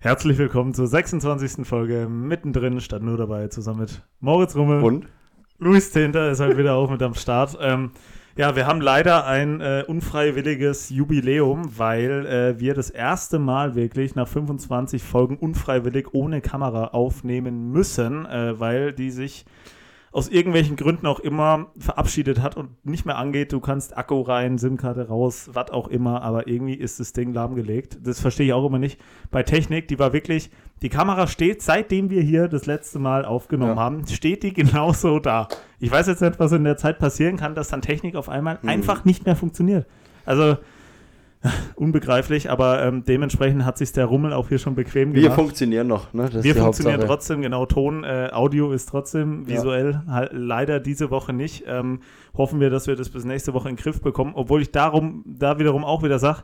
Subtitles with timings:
[0.00, 1.66] Herzlich willkommen zur 26.
[1.66, 4.80] Folge mittendrin, statt nur dabei, zusammen mit Moritz Rummel.
[4.80, 5.08] Und?
[5.58, 7.58] Luis Tinter ist halt wieder auch mit am Start.
[7.60, 7.90] Ähm,
[8.36, 14.14] ja, wir haben leider ein äh, unfreiwilliges Jubiläum, weil äh, wir das erste Mal wirklich
[14.14, 19.46] nach 25 Folgen unfreiwillig ohne Kamera aufnehmen müssen, äh, weil die sich
[20.12, 23.52] aus irgendwelchen Gründen auch immer verabschiedet hat und nicht mehr angeht.
[23.52, 27.98] Du kannst Akku rein, SIM-Karte raus, was auch immer, aber irgendwie ist das Ding lahmgelegt.
[28.02, 28.98] Das verstehe ich auch immer nicht.
[29.30, 30.50] Bei Technik, die war wirklich,
[30.82, 33.82] die Kamera steht, seitdem wir hier das letzte Mal aufgenommen Ja.
[33.82, 35.48] haben, steht die genauso da.
[35.78, 38.58] Ich weiß jetzt nicht, was in der Zeit passieren kann, dass dann Technik auf einmal
[38.62, 38.68] Hm.
[38.68, 39.86] einfach nicht mehr funktioniert.
[40.24, 40.56] Also
[41.76, 45.36] unbegreiflich, aber ähm, dementsprechend hat sich der Rummel auch hier schon bequem Wir gemacht.
[45.38, 46.28] funktionieren noch, ne?
[46.32, 47.06] Das Wir funktionieren Hauptsache.
[47.06, 49.56] trotzdem, genau, Ton, äh, Audio ist trotzdem Ja.
[49.56, 51.64] visuell halt leider diese Woche nicht.
[51.66, 52.00] Ähm,
[52.36, 55.22] hoffen wir, dass wir das bis nächste Woche in den Griff bekommen, obwohl ich darum,
[55.26, 56.42] da wiederum auch wieder sage,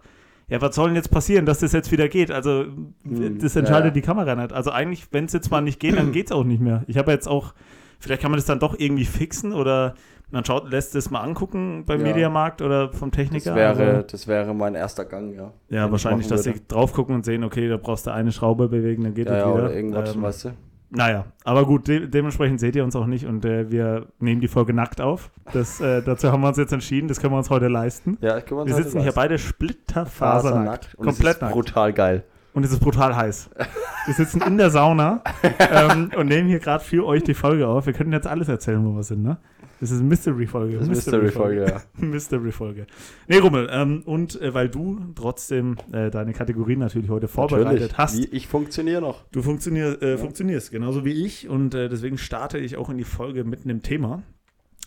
[0.48, 2.31] ja, was soll denn jetzt passieren, dass das jetzt wieder geht?
[2.31, 2.65] Also,
[3.05, 3.91] Hm, das ja, entscheidet ja.
[3.92, 4.53] die Kamera nicht.
[4.53, 6.84] Also, eigentlich, wenn es jetzt mal nicht geht, dann geht es auch nicht mehr.
[6.87, 7.55] Ich habe jetzt auch,
[7.98, 9.95] vielleicht kann man das dann doch irgendwie fixen oder
[10.35, 12.07] man schaut, lässt es mal angucken beim Ja.
[12.09, 13.55] Mediamarkt oder vom Das Techniker.
[13.55, 15.51] wäre, Also, das wäre mein erster Gang, ja.
[15.71, 18.69] Ja, ich wahrscheinlich, dass sie drauf gucken und sehen, okay, da brauchst du eine Schraube
[18.69, 19.65] bewegen, dann geht ja, das ja, wieder.
[19.65, 20.51] oder irgendwas, Ähm, weißt du?
[20.91, 24.49] naja, aber gut, de dementsprechend seht ihr uns auch nicht und äh, wir nehmen die
[24.49, 25.31] Folge nackt auf.
[25.53, 28.19] Das, äh, dazu haben wir uns jetzt entschieden, das können wir uns heute leisten.
[28.21, 31.53] Ja, ich kann man Wir sitzen hier beide splitterfasernackt, komplett ist nackt.
[31.55, 32.25] brutal geil.
[32.53, 33.51] Und es ist brutal heiß.
[34.07, 35.23] Wir sitzen in der Sauna
[35.59, 37.87] ähm, und nehmen hier gerade für euch die Folge auf.
[37.87, 39.39] Wir können jetzt alles erzählen, wo wir sind, ne?
[39.85, 40.79] Das ist eine Mystery-Folge.
[40.79, 41.83] Mystery-Folge, ja.
[42.07, 42.87] Mystery-Folge.
[43.29, 47.99] Nee, Rummel, ähm, und äh, weil du trotzdem äh, deine Kategorie natürlich heute vorbereitet Natürlich.
[47.99, 49.25] hast, Wie, ich funktioniere noch.
[49.31, 53.05] Du funktionier, äh, funktionierst genauso wie ich und äh, deswegen starte ich auch in die
[53.05, 54.23] Folge mit einem Thema,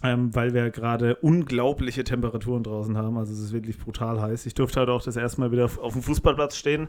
[0.01, 3.19] ähm, weil wir gerade unglaubliche Temperaturen draußen haben.
[3.19, 4.47] Also es ist wirklich brutal heiß.
[4.47, 6.87] Ich durfte heute auch das erste Mal wieder auf, auf dem Fußballplatz stehen.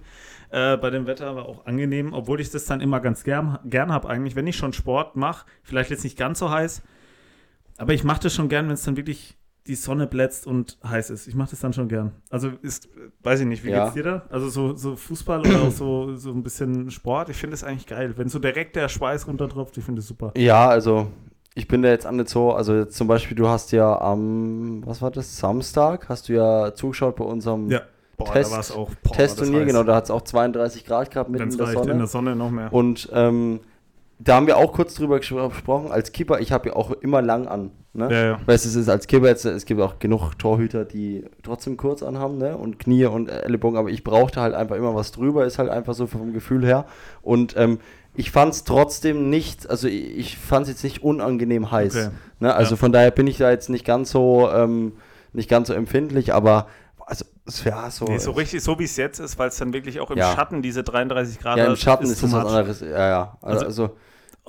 [0.48, 3.92] Äh, bei dem Wetter war auch angenehm, obwohl ich das dann immer ganz gern, gern
[3.92, 5.45] habe eigentlich, wenn ich schon Sport mache.
[5.62, 6.83] Vielleicht jetzt nicht ganz so heiß,
[7.78, 11.11] aber ich mache das schon gern, wenn es dann wirklich die Sonne blätzt und heiß
[11.11, 11.27] ist.
[11.27, 12.12] Ich mache das dann schon gern.
[12.30, 12.89] Also ist,
[13.22, 13.84] weiß ich nicht, wie Ja.
[13.84, 14.22] geht's dir da?
[14.30, 17.86] Also so, so Fußball oder auch so, so ein bisschen Sport, ich finde es eigentlich
[17.86, 18.14] geil.
[18.17, 20.33] Wenn so direkt der Schweiß runtertropft, ich finde es super.
[20.38, 21.08] Ja, also
[21.55, 25.02] ich bin da jetzt nicht so, also jetzt zum Beispiel, du hast ja am, was
[25.02, 27.83] war das, Samstag, hast du ja zugeschaut bei unserem Ja.
[28.17, 28.90] Boah, Test- da war es auch.
[29.02, 31.92] Boah, Testturnier, genau, da hat es auch 32 Grad gehabt mitten in der Sonne.
[31.92, 32.72] in der Sonne noch mehr.
[32.72, 33.61] Und ähm,
[34.18, 35.90] da haben wir auch kurz drüber gespro- gesprochen.
[35.92, 37.70] Als Keeper, ich habe ja auch immer lang an.
[37.92, 38.08] Ne?
[38.12, 38.40] Ja, ja.
[38.46, 42.02] Weißt du, es ist als Keeper jetzt, es gibt auch genug Torhüter, die trotzdem kurz
[42.02, 42.56] anhaben, ne?
[42.56, 45.95] Und Knie und Ellenbogen, aber ich brauchte halt einfach immer was drüber, ist halt einfach
[45.95, 46.84] so vom Gefühl her.
[47.23, 47.79] Und ähm,
[48.14, 51.96] ich fand es trotzdem nicht, also ich, fand es jetzt nicht unangenehm heiß.
[51.96, 52.08] Okay.
[52.40, 52.52] Ne?
[52.55, 52.77] Also Ja.
[52.77, 54.92] von daher bin ich da jetzt nicht ganz so, ähm,
[55.33, 56.67] nicht ganz so empfindlich, aber
[57.06, 58.05] also es wäre so.
[58.06, 60.35] Nee, so richtig, so wie es jetzt ist, weil es dann wirklich auch im Ja.
[60.35, 62.80] Schatten diese 33 Grad ja, im hat, Schatten ist, too das was anderes.
[62.80, 63.36] Ja, ja.
[63.40, 63.96] Also, Also- also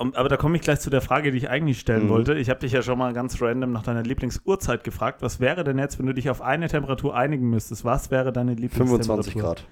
[0.00, 2.08] Um, aber da komme ich gleich zu der Frage, die ich eigentlich stellen Mhm.
[2.08, 2.34] wollte.
[2.34, 5.20] Ich habe dich ja schon mal ganz random nach deiner Lieblingsuhrzeit gefragt.
[5.20, 7.84] Was wäre denn jetzt, wenn du dich auf eine Temperatur einigen müsstest?
[7.84, 9.24] Was wäre deine Lieblingstemperatur?
[9.24, 9.64] 25 Grad.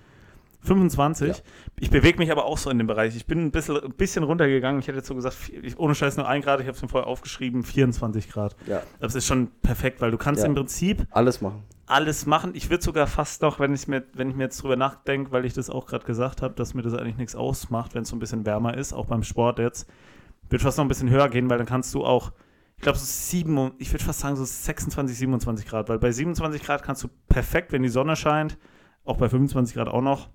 [0.61, 1.29] 25?
[1.29, 1.35] Ja.
[1.79, 3.17] Ich bewege mich aber auch so in dem Bereich.
[3.17, 4.81] Ich bin ein bisschen, ein bisschen runtergegangen.
[4.81, 5.37] Ich hätte jetzt so gesagt,
[5.77, 6.61] ohne Scheiß nur ein Grad.
[6.61, 8.57] Ich habe es mir vorher aufgeschrieben, 24 Grad.
[8.67, 10.49] Ja, Das ist schon perfekt, weil du kannst Ja.
[10.49, 11.63] im Prinzip alles machen.
[11.87, 12.51] alles machen.
[12.55, 15.55] Ich würde sogar fast noch, wenn, mir, wenn ich mir jetzt drüber nachdenke, weil ich
[15.55, 18.19] das auch gerade gesagt habe, dass mir das eigentlich nichts ausmacht, wenn es so ein
[18.19, 19.89] bisschen wärmer ist, auch beim Sport jetzt,
[20.51, 22.33] würde fast noch ein bisschen höher gehen, weil dann kannst du auch,
[22.77, 26.63] ich glaube so sieben, ich würde fast sagen so 26, 27 Grad, weil bei 27
[26.63, 28.57] Grad kannst du perfekt, wenn die Sonne scheint,
[29.05, 30.29] auch bei 25 Grad auch noch,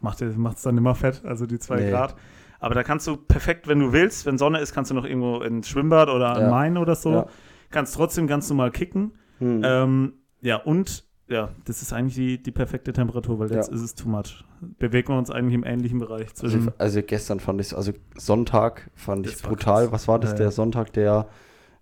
[0.00, 1.90] macht es dann immer fett, also die zwei Nee.
[1.90, 2.16] Grad.
[2.58, 5.40] Aber da kannst du perfekt, wenn du willst, wenn Sonne ist, kannst du noch irgendwo
[5.42, 6.50] ins Schwimmbad oder an Ja.
[6.50, 7.12] Main oder so.
[7.12, 7.26] Ja.
[7.70, 9.12] Kannst trotzdem ganz normal kicken.
[9.38, 9.60] Hm.
[9.64, 13.74] Ähm, ja, und ja, das ist eigentlich die, die perfekte Temperatur, weil jetzt Ja.
[13.74, 14.44] ist es too much.
[14.78, 16.60] Bewegen wir uns eigentlich im ähnlichen Bereich zwischen.
[16.60, 19.82] Also, also gestern fand ich also Sonntag fand Das ich war brutal.
[19.84, 19.92] krass.
[19.92, 20.30] Was war das?
[20.32, 20.50] Ja, Der.
[20.50, 21.26] Sonntag, der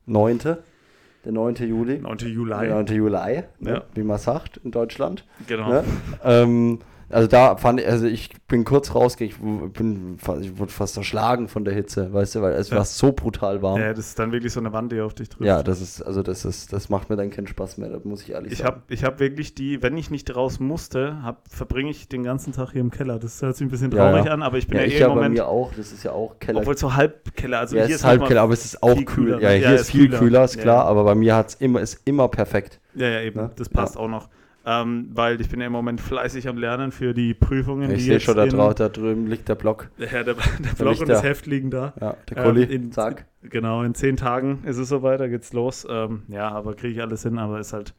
[0.07, 0.39] 9.
[1.25, 1.55] Der 9.
[1.57, 1.99] Juli.
[1.99, 2.19] 9.
[2.19, 2.51] Der Juli.
[2.69, 2.87] 9.
[2.87, 3.83] Juli, ne?
[3.95, 5.25] Wie man sagt in Deutschland.
[5.47, 5.69] Genau.
[5.71, 5.85] Ne?
[6.23, 6.79] Ähm,
[7.11, 11.49] also da fand ich, also ich bin kurz rausgegangen, ich bin, ich wurde fast erschlagen
[11.49, 12.77] von der Hitze, weißt du, weil es Ja.
[12.79, 13.81] war so brutal warm.
[13.81, 15.45] Ja, das ist dann wirklich so eine Wand, die auf dich trifft.
[15.45, 18.23] Ja, das ist, also das ist, das macht mir dann keinen Spaß mehr, da muss
[18.23, 18.69] ich ehrlich Ich sagen.
[18.77, 22.53] habe ich hab wirklich die, wenn ich nicht raus musste, hab, verbringe ich den ganzen
[22.53, 23.19] Tag hier im Keller.
[23.19, 24.33] Das hört sich ein bisschen Ja, traurig ja.
[24.33, 25.93] an, aber ich bin ja, ja, ich eh ja im bei Moment, mir auch, das
[25.93, 26.61] ist ja auch Keller.
[26.61, 28.65] obwohl so Halbkeller, also ja, hier es ist ist halb noch mal- Keller, aber es
[28.65, 29.05] ist auch kühl.
[29.05, 29.41] kühler.
[29.41, 30.19] Ja, Ja, hier ist ist viel kühler.
[30.19, 30.91] kühler, ist Ja, klar, ja.
[30.91, 32.81] aber bei mir hat's immer, ist immer perfekt.
[32.95, 33.41] Ja, ja, eben.
[33.41, 33.51] Ne?
[33.57, 34.29] Das passt auch noch.
[34.67, 37.91] Ähm, weil ich bin ja im Moment fleißig am Lernen für die Prüfungen.
[37.91, 39.91] Ich sehe schon, da, in- drau da drüben liegt der Block.
[39.99, 41.31] Ja, der, der Block liegt und das der.
[41.31, 41.93] Heft liegen da.
[42.01, 43.27] Ja, der Ähm, Kuli, in- zack.
[43.43, 45.87] Genau, in zehn Tagen ist es soweit, da geht's los.
[45.91, 47.95] Ähm, ja, aber kriege ich alles hin, aber ist halt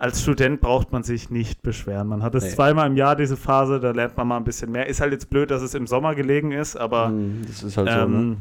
[0.00, 2.06] als Student braucht man sich nicht beschweren.
[2.06, 2.50] Man hat es Nee.
[2.50, 4.86] zweimal im Jahr, diese Phase, da lernt man mal ein bisschen mehr.
[4.86, 7.88] Ist halt jetzt blöd, dass es im Sommer gelegen ist, aber Mhm, das ist halt
[7.90, 8.02] so, ne?
[8.04, 8.36] ähm,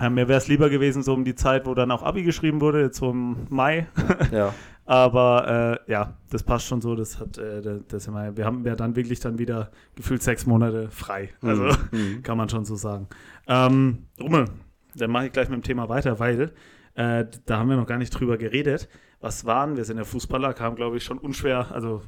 [0.00, 2.60] ja, mir wäre es lieber gewesen, so um die Zeit, wo dann auch Abi geschrieben
[2.60, 3.86] wurde, jetzt so im Mai.
[4.32, 4.52] Ja.
[4.88, 6.94] Aber äh, ja, das passt schon so.
[6.94, 10.88] Das hat, äh, das, immer, wir haben ja dann wirklich dann wieder gefühlt sechs Monate
[10.90, 11.28] frei.
[11.42, 12.22] Also Mhm.
[12.22, 13.06] kann man schon so sagen.
[13.46, 14.46] Ähm, Rummel,
[14.94, 16.52] dann mache ich gleich mit dem Thema weiter, weil
[16.94, 18.88] äh, da haben wir noch gar nicht drüber geredet.
[19.20, 22.02] Was waren, wir sind ja Fußballer, kam glaube ich schon unschwer, also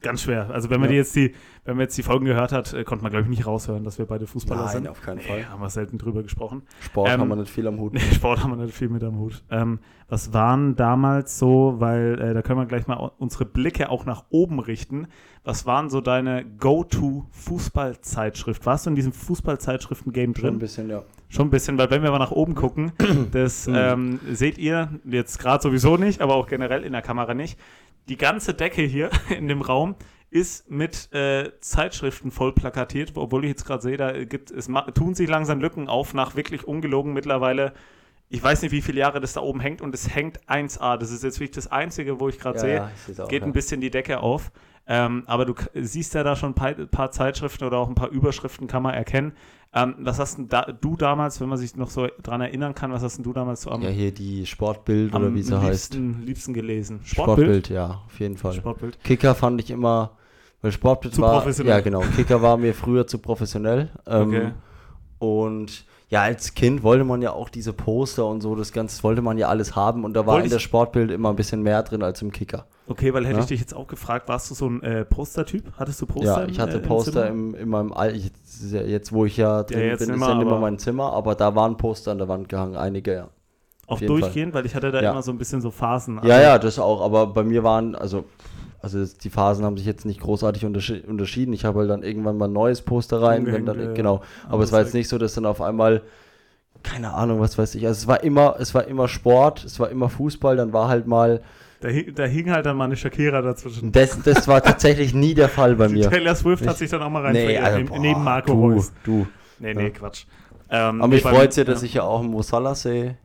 [0.00, 0.48] ganz schwer.
[0.50, 0.92] Also wenn man Ja.
[0.92, 1.34] die jetzt die,
[1.66, 3.98] wenn man jetzt die Folgen gehört hat, äh, konnte man glaube ich nicht raushören, dass
[3.98, 4.88] wir beide Fußballer Nein, sind.
[4.88, 5.48] auf keinen Nee, Fall.
[5.50, 6.62] haben wir selten drüber gesprochen.
[6.80, 7.92] Sport Ähm, haben wir nicht viel am Hut.
[7.94, 9.44] Nee, Sport haben wir nicht viel mit am Hut.
[9.50, 9.78] Ähm,
[10.08, 14.24] was waren damals so, weil äh, da können wir gleich mal unsere Blicke auch nach
[14.30, 15.08] oben richten.
[15.44, 18.64] Was waren so deine Go-To-Fußballzeitschrift?
[18.64, 20.58] Warst du in diesem Fußballzeitschriften-Game Schon ein drin?
[20.58, 21.02] bisschen, ja.
[21.28, 22.92] Schon ein bisschen, weil wenn wir mal nach oben gucken,
[23.32, 23.74] das Mhm.
[23.76, 27.58] ähm, seht ihr jetzt gerade sowieso nicht, aber auch generell in der Kamera nicht.
[28.08, 29.96] Die ganze Decke hier in dem Raum
[30.30, 35.14] ist mit äh, Zeitschriften voll plakatiert, obwohl ich jetzt gerade sehe, da gibt es tun
[35.14, 37.74] sich langsam Lücken auf nach wirklich ungelogen mittlerweile.
[38.30, 40.96] Ich weiß nicht, wie viele Jahre das da oben hängt und es hängt 1A.
[40.96, 42.74] Das ist jetzt wirklich das Einzige, wo ich gerade ja, sehe
[43.16, 43.46] ja, auch, geht ja.
[43.46, 44.50] ein bisschen die Decke auf.
[44.86, 48.10] Ähm, aber du siehst ja da schon ein paar, paar Zeitschriften oder auch ein paar
[48.10, 49.32] Überschriften kann man erkennen.
[49.72, 52.92] Ähm, was hast denn da, du damals, wenn man sich noch so dran erinnern kann,
[52.92, 55.94] was hast du damals so am, Ja, hier die Sportbild oder am wie sie heißt.
[55.94, 57.00] liebsten, liebsten gelesen?
[57.02, 58.52] Sportbild, ja, auf jeden Fall.
[58.52, 59.02] Sportbild.
[59.02, 60.12] Kicker fand ich immer,
[60.62, 61.72] weil Sportbild Zu war, professionell.
[61.74, 63.90] ja genau, Kicker war mir früher zu professionell.
[64.06, 64.52] Ähm, Okay.
[65.18, 69.20] Und ja, als Kind wollte man ja auch diese Poster und so, das Ganze wollte
[69.20, 71.82] man ja alles haben und da war Wollte in der Sportbild immer ein bisschen mehr
[71.82, 72.66] drin als im Kicker.
[72.86, 73.40] Okay, weil hätte Ja.
[73.42, 75.72] ich dich jetzt auch gefragt, warst du so ein äh, Poster-Typ?
[75.76, 76.42] Hattest du Poster?
[76.42, 79.64] ja, ich hatte im, äh, Poster im, in meinem All jetzt, jetzt wo ich ja
[79.64, 82.18] drin jetzt bin, nicht ist ja nicht mehr mein Zimmer, aber da waren Poster an
[82.18, 83.28] der Wand gehangen, einige, ja.
[83.88, 84.20] Auch jeden Fall.
[84.20, 85.10] durchgehend, weil ich hatte da Ja.
[85.10, 86.20] immer so ein bisschen so Phasen.
[86.24, 88.24] Ja, ja, das auch, aber bei mir waren, also,
[88.84, 91.52] also die Phasen haben sich jetzt nicht großartig unterschi unterschieden.
[91.52, 94.16] Ich habe halt dann irgendwann mal ein neues Poster rein, wenn dann, ja, genau.
[94.16, 94.50] ja.
[94.50, 96.02] Aber es war jetzt nicht so, dass dann auf einmal,
[96.82, 99.88] keine Ahnung, was weiß ich, also es war immer, es war immer Sport, es war
[99.90, 101.40] immer Fußball, dann war halt mal,
[101.80, 103.90] Da, hing- da hing halt dann mal eine Shakira dazwischen.
[103.90, 106.08] das, das war tatsächlich nie der Fall bei mir.
[106.10, 108.52] Taylor Swift hat Ich- sich dann auch mal rein Nee, also, neben, boah, neben Marco
[108.52, 108.92] du, Reus.
[109.04, 109.26] du.
[109.58, 109.90] Nee, nee, Ja.
[109.90, 110.24] Quatsch.
[110.70, 113.16] Ähm, Aber mich freut es ja, dass ich ja auch im Mosala sehe,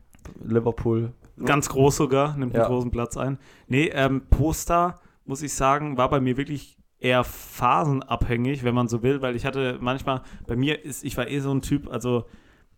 [0.44, 1.12] Liverpool.
[1.44, 2.64] Ganz groß sogar, nimmt Ja.
[2.64, 3.38] einen großen Platz ein.
[3.66, 9.02] Nee, ähm, Poster, muss ich sagen, war bei mir wirklich eher phasenabhängig, wenn man so
[9.02, 12.26] will, weil ich hatte manchmal, bei mir ist, ich war eh so ein Typ, also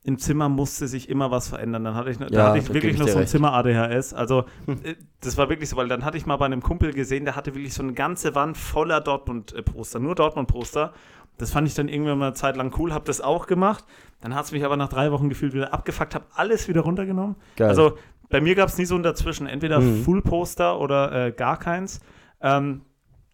[0.04, 1.84] im Zimmer musste sich immer was verändern.
[1.84, 3.26] Dann hatte ich, da Ja, hatte ich da wirklich ich noch so ein.
[3.26, 4.14] Zimmer-ADHS.
[4.14, 7.24] Also äh, das war wirklich so, weil dann hatte ich mal bei einem Kumpel gesehen,
[7.24, 10.92] der hatte wirklich so eine ganze Wand voller Dortmund-Poster, nur Dortmund-Poster.
[11.38, 13.84] Das fand ich dann irgendwann mal eine Zeit lang cool, habe das auch gemacht.
[14.20, 17.36] Dann hat es mich aber nach drei Wochen gefühlt wieder abgefuckt, habe alles wieder runtergenommen.
[17.56, 17.68] Geil.
[17.68, 17.96] Also
[18.28, 20.02] bei mir gab es nie so ein Dazwischen, entweder Mhm.
[20.04, 22.00] Full-Poster oder äh, gar keins.
[22.42, 22.82] Ähm,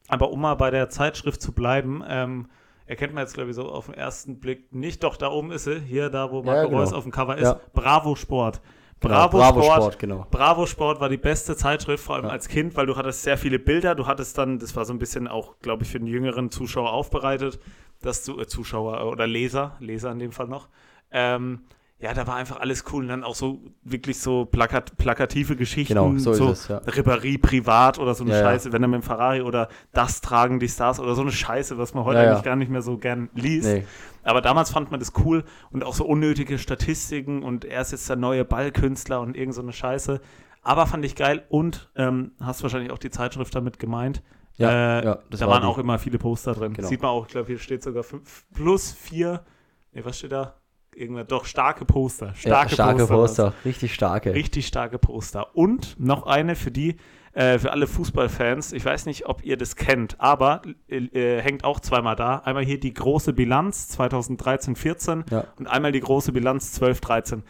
[0.09, 2.49] aber um mal bei der Zeitschrift zu bleiben, ähm,
[2.87, 5.03] erkennt man jetzt, glaube ich, so auf den ersten Blick nicht.
[5.05, 6.81] Doch, da oben ist sie, hier, da, wo Ja, Marco genau.
[6.81, 7.45] Reus auf dem Cover ist.
[7.45, 7.61] Ja.
[7.75, 8.61] Bravo Sport.
[9.01, 9.77] Genau, Bravo, Bravo Sport.
[9.83, 10.27] Sport, genau.
[10.31, 12.31] Bravo Sport war die beste Zeitschrift, vor allem Ja.
[12.31, 13.95] als Kind, weil du hattest sehr viele Bilder.
[13.95, 16.93] Du hattest dann, das war so ein bisschen auch, glaube ich, für den jüngeren Zuschauer
[16.93, 17.61] aufbereitet,
[18.03, 20.69] dass du, äh, Zuschauer oder Leser, Leser in dem Fall noch,
[21.13, 21.61] ähm,
[22.01, 25.95] ja, da war einfach alles cool und dann auch so wirklich so plakat, plakative Geschichten,
[25.95, 26.79] Genau, so es, ja.
[26.79, 28.45] Ribéry privat oder so eine Ja, ja.
[28.45, 31.77] Scheiße, wenn er mit dem Ferrari oder das tragen die Stars oder so eine Scheiße,
[31.77, 32.31] was man heute Ja, ja.
[32.31, 33.67] eigentlich gar nicht mehr so gern liest.
[33.69, 33.85] Nee.
[34.23, 38.09] Aber damals fand man das cool und auch so unnötige Statistiken und er ist jetzt
[38.09, 40.21] der neue Ballkünstler und irgend so eine Scheiße.
[40.63, 44.23] Aber fand ich geil und ähm, hast wahrscheinlich auch die Zeitschrift damit gemeint.
[44.57, 45.69] Ja, äh, ja, das da war waren die.
[45.69, 46.75] auch immer viele Poster drin.
[46.75, 46.87] Genau.
[46.89, 49.45] Sieht man auch, ich glaube, hier steht sogar fünf, plus vier.
[49.93, 50.55] Nee, was steht da?
[50.99, 52.35] Irgendwann, doch, starke Poster.
[52.35, 53.15] Starke, ja, starke Poster.
[53.51, 54.35] Poster, richtig starke.
[54.35, 55.55] Richtig starke Poster.
[55.57, 56.97] Und noch eine für die,
[57.33, 58.73] äh, für alle Fußballfans.
[58.73, 62.39] Ich weiß nicht, ob ihr das kennt, aber äh, äh, hängt auch zweimal da.
[62.39, 65.45] Einmal hier die große Bilanz 2013-14 Ja.
[65.57, 67.43] und einmal die große Bilanz 12-13.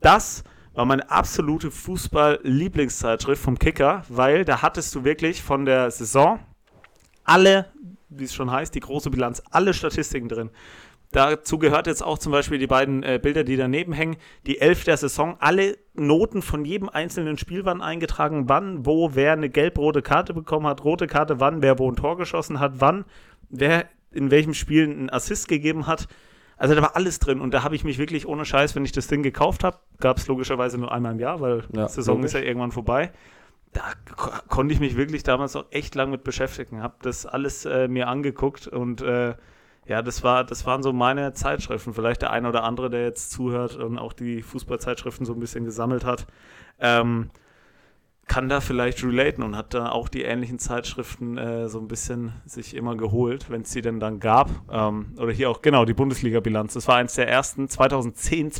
[0.00, 0.42] Das
[0.74, 1.70] war meine absolute
[2.42, 6.38] Fußball-Lieblingszeitschrift vom Kicker, weil da hattest du wirklich von der Saison
[7.24, 7.66] alle,
[8.08, 10.50] wie es schon heißt, die große Bilanz, alle Statistiken drin.
[11.12, 14.16] Dazu gehört jetzt auch zum Beispiel die beiden äh, Bilder, die daneben hängen.
[14.46, 19.32] Die Elf der Saison, alle Noten von jedem einzelnen Spiel waren eingetragen, wann, wo, wer
[19.32, 23.06] eine gelb-rote Karte bekommen hat, rote Karte, wann, wer wo ein Tor geschossen hat, wann,
[23.48, 26.08] wer in welchem Spiel einen Assist gegeben hat.
[26.58, 28.92] Also da war alles drin und da habe ich mich wirklich ohne Scheiß, wenn ich
[28.92, 32.16] das Ding gekauft habe, gab es logischerweise nur einmal im Jahr, weil Ja, die Saison
[32.16, 32.34] logisch.
[32.34, 33.12] ist ja irgendwann vorbei.
[33.72, 33.82] Da
[34.16, 37.86] ko konnte ich mich wirklich damals auch echt lang mit beschäftigen, habe das alles äh,
[37.86, 39.34] mir angeguckt und äh,
[39.88, 41.94] ja, das war, das waren so meine Zeitschriften.
[41.94, 45.64] Vielleicht der eine oder andere, der jetzt zuhört und auch die Fußballzeitschriften so ein bisschen
[45.64, 46.26] gesammelt hat.
[46.78, 47.30] Ähm,
[48.26, 52.34] kann da vielleicht relaten und hat da auch die ähnlichen Zeitschriften äh, so ein bisschen
[52.44, 54.50] sich immer geholt, wenn es sie denn dann gab.
[54.70, 56.74] Ähm, oder hier auch, genau, die Bundesliga-Bilanz.
[56.74, 58.52] Das war eins der ersten 2010,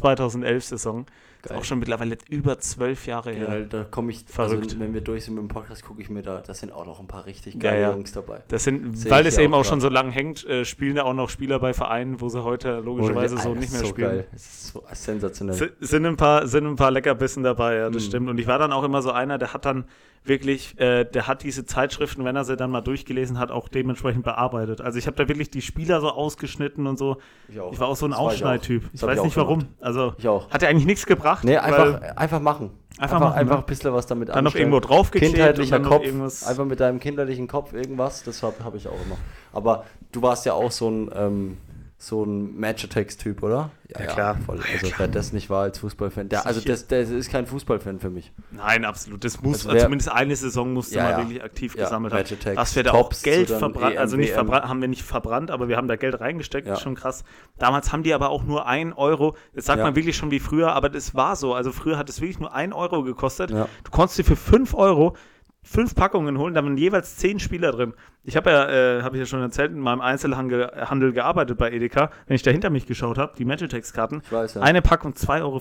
[1.49, 1.57] 2011 Saison.
[1.57, 3.59] Ist auch schon mittlerweile über zwölf Jahre her.
[3.61, 4.65] Ja, da komme ich, Verrückt.
[4.65, 6.87] Also, wenn wir durch sind mit dem Podcast, gucke ich mir da, da sind auch
[6.87, 7.91] noch ein paar richtig Ja, geile ja.
[7.93, 8.43] Jungs dabei.
[8.49, 11.15] Das sind, weil es eben auch auch schon so lange hängt, äh, spielen da auch
[11.15, 14.09] noch Spieler bei Vereinen, wo sie heute logischerweise so Alter, nicht mehr so spielen.
[14.09, 14.27] Geil.
[14.33, 15.55] Das ist so sensationell.
[15.81, 18.07] S- Sind ein paar, sind ein paar Leckerbissen dabei, ja, das Mhm.
[18.09, 18.29] stimmt.
[18.29, 19.85] Und ich war dann auch immer so einer, der hat dann
[20.25, 24.25] wirklich, äh, der hat diese Zeitschriften, wenn er sie dann mal durchgelesen hat, auch dementsprechend
[24.25, 24.81] bearbeitet.
[24.81, 27.17] Also ich habe da wirklich die Spieler so ausgeschnitten und so.
[27.49, 27.73] Ich auch.
[27.73, 28.19] Ich war auch so ein ich.
[28.19, 28.91] Aufschneidtyp.
[28.93, 29.61] Ich hab weiß ich nicht warum.
[29.61, 29.75] gemacht.
[29.81, 30.51] Also Ich auch.
[30.51, 31.45] hat ja eigentlich nichts gebracht.
[31.45, 32.71] Nee, einfach, einfach machen.
[32.99, 33.63] Einfach machen, Einfach ne?
[33.63, 34.73] ein bisschen was damit dann noch anstellen.
[34.73, 36.45] irgendwo draufgeklebt Kindheitlicher noch Kopf, irgendwas.
[36.47, 39.17] einfach mit deinem kinderlichen Kopf irgendwas, das habe hab ich auch immer.
[39.53, 41.57] Aber du warst ja auch so ein, ähm,
[42.01, 43.71] so ein Match-Attacks-Typ, oder?
[43.89, 44.37] Ja, klar.
[44.47, 44.61] Voll.
[44.73, 48.09] Also wer das nicht war als Fußballfan, der, also das, der ist kein Fußballfan für
[48.11, 48.33] mich.
[48.53, 49.25] Nein, absolut.
[49.25, 51.19] Das muss, Also wer- zumindest eine Saison musste Ja, man ja.
[51.19, 52.57] wirklich aktiv Ja, gesammelt haben.
[52.57, 54.35] Was wir da Tops auch Geld verbrannt, EM, also nicht WM.
[54.37, 56.75] verbrannt, haben wir nicht verbrannt, aber wir haben da Geld reingesteckt, Ja.
[56.75, 57.25] ist schon krass.
[57.59, 59.85] Damals haben die aber auch nur ein Euro, das sagt Ja.
[59.85, 61.53] man wirklich schon wie früher, aber das war so.
[61.55, 63.51] Also früher hat es wirklich nur ein Euro gekostet.
[63.51, 63.67] Ja.
[63.83, 65.17] Du konntest dir für fünf Euro
[65.63, 67.95] fünf Packungen holen, da waren jeweils zehn Spieler drin.
[68.25, 71.71] Ich habe ja, äh, habe ich ja schon erzählt, in meinem Einzelhandel Handel gearbeitet bei
[71.71, 72.11] Edeka.
[72.27, 74.61] Wenn ich da hinter mich geschaut habe, die Magitex-Karten, Ich ja.
[74.63, 75.61] eine Packung 2,50 Euro.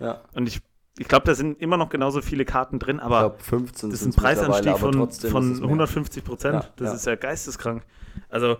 [0.00, 0.20] ja.
[0.34, 0.60] Und ich,
[0.98, 4.00] ich glaube, da sind immer noch genauso viele Karten drin, Ich aber glaube 15 das
[4.02, 5.68] ist ein Preisanstieg von, von es mehr.
[5.68, 6.64] 150 Prozent.
[6.64, 7.82] Ja, das ist ja geisteskrank.
[8.28, 8.56] Also,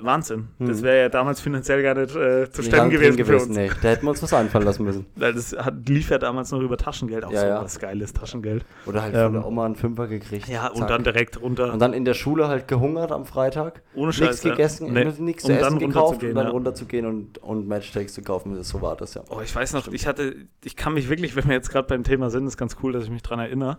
[0.00, 0.48] Wahnsinn.
[0.58, 0.68] Hm.
[0.68, 3.56] Das wäre ja damals finanziell gar nicht äh, zu stemmen drin gewesen, für uns.
[3.56, 5.06] Nee, da hätten wir uns was einfallen lassen müssen.
[5.16, 7.62] Weil das hat, lief ja damals noch über Taschengeld, auch Ja, so ja.
[7.62, 8.64] was geiles Taschengeld.
[8.86, 10.48] Oder halt Ähm, von der Oma einen Fünfer gekriegt.
[10.48, 10.88] Ja, und zack.
[10.88, 11.72] dann direkt runter.
[11.72, 13.82] Und dann in der Schule halt gehungert am Freitag.
[13.94, 14.42] ohne Nichts Scheiß.
[14.44, 14.50] ja.
[14.50, 16.50] gegessen, Nee, nichts um zu essen gekauft und dann ja.
[16.52, 18.54] runterzugehen und, und Matchtakes zu kaufen.
[18.54, 19.22] Das- So war das ja.
[19.30, 22.04] Oh, ich weiß noch, ich hatte, ich kann mich wirklich, wenn wir jetzt gerade beim
[22.04, 23.78] Thema sind, ist ganz cool, dass ich mich dran erinnere.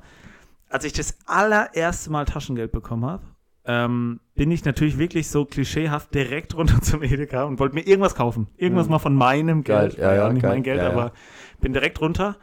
[0.69, 3.23] Als ich das allererste Mal Taschengeld bekommen habe,
[3.65, 8.15] ähm, bin ich natürlich wirklich so klischeehaft direkt runter zum Edeka und wollte mir irgendwas
[8.15, 8.47] kaufen.
[8.57, 8.91] Irgendwas Mhm.
[8.91, 9.99] mal von meinem Geil, Geld.
[9.99, 10.91] ja, War ja, nicht geil, mein Geld, ja, ja.
[10.91, 11.11] aber
[11.59, 12.37] bin direkt runter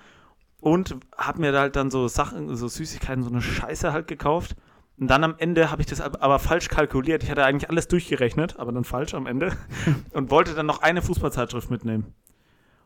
[0.60, 4.56] und habe mir da halt dann so Sachen, so Süßigkeiten, so eine Scheiße halt gekauft.
[4.96, 7.22] Und dann am Ende habe ich das ab- aber falsch kalkuliert.
[7.22, 9.52] Ich hatte eigentlich alles durchgerechnet, aber dann falsch am Ende.
[10.12, 12.14] und wollte dann noch eine Fußballzeitschrift mitnehmen.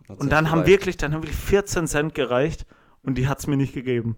[0.08, 2.66] Und dann haben wirklich, dann haben wirklich 14 Cent gereicht
[3.02, 4.16] und die hat es mir nicht gegeben.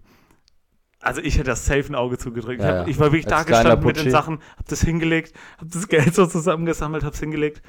[1.05, 2.61] Also ich hätte das safe ein Auge zugedrückt.
[2.61, 4.09] Ja, ich, hab, ich war wirklich da gestanden mit den.
[4.11, 7.61] Sachen, hab das hingelegt, hab das Geld so zusammengesammelt, hab's hingelegt.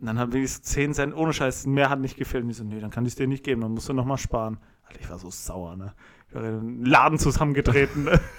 [0.00, 2.42] Und dann haben wir so 10 Cent, ohne Scheiß, mehr hat nicht gefehlt.
[2.44, 4.18] Und ich so, nee, dann kann ich es dir nicht geben, dann musst du nochmal
[4.18, 4.58] sparen.
[4.86, 5.92] Alter, ich war so sauer, ne?
[6.28, 8.18] Ich war in den Laden zusammengetreten, ne?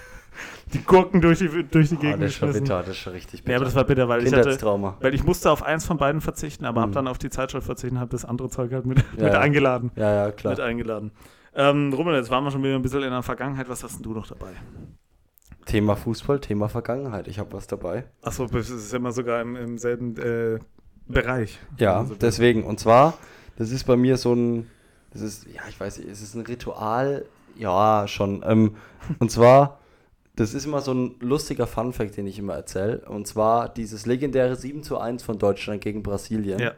[0.72, 3.12] Die Gurken durch die, durch die Ah, Gegend das ist schon bitter, das ist schon
[3.12, 3.52] richtig bitter.
[3.52, 4.58] Ja, aber das war bitter, weil ich hatte,
[5.00, 6.94] weil ich musste auf eins von beiden verzichten, aber hab Mhm.
[6.94, 9.40] dann auf die Zeitschrift verzichtet und hab das andere Zeug halt mit, Ja, mit ja.
[9.40, 9.90] eingeladen.
[9.94, 10.52] Ja, ja, klar.
[10.54, 11.12] Mit eingeladen.
[11.54, 13.68] Ähm, Rummel, jetzt waren wir schon wieder ein bisschen in der Vergangenheit.
[13.68, 14.52] Was hast denn du noch dabei?
[15.66, 17.28] Thema Fußball, Thema Vergangenheit.
[17.28, 18.04] Ich habe was dabei.
[18.22, 20.58] Achso, das ist immer sogar im, im selben äh,
[21.06, 21.58] Bereich.
[21.78, 22.64] Ja, Also, deswegen.
[22.64, 23.14] Und zwar,
[23.56, 24.70] das ist bei mir so ein,
[25.12, 28.42] das ist, ja, ich weiß nicht, es ist ein Ritual, ja, schon.
[28.46, 28.76] Ähm,
[29.18, 29.78] und zwar,
[30.36, 33.00] das ist immer so ein lustiger Funfact, den ich immer erzähle.
[33.08, 36.58] Und zwar dieses legendäre 7 zu 1 von Deutschland gegen Brasilien.
[36.58, 36.72] Ja.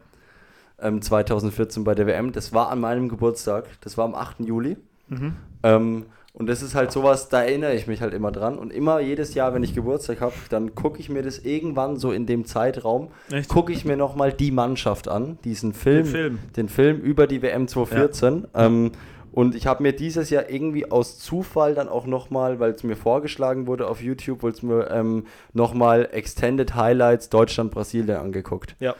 [0.81, 2.33] Ähm, 2014 bei der WM.
[2.33, 3.67] Das war an meinem Geburtstag.
[3.81, 4.41] Das war am 8.
[4.41, 4.77] Juli.
[5.09, 5.35] Mhm.
[5.63, 8.59] Ähm, und das ist halt sowas, da erinnere ich mich halt immer dran.
[8.59, 12.11] Und immer jedes Jahr, wenn ich Geburtstag habe, dann gucke ich mir das irgendwann so
[12.11, 13.09] in dem Zeitraum,
[13.47, 16.39] gucke ich mir nochmal die Mannschaft an, diesen Film, Den Film.
[16.57, 18.49] den Film über die WM 2014.
[18.53, 18.91] Ähm,
[19.31, 22.97] und ich habe mir dieses Jahr irgendwie aus Zufall dann auch nochmal, weil es mir
[22.97, 28.75] vorgeschlagen wurde auf YouTube, wurde es mir ähm, nochmal Extended Highlights Deutschland-Brasilien angeguckt.
[28.81, 28.97] Ja.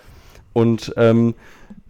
[0.55, 1.35] Und ähm,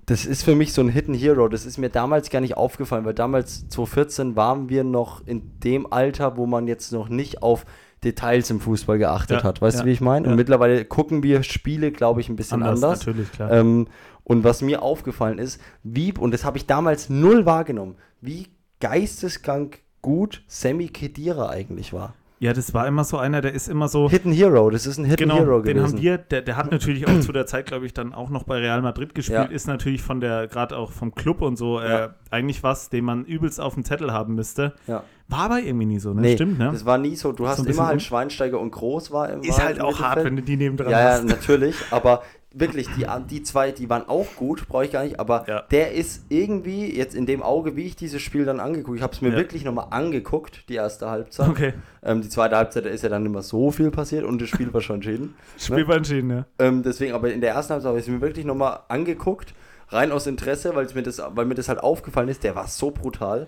[0.06, 1.49] das ist für mich so ein Hidden Hero.
[1.49, 5.90] Das ist mir damals gar nicht aufgefallen, weil damals 2014 waren wir noch in dem
[5.92, 7.64] Alter, wo man jetzt noch nicht auf
[8.02, 9.62] Details im Fußball geachtet Ja, hat.
[9.62, 10.26] Weißt ja, du, wie ich meine?
[10.26, 10.33] ja.
[10.33, 12.99] Und mittlerweile gucken wir Spiele, glaube ich, ein bisschen anders.
[12.99, 13.50] natürlich, klar.
[13.50, 13.87] Ähm,
[14.25, 18.49] und was mir aufgefallen ist, wie, und das habe ich damals null wahrgenommen, wie
[18.80, 22.14] geisteskrank gut Sammy Kedira eigentlich war.
[22.41, 24.11] Ja, das war immer so einer, der ist immer so.
[24.11, 25.95] Hidden Hero, das ist ein Hidden Genau, Hero den gewesen.
[25.97, 28.43] haben wir, der, der hat natürlich auch zu der Zeit, glaube ich, dann auch noch
[28.43, 29.55] bei Real Madrid gespielt, Ja.
[29.55, 32.14] ist natürlich von der, gerade auch vom Club und so, äh, Ja.
[32.31, 34.75] eigentlich was, den man übelst auf dem Zettel haben müsste.
[34.87, 35.05] ja.
[35.29, 36.21] War aber irgendwie nie so, ne?
[36.21, 36.69] Nee, Stimmt, ne?
[36.71, 37.33] Das war nie so.
[37.33, 40.17] Du hast bisschen immer halt Schweinsteiger und Groß war im Ist halt im auch hart,
[40.17, 40.26] Mittelfeld.
[40.26, 41.25] wenn du die neben dran Ja, ja, hast.
[41.25, 42.23] natürlich, aber
[42.56, 45.62] wirklich, die, die zwei, die waren auch gut, brauche ich gar nicht, aber Ja.
[45.70, 49.12] der ist irgendwie jetzt in dem Auge, wie ich dieses Spiel dann angeguckt, ich habe
[49.12, 49.37] es mir Ja.
[49.37, 51.49] wirklich nochmal angeguckt, die erste Halbzeit.
[51.49, 54.49] Okay, Ähm, die zweite Halbzeit da ist ja dann mehr so viel passiert und das
[54.49, 55.34] Spiel war schon entschieden.
[55.58, 56.46] Spiel war entschieden, ja.
[56.58, 59.54] Ähm, deswegen, aber in der ersten Halbzeit habe ich es mir wirklich nochmal angeguckt,
[59.88, 62.90] rein aus Interesse, weil mir, das, weil mir das halt aufgefallen ist, der war so
[62.90, 63.46] brutal.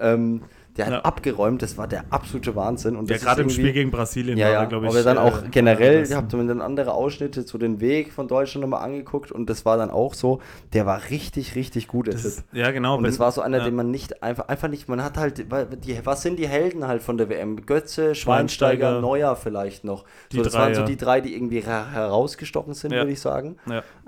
[0.00, 0.42] Ähm,
[0.78, 1.00] der hat Ja.
[1.02, 2.96] abgeräumt, das war der absolute Wahnsinn.
[2.96, 4.92] Und Ja, das gerade im Spiel gegen Brasilien ja, war ja, glaube ich.
[4.92, 8.28] aber dann auch äh, generell, ich habe mir dann andere Ausschnitte zu den Weg von
[8.28, 10.40] Deutschland nochmal angeguckt und das war dann auch so,
[10.72, 12.96] der war richtig, richtig gut, der Das ist, ja, genau.
[12.96, 13.64] Und wenn- das war so einer, ja.
[13.64, 15.38] den man nicht einfach, einfach nicht, man hat halt,
[15.84, 17.66] die, was sind die Helden halt von der WM?
[17.66, 20.04] Götze, Schweinsteiger, Schweinsteiger, Neuer vielleicht noch.
[20.32, 23.56] so, das drei, waren so die drei, die irgendwie ra- herausgestochen sind, würde ich sagen.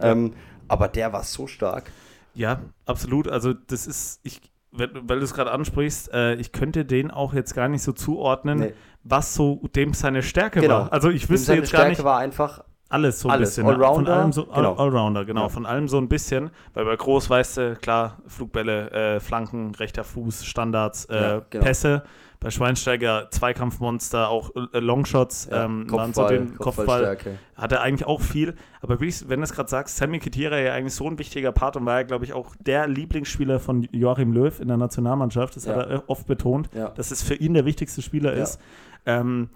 [0.00, 0.35] Ähm,
[0.69, 1.91] aber der war so stark.
[2.35, 3.27] Ja, absolut.
[3.27, 4.41] Also das ist, ich,
[4.73, 8.59] weil du es gerade ansprichst, äh, ich könnte den auch jetzt gar nicht so zuordnen,
[8.61, 8.73] Nee.
[9.03, 10.75] was so dem seine Stärke Genau.
[10.75, 10.93] war.
[10.93, 13.50] Also ich wüsste seine jetzt gar Stärke nicht war einfach, alles so ein alles.
[13.50, 13.67] bisschen.
[13.67, 13.73] ne?
[13.73, 14.75] Von Allrounder, allem so, genau.
[14.75, 15.43] All, Allrounder, genau.
[15.43, 15.49] Ja.
[15.49, 16.50] Von allem so ein bisschen.
[16.75, 21.65] Weil bei Groß weißt du, klar, Flugbälle, äh, Flanken, rechter Fuß, Standards, äh, Ja, genau.
[21.65, 22.03] Pässe.
[22.42, 27.18] Bei Schweinsteiger Zweikampfmonster, auch äh, Longshots, ja, ähm, waren so den Kopfball.
[27.54, 28.54] Hat er eigentlich auch viel.
[28.80, 31.76] Aber wirklich, wenn du es gerade sagst, Sammy Khedira ja eigentlich so ein wichtiger Part
[31.76, 35.54] und war ja, glaube ich, auch der Lieblingsspieler von Joachim Löw in der Nationalmannschaft.
[35.56, 35.76] Das Ja.
[35.76, 36.88] hat er äh, oft betont, Ja.
[36.88, 38.59] dass es für ihn der wichtigste Spieler ist.
[39.04, 39.50] Ähm,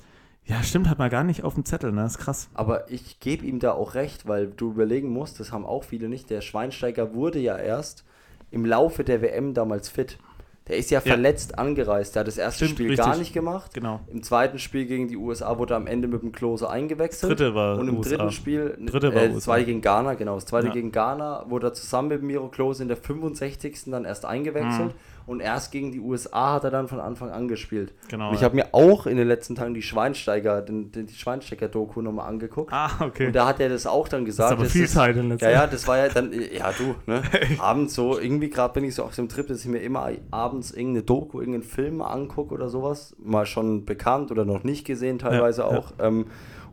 [0.45, 2.03] ja, stimmt, hat man gar nicht auf dem Zettel, ne?
[2.03, 2.51] Das ist krass.
[2.53, 6.11] Aber ich gebe ihm da auch recht, weil du überlegen musst, das haben auch viele
[6.11, 6.29] nicht.
[6.29, 8.05] Der Schweinsteiger wurde ja erst
[8.51, 10.19] im Laufe der WM damals fit.
[10.67, 11.13] Der ist ja, Ja.
[11.13, 12.15] verletzt angereist.
[12.15, 13.19] Der hat das erste Stimmt, Spiel gar richtig.
[13.21, 13.75] nicht gemacht.
[13.75, 14.01] Genau.
[14.11, 17.31] Im zweiten Spiel gegen die USA wurde er am Ende mit dem Klose eingewechselt.
[17.33, 18.17] Dritte war Und im USA.
[18.17, 20.73] dritten Spiel, Dritte äh, das zweite gegen Ghana, genau, das zweite Ja.
[20.73, 23.91] gegen Ghana wurde er zusammen mit Miro Klose in der 65.
[23.91, 24.95] dann erst eingewechselt.
[24.95, 25.14] Mhm.
[25.27, 27.95] Und erst gegen die USA hat er dann von Anfang an gespielt.
[28.09, 28.29] Genau.
[28.29, 28.45] Und ich ja.
[28.45, 32.73] habe mir auch in den letzten Tagen die Schweinsteiger, den, den, die Schweinsteiger-Doku nochmal angeguckt.
[32.73, 33.29] ah, okay.
[33.29, 34.51] Und da hat er das auch dann das gesagt.
[34.51, 36.95] ist aber das viel Zeit in letzter ja, ja, das war ja dann, ja du,
[37.07, 37.23] ne?
[37.59, 40.73] abends so, irgendwie gerade bin ich so auf einem Trip, dass ich mir immer abends
[40.73, 43.17] irgendeine Doku, irgendeinen Film angucke oder sowas.
[43.19, 45.79] Mal schon bekannt oder noch nicht gesehen, teilweise Ja, ja.
[45.79, 45.93] auch.
[46.01, 46.27] Ähm,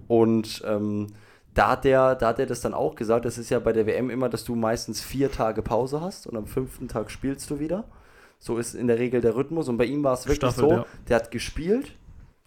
[0.08, 1.08] und ähm,
[1.53, 3.86] da hat, der, da hat er das dann auch gesagt, das ist ja bei der
[3.86, 7.60] WM immer, dass du meistens vier Tage Pause hast und am fünften Tag spielst du
[7.60, 7.86] wieder.
[8.41, 9.69] So ist in der Regel der Rhythmus.
[9.69, 10.86] Und bei ihm war es wirklich Staffelt, so, ja.
[11.07, 11.93] der hat gespielt,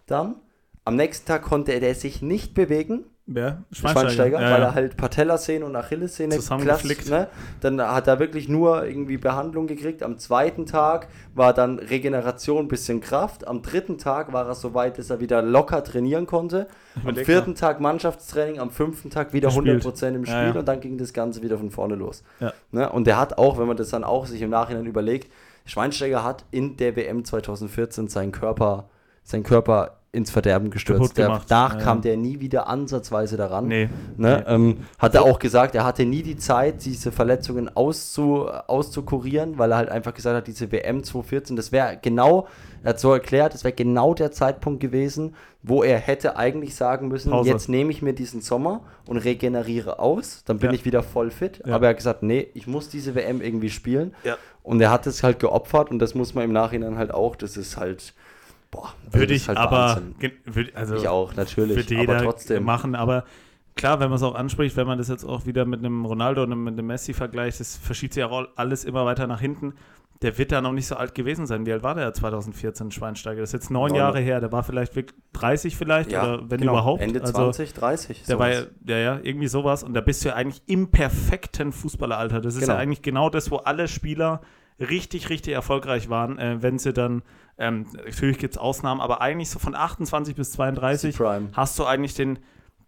[0.05, 0.35] dann.
[0.83, 3.63] Am nächsten Tag konnte er der sich nicht bewegen, Wer?
[3.71, 4.67] Schweinsteiger, Ja, weil ja.
[4.67, 7.09] er halt Patellasehne und Achillessehne Zusammengeflickt.
[7.09, 7.27] ne?
[7.59, 10.03] Dann hat er wirklich nur irgendwie Behandlung gekriegt.
[10.03, 13.47] Am zweiten Tag war dann Regeneration, bisschen Kraft.
[13.47, 16.67] Am dritten Tag war er so weit, dass er wieder locker trainieren konnte.
[17.03, 19.83] Am vierten Tag Mannschaftstraining, am fünften Tag wieder Gespielt.
[19.83, 20.59] 100% im Spiel Ja, ja.
[20.59, 22.23] und dann ging das Ganze wieder von vorne los.
[22.39, 22.53] Ja.
[22.71, 22.91] Ne?
[22.91, 25.31] Und der hat auch, wenn man das dann auch sich im Nachhinein überlegt,
[25.65, 28.89] Schweinsteiger hat in der WM 2014 seinen Körper,
[29.23, 31.17] seinen Körper ins Verderben gestürzt.
[31.17, 32.01] Der, danach Ja, kam ja.
[32.03, 33.67] der nie wieder ansatzweise daran.
[33.67, 33.89] Nee.
[34.15, 34.45] Ne?
[34.47, 34.53] Nee.
[34.53, 39.71] Ähm, hat er auch gesagt, er hatte nie die Zeit, diese Verletzungen auszu, auszukurieren, weil
[39.73, 42.47] er halt einfach gesagt hat, diese WM 2014, das wäre genau,
[42.83, 47.09] er hat so erklärt, das wäre genau der Zeitpunkt gewesen, wo er hätte eigentlich sagen
[47.09, 47.49] müssen, Pause.
[47.49, 50.75] jetzt nehme ich mir diesen Sommer und regeneriere aus, dann bin Ja.
[50.75, 51.61] ich wieder voll fit.
[51.65, 51.75] Ja.
[51.75, 54.13] Aber er hat gesagt, nee, ich muss diese WM irgendwie spielen.
[54.65, 57.55] Und er hat es halt geopfert und das muss man im Nachhinein halt auch, das
[57.55, 58.15] ist halt,
[58.71, 60.01] boah, Würde ich halt aber,
[60.45, 62.63] würd, also Ich auch, natürlich, Würde jeder aber trotzdem.
[62.63, 63.25] machen, aber
[63.75, 66.41] klar, wenn man es auch anspricht, wenn man das jetzt auch wieder mit einem Ronaldo
[66.43, 69.73] und mit einem Messi vergleicht, das verschiebt sich ja auch alles immer weiter nach hinten.
[70.21, 71.65] Der wird da noch nicht so alt gewesen sein.
[71.65, 73.41] Wie alt war der 2014, Schweinsteiger?
[73.41, 73.97] Das ist jetzt neun Neun.
[73.99, 74.39] Jahre her.
[74.39, 76.71] Der war vielleicht wirklich 30 vielleicht oder wenn genau.
[76.73, 77.01] überhaupt.
[77.01, 78.23] Ende also, 20, 30.
[78.23, 78.71] Der war ja, sowas.
[78.87, 79.83] ja, ja, irgendwie sowas.
[79.83, 82.39] Und da bist du ja eigentlich im perfekten Fußballeralter.
[82.39, 82.73] Das ist Genau.
[82.73, 84.41] ja eigentlich genau das, wo alle Spieler
[84.79, 87.21] richtig, richtig erfolgreich waren, äh, wenn sie dann,
[87.57, 91.49] ähm, natürlich gibt es Ausnahmen, aber eigentlich so von 28 bis 32 Prime.
[91.53, 92.39] hast du eigentlich den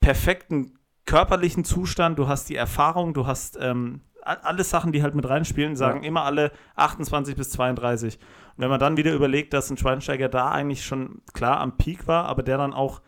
[0.01, 0.73] perfekten
[1.05, 5.27] körperlichen Zustand, du hast die Erfahrung, du hast ähm, a- alle Sachen, die halt mit
[5.27, 6.07] reinspielen, sagen Ja.
[6.07, 8.17] immer alle 28 bis 32.
[8.55, 12.07] Und wenn man dann wieder überlegt, dass ein Schweinsteiger da eigentlich schon klar am Peak
[12.07, 13.01] war, aber der dann auch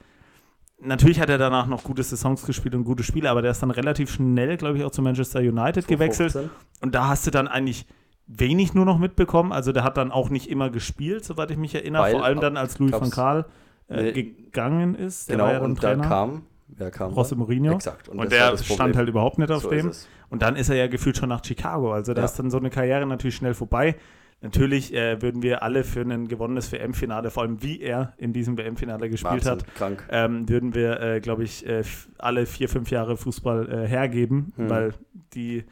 [0.82, 3.70] Natürlich hat er danach noch gute Saisons gespielt und gute Spiele, aber der ist dann
[3.72, 6.32] relativ schnell, glaube ich, auch zu Manchester United gewechselt.
[6.32, 6.50] 2015.
[6.82, 7.86] Und da hast du dann eigentlich
[8.28, 9.52] wenig nur noch mitbekommen.
[9.52, 12.04] Also der hat dann auch nicht immer gespielt, soweit ich mich erinnere.
[12.04, 13.46] Weil, Vor allem dann, als Louis van Gaal
[13.90, 15.28] äh, gegangen ist.
[15.28, 16.08] Der Genau, dann und da Trainer.
[16.08, 16.44] kam,
[16.76, 17.14] wer kam?
[17.14, 17.36] José da?
[17.36, 17.74] Mourinho.
[17.76, 18.10] Exakt.
[18.10, 19.92] Und, war der stand halt überhaupt nicht auf so dem.
[20.30, 21.92] Und dann ist er ja gefühlt schon nach Chicago.
[21.94, 22.26] Also da Ja.
[22.26, 23.96] ist dann so eine Karriere natürlich schnell vorbei.
[24.42, 28.58] Natürlich äh, würden wir alle für ein gewonnenes WM-Finale, vor allem wie er in diesem
[28.58, 30.08] WM-Finale gespielt Wahnsinn, hat, Krank.
[30.10, 31.84] ähm, würden wir, äh, glaube ich, äh,
[32.18, 34.70] alle vier, fünf Jahre Fußball äh, hergeben, Hm.
[34.70, 34.94] weil
[35.34, 35.66] die,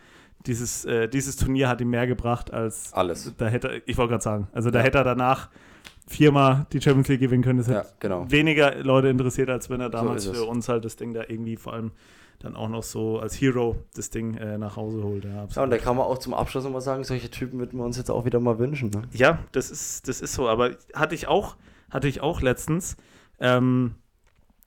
[0.45, 3.33] dieses, äh, dieses Turnier hat ihm mehr gebracht als Alles.
[3.37, 4.85] da hätte, ich wollte gerade sagen, also da Ja.
[4.85, 5.49] hätte er danach
[6.07, 7.59] viermal die Champions League gewinnen können.
[7.59, 8.29] Das Ja, hätte genau.
[8.31, 10.37] weniger Leute interessiert, als wenn er damals es.
[10.37, 11.91] für uns halt das Ding da irgendwie vor allem
[12.39, 15.25] dann auch noch so als Hero das Ding äh, nach Hause holt.
[15.25, 17.85] Ja, Ja, und da kann man auch zum Abschluss nochmal sagen, solche Typen würden wir
[17.85, 18.91] uns jetzt auch wieder mal wünschen.
[18.91, 19.03] Ne?
[19.11, 20.47] Ja, das ist, das ist so.
[20.47, 21.55] Aber hatte ich auch,
[21.89, 22.95] hatte ich auch letztens.
[23.39, 23.95] Ähm,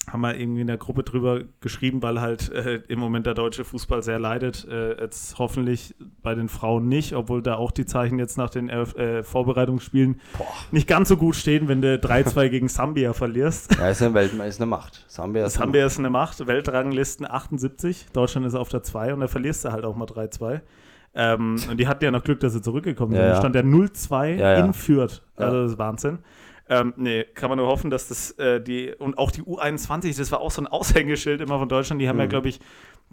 [0.08, 3.64] haben wir irgendwie in der Gruppe drüber geschrieben, weil halt äh, im Moment der deutsche
[3.64, 4.66] Fußball sehr leidet.
[4.68, 8.68] Äh, jetzt hoffentlich bei den Frauen nicht, obwohl da auch die Zeichen jetzt nach den
[8.68, 10.46] äh, Vorbereitungsspielen Boah.
[10.72, 13.76] nicht ganz so gut stehen, wenn du 3-2 gegen Sambia verlierst.
[13.76, 15.04] Ja, ist eine, Welt, ist eine Macht.
[15.06, 16.46] Sambia ist, Sambia eine, ist eine Macht.
[16.46, 20.60] Weltranglisten 78, Deutschland ist auf der 2 und da verlierst du halt auch mal 3-2.
[21.12, 23.20] Ähm, und die hatten ja noch Glück, dass sie zurückgekommen sind.
[23.20, 23.36] Ja, ja.
[23.36, 24.64] stand ja 0-2 ja, ja.
[24.64, 25.22] in Fürth.
[25.36, 26.18] Also das ist Wahnsinn.
[26.70, 30.30] Ähm, nee, kann man nur hoffen, dass das äh, die und auch die U21, das
[30.30, 32.22] war auch so ein Aushängeschild immer von Deutschland, die haben mhm.
[32.22, 32.60] ja, glaube ich,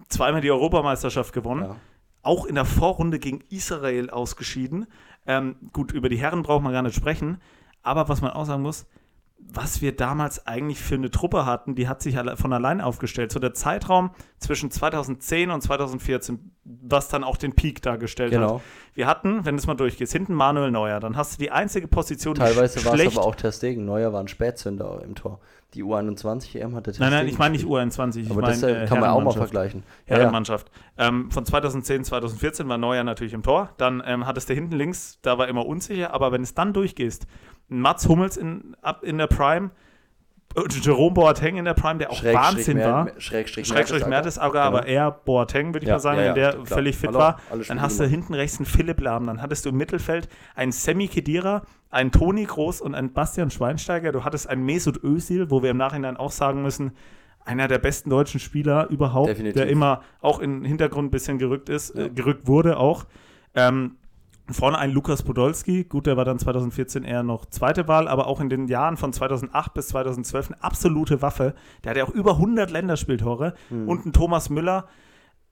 [0.09, 1.63] zweimal die Europameisterschaft gewonnen.
[1.63, 1.75] Ja.
[2.21, 4.85] Auch in der Vorrunde gegen Israel ausgeschieden.
[5.25, 7.41] Ähm, gut, über die Herren braucht man gar nicht sprechen.
[7.81, 8.85] Aber was man auch sagen muss,
[9.49, 13.31] was wir damals eigentlich für eine Truppe hatten, die hat sich von allein aufgestellt.
[13.31, 18.55] So der Zeitraum zwischen 2010 und 2014, was dann auch den Peak dargestellt genau.
[18.55, 18.61] hat.
[18.93, 21.87] Wir hatten, wenn du es mal durchgehst, hinten Manuel Neuer, dann hast du die einzige
[21.87, 23.85] Position, Teilweise war es aber auch Testegen.
[23.85, 25.39] Neuer war ein Spätzünder im Tor.
[25.73, 26.93] Die U21 EM hatte.
[26.97, 28.17] Nein, nein, ich meine nicht U21.
[28.21, 29.83] Ich aber mein, das äh, kann man auch mal vergleichen.
[30.05, 30.71] Herrenmannschaft.
[30.97, 31.09] Ja.
[31.09, 33.69] Ähm, von 2010, 2014 war Neuer natürlich im Tor.
[33.77, 37.27] Dann ähm, hattest du hinten links, da war immer unsicher, aber wenn es dann durchgehst,
[37.67, 39.71] Mats Hummels in, ab in der Prime,
[40.81, 43.07] Jerome Boateng in der Prime, der auch Schräg, Wahnsinn Schräg, war.
[43.19, 44.65] Schrägstrich, Schrägstrich Mertesacker, genau.
[44.65, 46.65] aber eher Boateng, würde ich ja, mal sagen, ja, ja, der klar.
[46.65, 47.41] völlig fit Hallo, war.
[47.67, 51.07] Dann hast du hinten rechts einen Philipp Lahm, dann hattest du im Mittelfeld einen Sammy
[51.07, 54.11] Kedira, einen Toni Groß und einen Bastian Schweinsteiger.
[54.11, 56.93] Du hattest einen Mesut Özil, wo wir im Nachhinein auch sagen müssen,
[57.45, 59.61] einer der besten deutschen Spieler überhaupt, Definitiv.
[59.61, 63.05] der immer auch in den Hintergrund ein bisschen gerückt ist, äh, gerückt wurde auch.
[63.55, 63.97] Ähm,
[64.49, 68.39] Vorne ein Lukas Podolski, gut, der war dann 2014 eher noch zweite Wahl, aber auch
[68.39, 71.53] in den Jahren von 2008 bis 2012 eine absolute Waffe.
[71.83, 73.89] Der hat ja auch über 100 Länderspieltore mhm.
[73.89, 74.87] und ein Thomas Müller.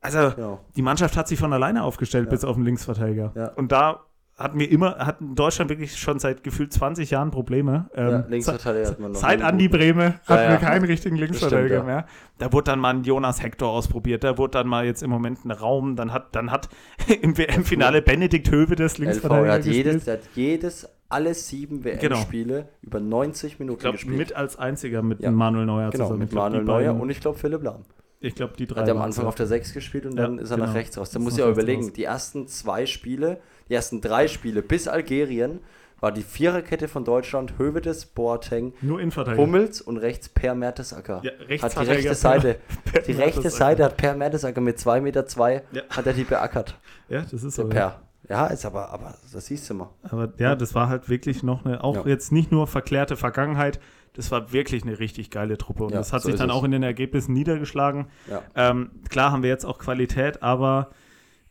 [0.01, 0.59] Also ja.
[0.75, 2.29] die Mannschaft hat sich von alleine aufgestellt, ja.
[2.31, 3.33] bis auf den Linksverteidiger.
[3.35, 3.47] Ja.
[3.55, 4.05] Und da
[4.37, 7.89] hatten wir immer, hat in Deutschland wirklich schon seit gefühlt 20 Jahren Probleme.
[7.95, 9.19] Ähm, ja, Linksverteidiger hat man noch.
[9.19, 12.05] Seit Andi Breme hatten ja, wir keinen richtigen Linksverteidiger mehr.
[12.37, 15.45] Da wurde dann mal ein Jonas Hector ausprobiert, da wurde dann mal jetzt im Moment
[15.45, 16.67] ein Raum, dann hat, dann hat
[17.21, 22.69] im WM-Finale Benedikt Höwe das Linksverteidiger hat jedes, hat jedes, alle sieben WM-Spiele genau.
[22.81, 24.17] über 90 Minuten ich glaub, gespielt.
[24.17, 25.31] Mit als einziger mit ja.
[25.31, 26.19] Manuel Neuer genau, zusammen.
[26.19, 27.85] Mit Manuel Neuer und ich glaube Philipp Lahm.
[28.19, 28.81] Ich glaube, die drei.
[28.81, 30.67] Hat er am Anfang auf der 6 gespielt und dann ist er genau.
[30.67, 31.11] nach rechts raus.
[31.11, 31.93] Da muss ich auch überlegen, raus.
[31.93, 35.59] die ersten zwei Spiele die ersten drei Spiele bis Algerien
[35.99, 41.21] war die Viererkette von Deutschland Hövedes, Boateng, Nur Hummels und rechts Per Mertesacker.
[41.23, 42.57] Ja, hat die rechte Seite,
[42.91, 45.81] per die rechte Seite hat Per Mertesacker mit 2,2 Meter zwei, ja.
[45.89, 46.77] hat er die beackert.
[47.09, 47.67] Ja, das ist so.
[47.67, 48.01] Per.
[48.27, 49.89] Ja, ist aber, aber das siehst du mal.
[50.03, 52.11] Aber ja, das war halt wirklich noch eine, auch ja.
[52.11, 53.79] jetzt nicht nur verklärte Vergangenheit,
[54.13, 55.83] das war wirklich eine richtig geile Truppe.
[55.83, 58.07] Und ja, das hat so sich dann auch in den Ergebnissen niedergeschlagen.
[58.55, 60.89] Ähm, klar haben wir jetzt auch Qualität, aber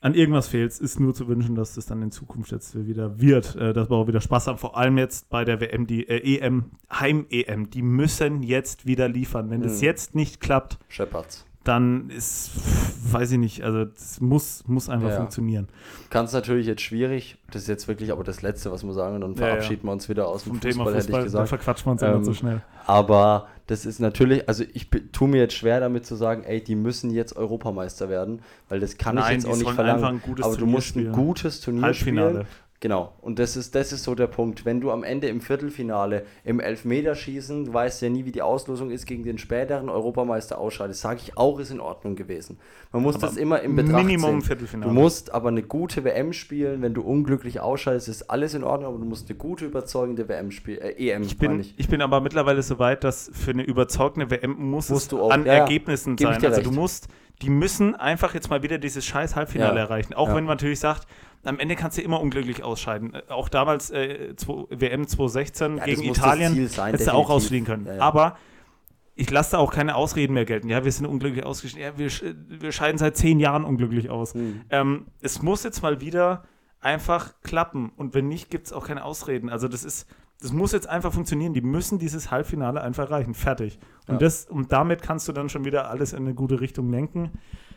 [0.05, 0.71] an irgendwas fehlt.
[0.71, 3.89] Es ist nur zu wünschen, dass das dann in Zukunft jetzt wieder wird, äh, dass
[3.89, 4.59] wir auch wieder Spaß haben.
[4.59, 7.71] Vor allem jetzt bei der WM, die äh, EM, Heim-EM.
[7.71, 9.49] Die müssen jetzt wieder liefern.
[9.49, 9.65] Wenn mhm.
[9.65, 12.51] das jetzt nicht klappt, Scheppert's dann ist,
[13.11, 15.69] weiß ich nicht, also das muss, muss einfach ja, funktionieren.
[16.11, 19.17] Kann es natürlich jetzt schwierig, das ist jetzt wirklich aber das Letzte, was wir sagen,
[19.17, 21.41] und dann verabschieden ja, wir uns wieder aus dem Fußball, Thema Fußball, hätte ich gesagt.
[21.41, 22.63] Dann verquatschen wir uns ähm, so schnell.
[22.87, 26.75] Aber das ist natürlich, also ich tue mir jetzt schwer damit zu sagen, ey, die
[26.75, 30.21] müssen jetzt Europameister werden, weil das kann Nein, ich jetzt auch nicht verlangen.
[30.43, 32.31] aber du musst ein gutes Turnier Halbfinale.
[32.31, 32.47] spielen
[32.81, 34.67] Genau, und das ist, das ist so der Punkt.
[34.67, 38.91] Wenn du am Ende im Viertelfinale im Elfmeterschießen, du weißt ja nie, wie die Auslosung
[38.91, 42.59] ist, gegen den späteren Europameister ausscheidest, sage ich auch, ist in Ordnung gewesen.
[42.93, 44.43] Man muss aber das immer im Betracht Minimum sehen.
[44.43, 44.93] Viertelfinale.
[44.93, 48.91] Du musst aber eine gute WM spielen, wenn du unglücklich ausscheidest, ist alles in Ordnung,
[48.91, 51.23] aber du musst eine gute, überzeugende WM spielen, äh, EM.
[51.23, 51.75] Ich bin, ich.
[51.79, 51.89] ich.
[51.89, 55.47] bin aber mittlerweile so weit, dass für eine überzeugende WM muss musst es auch, an
[55.47, 56.45] ja, Ergebnissen sein.
[56.45, 57.09] Also du musst,
[57.43, 59.83] die müssen einfach jetzt mal wieder dieses scheiß Halbfinale ja.
[59.83, 60.15] erreichen.
[60.15, 60.37] Auch ja.
[60.37, 61.07] wenn man natürlich sagt,
[61.45, 63.15] am Ende kannst du immer unglücklich ausscheiden.
[63.15, 64.35] Äh, auch damals äh,
[64.71, 68.01] WM 2016 ja, gegen Italien hättest du auch rausfliegen können.
[68.01, 68.37] Aber
[69.17, 70.69] ich lasse da auch keine Ausreden mehr gelten.
[70.69, 71.83] Ja, wir sind unglücklich ausgeschieden.
[71.83, 72.11] Ja, wir,
[72.61, 74.35] wir scheiden seit zehn Jahren unglücklich aus.
[74.35, 74.63] Mhm.
[74.71, 76.45] Ähm, es muss jetzt mal wieder
[76.81, 77.91] einfach klappen.
[77.97, 79.49] Und wenn nicht, gibt es auch keine Ausreden.
[79.49, 80.09] Also das ist,
[80.45, 81.55] das muss jetzt einfach funktionieren.
[81.55, 83.33] Die müssen dieses Halbfinale einfach erreichen.
[83.33, 83.79] Fertig.
[84.07, 87.31] Und, das, und damit kannst du dann schon wieder alles in eine gute Richtung lenken.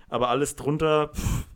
[0.10, 1.47] Aber alles drunter, pff,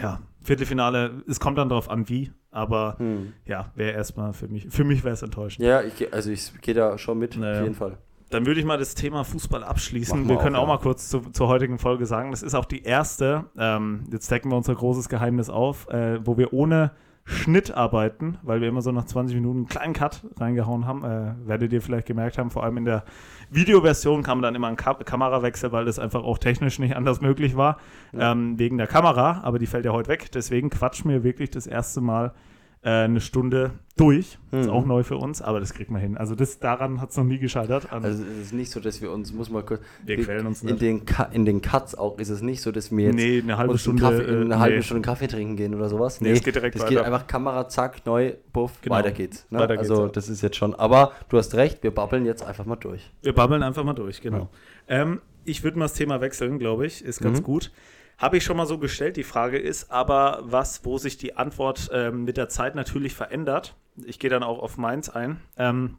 [0.00, 3.34] ja, Viertelfinale, es kommt dann darauf an, wie, aber hm.
[3.44, 5.66] ja, wäre erstmal für mich, für mich wäre es enttäuschend.
[5.66, 7.58] Ja, ich, also ich gehe da schon mit, naja.
[7.58, 7.98] auf jeden Fall.
[8.30, 10.22] Dann würde ich mal das Thema Fußball abschließen.
[10.22, 12.64] Wir, wir können auch, auch mal kurz zu, zur heutigen Folge sagen, das ist auch
[12.64, 16.92] die erste, ähm, jetzt decken wir unser großes Geheimnis auf, äh, wo wir ohne
[17.24, 21.04] Schnitt arbeiten, weil wir immer so nach 20 Minuten einen kleinen Cut reingehauen haben.
[21.04, 23.04] Äh, werdet ihr vielleicht gemerkt haben, vor allem in der
[23.50, 27.56] Videoversion kam dann immer ein Ka Kamerawechsel, weil das einfach auch technisch nicht anders möglich
[27.56, 27.78] war,
[28.12, 28.32] ja.
[28.32, 30.30] ähm, wegen der Kamera, aber die fällt ja heute weg.
[30.32, 32.34] Deswegen quatschen wir wirklich das erste Mal
[32.90, 34.38] eine Stunde durch.
[34.52, 34.70] Ist Mhm.
[34.70, 36.16] auch neu für uns, aber das kriegt man hin.
[36.16, 37.92] Also das, daran hat es noch nie gescheitert.
[37.92, 40.70] Also es ist nicht so, dass wir uns, muss mal kurz, wir quälen uns in
[40.70, 40.82] nicht.
[40.82, 43.78] den, in den Cuts auch ist es nicht so, dass wir jetzt Nee, eine halbe
[43.78, 44.02] Stunde.
[44.02, 44.82] Kaffee, äh, eine halbe nee.
[44.82, 46.20] Stunde Kaffee trinken gehen oder sowas.
[46.20, 46.94] Nee, es geht direkt das weiter.
[46.96, 48.96] geht einfach Kamera, zack, neu, buff, Genau.
[48.96, 49.46] weiter geht's.
[49.50, 49.60] Ne?
[49.60, 50.12] Weiter geht's, also ja.
[50.12, 53.10] das ist jetzt schon, aber du hast recht, wir babbeln jetzt einfach mal durch.
[53.22, 54.48] Wir babbeln einfach mal durch, genau.
[54.88, 57.04] Ähm, ich würde mal das Thema wechseln, glaube ich.
[57.04, 57.44] Ist ganz Mhm.
[57.44, 57.70] gut.
[58.18, 59.16] Habe ich schon mal so gestellt.
[59.16, 63.76] Die Frage ist aber, was, wo sich die Antwort ähm, mit der Zeit natürlich verändert.
[64.04, 65.40] Ich gehe dann auch auf meins ein.
[65.56, 65.98] Ähm,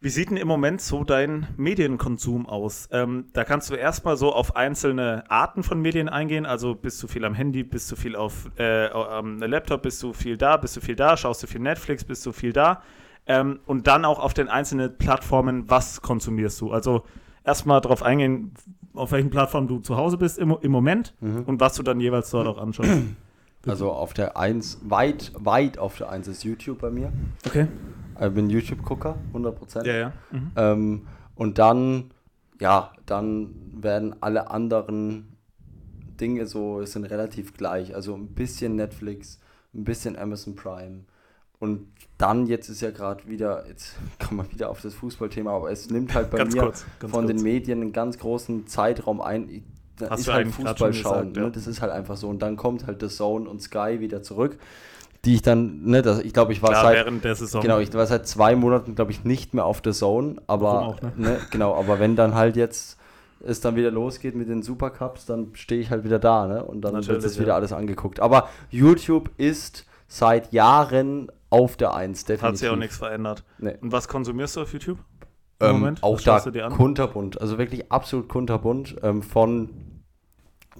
[0.00, 2.88] wie sieht denn im Moment so dein Medienkonsum aus?
[2.90, 6.44] Ähm, da kannst du erstmal so auf einzelne Arten von Medien eingehen.
[6.44, 10.12] Also bist du viel am Handy, bist du viel auf äh, am Laptop, bist du
[10.12, 12.82] viel da, bist du viel da, schaust du viel Netflix, bist du viel da.
[13.26, 16.72] Ähm, und dann auch auf den einzelnen Plattformen, was konsumierst du?
[16.72, 17.04] Also
[17.44, 18.54] erstmal darauf eingehen,
[18.94, 22.30] auf welchen Plattformen du zu Hause bist im, im Moment und was du dann jeweils
[22.30, 22.90] dort auch anschaust.
[23.64, 27.12] Also auf der 1, weit, weit auf der 1 ist YouTube bei mir.
[27.46, 27.68] Okay.
[28.20, 29.86] Ich bin YouTube-Gucker, 100%.
[29.86, 30.12] Ja, ja.
[30.32, 30.50] Mhm.
[30.56, 32.10] Ähm, und dann,
[32.60, 35.36] ja, dann werden alle anderen
[36.20, 37.94] Dinge so, es sind relativ gleich.
[37.94, 39.40] Also ein bisschen Netflix,
[39.74, 41.04] ein bisschen Amazon Prime.
[41.62, 41.86] Und
[42.18, 45.88] dann, jetzt ist ja gerade wieder, jetzt kommen wir wieder auf das Fußballthema, aber es
[45.90, 47.26] nimmt halt bei Ganz mir kurz, von kurz.
[47.28, 49.48] den Medien einen ganz großen Zeitraum ein.
[49.48, 49.62] Ich-
[49.98, 51.12] Da Hast ist halt Fußball schauen.
[51.32, 51.42] gesagt, ja.
[51.44, 51.50] ne?
[51.52, 52.28] Das ist halt einfach so.
[52.28, 54.58] Und dann kommt halt The Zone und Sky wieder zurück.
[55.24, 57.62] Die ich dann, ne, das, ich glaube, ich war Klar, seit, während der Saison.
[57.62, 61.00] Genau, ich war seit zwei Monaten, glaube ich, nicht mehr auf der Zone, aber auch,
[61.02, 61.12] ne?
[61.16, 62.98] ne, genau, aber wenn dann halt jetzt
[63.44, 66.64] es dann wieder losgeht mit den Supercups, dann stehe ich halt wieder da, ne?
[66.64, 67.54] Und dann wird Natürlich, es wieder ja.
[67.54, 68.18] alles angeguckt.
[68.18, 72.48] Aber YouTube ist seit Jahren auf der Eins, definitiv.
[72.48, 73.44] Hat sich auch nichts verändert.
[73.58, 73.76] Nee.
[73.80, 74.98] Und was konsumierst du auf YouTube?
[75.60, 76.02] Im Ähm, Moment?
[76.02, 79.70] auch da kunterbunt, also wirklich absolut kunterbunt ähm, von,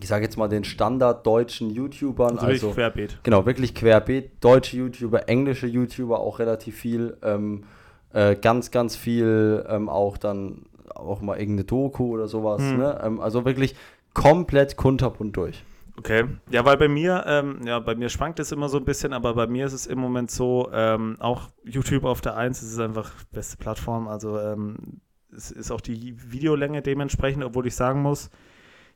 [0.00, 3.18] ich sage jetzt mal den Standard deutschen YouTubern, Also, also wirklich querbeet.
[3.22, 4.42] Genau, wirklich querbeet.
[4.42, 7.16] Deutsche YouTuber, englische YouTuber auch relativ viel.
[7.22, 7.64] Ähm,
[8.12, 12.62] äh, ganz, ganz viel ähm, auch dann auch mal irgendeine Doku oder sowas.
[12.62, 12.78] Hm.
[12.78, 13.00] Ne?
[13.02, 13.74] Ähm, also wirklich
[14.14, 15.64] komplett kunterbunt durch.
[15.96, 16.24] Okay.
[16.50, 19.34] Ja, weil bei mir, ähm, ja, bei mir schwankt es immer so ein bisschen, aber
[19.34, 22.78] bei mir ist es im Moment so, ähm, auch YouTube auf der 1 es ist
[22.78, 24.08] einfach beste Plattform.
[24.08, 25.00] Also ähm,
[25.34, 28.30] es ist auch die Videolänge dementsprechend, obwohl ich sagen muss,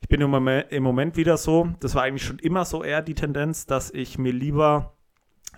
[0.01, 3.65] ich bin im Moment wieder so, das war eigentlich schon immer so eher die Tendenz,
[3.65, 4.96] dass ich mir lieber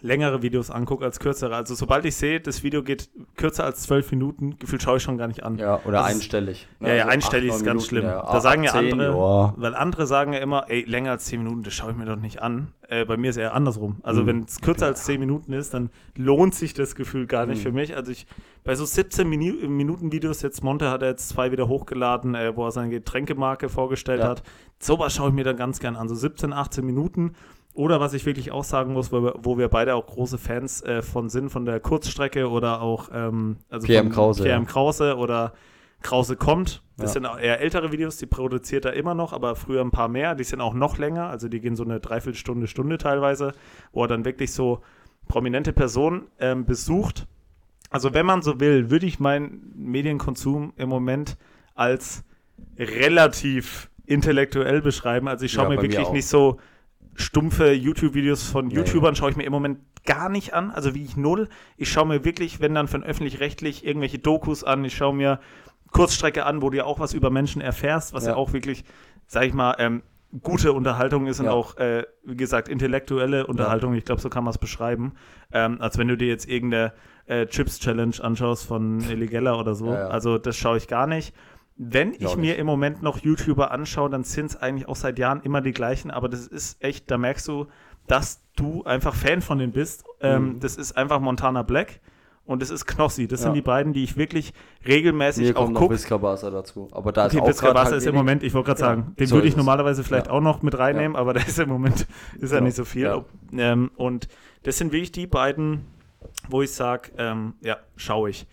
[0.02, 1.56] längere Videos angucke als kürzere.
[1.56, 5.18] Also sobald ich sehe, das Video geht kürzer als zwölf Minuten, gefühlt schaue ich schon
[5.18, 5.58] gar nicht an.
[5.58, 6.68] Ja, oder ist- einstellig.
[6.80, 6.90] Ne?
[6.90, 8.24] Ja, ja, Also einstellig acht, ist neun ganz Minuten, schlimm.
[8.26, 8.32] ja.
[8.32, 9.54] Da sagen ja zehn, andere, ja.
[9.58, 12.16] weil andere sagen ja immer, ey, länger als 10 Minuten, das schaue ich mir doch
[12.16, 12.74] nicht an.
[12.88, 13.98] Äh, bei mir ist eher andersrum.
[14.04, 14.28] Also Mhm.
[14.28, 17.64] wenn es kürzer als 10 Minuten ist, dann lohnt sich das Gefühl gar nicht Mhm.
[17.64, 17.96] für mich.
[17.96, 18.26] Also ich,
[18.64, 22.56] bei so 17 Minu Minuten Videos, jetzt Monte hat er jetzt zwei wieder hochgeladen, äh,
[22.56, 24.30] wo er seine Getränkemarke vorgestellt Ja.
[24.30, 24.44] hat.
[24.80, 26.08] Sowas schaue ich mir dann ganz gern an.
[26.10, 27.34] So 17, 18 Minuten.
[27.74, 30.82] Oder was ich wirklich auch sagen muss, wo wir, wo wir beide auch große Fans
[30.82, 34.14] äh, von sind, von der Kurzstrecke oder auch ähm, also Pierre von M.
[34.14, 34.66] Krause, Pierre ja.
[34.66, 35.54] Krause oder
[36.02, 36.82] Krause kommt.
[36.98, 37.14] Das Ja.
[37.16, 40.36] sind auch eher ältere Videos, die produziert er immer noch, aber früher ein paar mehr.
[40.36, 43.54] Die sind auch noch länger, also die gehen so eine Dreiviertelstunde, Stunde teilweise,
[43.94, 44.82] wo er dann wirklich so
[45.28, 47.28] prominente Personen ähm, besucht.
[47.92, 51.38] Also wenn man so will, würde ich meinen Medienkonsum im Moment
[51.76, 52.24] als
[52.78, 55.28] relativ intellektuell beschreiben.
[55.28, 56.12] Also ich schaue Ja, mir mir wirklich auch.
[56.14, 56.58] nicht so
[57.20, 58.70] stumpfe YouTube-Videos von.
[58.70, 61.50] YouTubern schaue ich mir im Moment gar nicht an, also wie ich null.
[61.78, 65.40] Ich schaue mir wirklich, wenn dann von öffentlich-rechtlich irgendwelche Dokus an, ich schaue mir
[65.92, 68.36] Kurzstrecke an, wo du ja auch was über Menschen erfährst, was ja, Ja.
[68.38, 68.84] auch wirklich,
[69.28, 70.04] sag ich mal, ähm,
[70.44, 71.52] gute Unterhaltung ist und Ja.
[71.52, 75.14] auch, äh, wie gesagt, intellektuelle Unterhaltung, ich glaube, so kann man es beschreiben.
[75.52, 76.94] Ähm, als wenn du dir jetzt irgendeine
[77.26, 79.90] äh, Chips-Challenge anschaust von Eligella oder so.
[79.92, 81.34] Also das schaue ich gar nicht.
[81.82, 85.18] Wenn ich auch mir im Moment noch YouTuber anschaue, dann sind es eigentlich auch seit
[85.18, 87.68] Jahren immer die gleichen, aber das ist echt, da merkst du,
[88.06, 90.04] dass du einfach Fan von denen bist.
[90.20, 90.60] Ähm, Mhm.
[90.60, 92.02] Das ist einfach Montana Black
[92.46, 93.28] und das ist Knossi.
[93.30, 93.54] Das sind Ja.
[93.56, 94.54] die beiden, die ich wirklich
[94.86, 95.94] regelmäßig Mir auch noch gucke.
[95.94, 96.90] Visca Barca dazu.
[96.92, 98.82] Aber da Okay, ist auch Visca grad Barca halt ist im Moment, ich wollte gerade
[98.82, 100.34] Ja, sagen, den so würde ich normalerweise vielleicht Ja.
[100.34, 101.20] auch noch mit reinnehmen, Ja.
[101.20, 102.08] aber der ist im Moment,
[102.42, 102.62] ist ja Genau.
[102.66, 103.04] nicht so viel.
[103.04, 103.24] Ja.
[103.54, 104.28] Ähm, und
[104.64, 105.86] das sind wirklich die beiden,
[106.50, 108.48] wo ich sage, ähm, ja, schaue ich.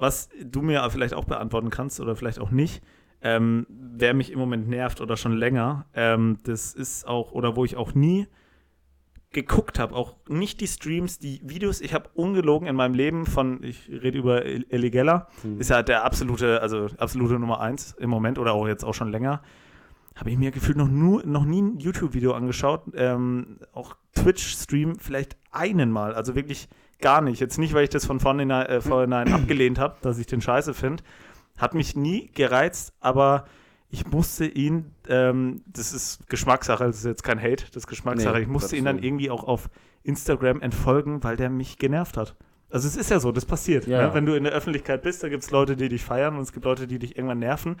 [0.00, 2.82] Was du mir vielleicht auch beantworten kannst oder vielleicht auch nicht,
[3.22, 7.64] ähm, wer mich im Moment nervt oder schon länger, ähm, das ist auch, oder wo
[7.66, 8.26] ich auch nie
[9.32, 13.62] geguckt habe, auch nicht die Streams, die Videos, ich habe ungelogen in meinem Leben von,
[13.62, 15.60] ich rede über El- Eligella, Hm.
[15.60, 19.12] ist ja der absolute, also absolute Nummer eins im Moment oder auch jetzt auch schon
[19.12, 19.42] länger.
[20.16, 22.82] Habe ich mir gefühlt noch, nur, noch nie ein YouTube-Video angeschaut.
[22.94, 26.14] Ähm, auch Twitch-Stream vielleicht einen Mal.
[26.14, 26.68] Also wirklich
[27.00, 27.40] gar nicht.
[27.40, 30.74] Jetzt nicht, weil ich das von vornherein, äh, vornherein abgelehnt habe, dass ich den scheiße
[30.74, 31.02] finde.
[31.58, 33.44] Hat mich nie gereizt, aber
[33.90, 38.36] ich musste ihn, ähm, das ist Geschmackssache, das ist jetzt kein Hate, das ist Geschmackssache.
[38.36, 39.04] Nee, ich musste ihn dann Willen.
[39.04, 39.68] irgendwie auch auf
[40.02, 42.36] Instagram entfolgen, weil der mich genervt hat.
[42.70, 43.86] Also es ist ja so, das passiert.
[43.86, 44.06] Ja.
[44.06, 44.14] Ne?
[44.14, 46.52] Wenn du in der Öffentlichkeit bist, da gibt es Leute, die dich feiern und es
[46.52, 47.76] gibt Leute, die dich irgendwann nerven.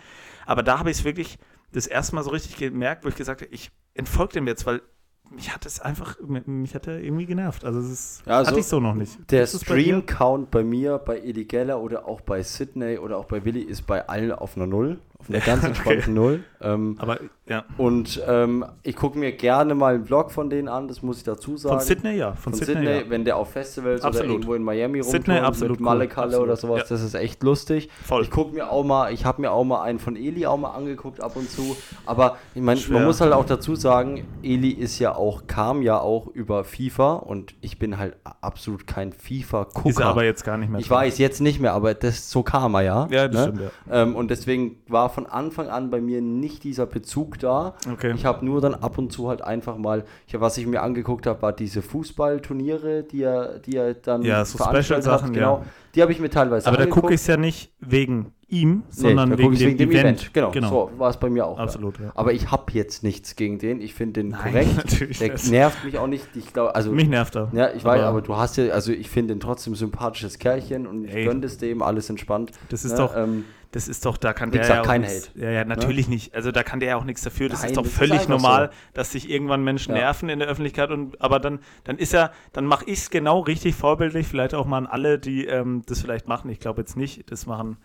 [0.46, 1.38] Aber da habe ich es wirklich
[1.72, 4.82] das erste Mal so richtig gemerkt, wo ich gesagt habe, ich entfolge dem jetzt, weil
[5.30, 7.64] mich hat es einfach, mich hat er irgendwie genervt.
[7.64, 9.30] Also es ist, Ja, also hatte ich so noch nicht.
[9.30, 9.80] Der es bei?
[9.80, 13.86] Stream-Count bei mir, bei Edi Geller oder auch bei Sydney oder auch bei Willi ist
[13.86, 14.98] bei allen auf einer Null.
[15.18, 16.44] Auf einer ganz entspannten Null.
[16.60, 20.86] Ähm, Aber ja, und ähm, ich gucke mir gerne mal einen Vlog von denen an,
[20.86, 21.78] das muss ich dazu sagen.
[21.78, 23.10] von Sydney ja, von, Von Sydney, Sydney, ja.
[23.10, 24.24] wenn der auf Festivals Absolut.
[24.24, 25.84] oder irgendwo in Miami absolut mit cool.
[25.84, 26.86] Mallekalle oder sowas, ja.
[26.90, 27.90] das ist echt lustig.
[28.04, 28.22] Voll.
[28.22, 30.70] Ich gucke mir auch mal, ich habe mir auch mal einen von Eli auch mal
[30.70, 35.00] angeguckt ab und zu, aber ich meine, man muss halt auch dazu sagen, Eli ist
[35.00, 39.90] ja auch, kam ja auch über FIFA und ich bin halt absolut kein FIFA-Gucker.
[39.90, 42.44] Ist er aber jetzt gar nicht mehr Ich weiß jetzt nicht mehr, aber das so
[42.44, 43.08] kam er ja.
[43.10, 43.42] Ja, das ne?
[43.42, 44.02] stimmt, ja.
[44.02, 47.74] Ähm, und deswegen war von Anfang an bei mir nicht dieser Bezug da.
[47.92, 48.12] Okay.
[48.16, 51.26] Ich habe nur dann ab und zu halt einfach mal, ich, was ich mir angeguckt
[51.26, 55.64] habe, war diese Fußballturniere, die er, die er dann Ja, so veranstaltet Special-Sachen, Genau, ja.
[55.94, 57.02] die habe ich mir teilweise Aber da angeguckt.
[57.02, 60.34] gucke ich es ja nicht wegen ihm, Nee, sondern da wegen, guck ich's dem, Event.
[60.34, 60.68] Genau, genau.
[60.68, 61.56] so war es bei mir auch.
[61.58, 61.62] ja.
[61.62, 62.10] Absolut, ja.
[62.16, 63.80] Aber ich habe jetzt nichts gegen den.
[63.80, 64.76] Ich finde den Nein, korrekt.
[64.76, 66.26] natürlich Der nervt mich auch nicht.
[66.34, 67.48] Ich glaube, also Mich nervt er.
[67.52, 71.04] ja, ich weiß, aber du hast ja, also ich finde ihn trotzdem sympathisches Kerlchen und
[71.04, 72.50] ich gönne es dem, alles entspannt.
[72.70, 74.86] Das ist Ne, doch, ähm, das ist doch, da kann Wie der gesagt, ja auch
[74.86, 75.02] kein.
[75.02, 75.22] Ne?
[75.36, 76.34] Ja, ja, natürlich nicht.
[76.34, 77.48] Also da kann der ja auch nichts dafür.
[77.48, 78.90] Das Nein, ist doch das ist völlig einfach normal, so.
[78.94, 80.02] dass sich irgendwann Menschen Ja.
[80.02, 83.40] nerven in der Öffentlichkeit und aber dann, dann ist ja, dann mache ich es genau
[83.40, 86.50] richtig vorbildlich, vielleicht auch mal an alle, die ähm, das vielleicht machen.
[86.50, 87.76] Ich glaube jetzt nicht, das machen,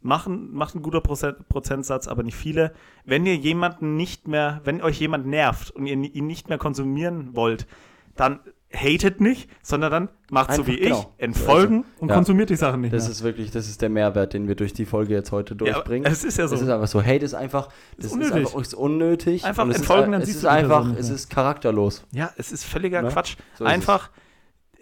[0.00, 2.72] machen, macht ein guter Prozent, Prozentsatz, aber nicht viele.
[3.04, 7.36] Wenn ihr jemanden nicht mehr, wenn euch jemand nervt und ihr ihn nicht mehr konsumieren
[7.36, 7.66] wollt,
[8.16, 8.40] dann
[8.74, 11.12] hatet nicht, sondern dann macht so Einfach, wie genau.
[11.16, 12.14] ich, entfolgen und Ja.
[12.16, 13.12] konsumiert die Sachen nicht Das mehr.
[13.12, 16.10] ist wirklich, das ist der Mehrwert, den wir durch die Folge jetzt heute Ja, durchbringen.
[16.10, 16.54] es ist ja so.
[16.54, 17.02] Das ist einfach so.
[17.02, 18.34] Hate ist einfach, das ist, unnötig.
[18.36, 19.44] einfach ist unnötig.
[19.44, 22.04] Einfach es entfolgen, ist, dann es siehst ist du einfach, es ist charakterlos.
[22.12, 23.08] Ja, es ist völliger Ne?
[23.08, 23.36] Quatsch.
[23.58, 24.23] So ist Einfach, es.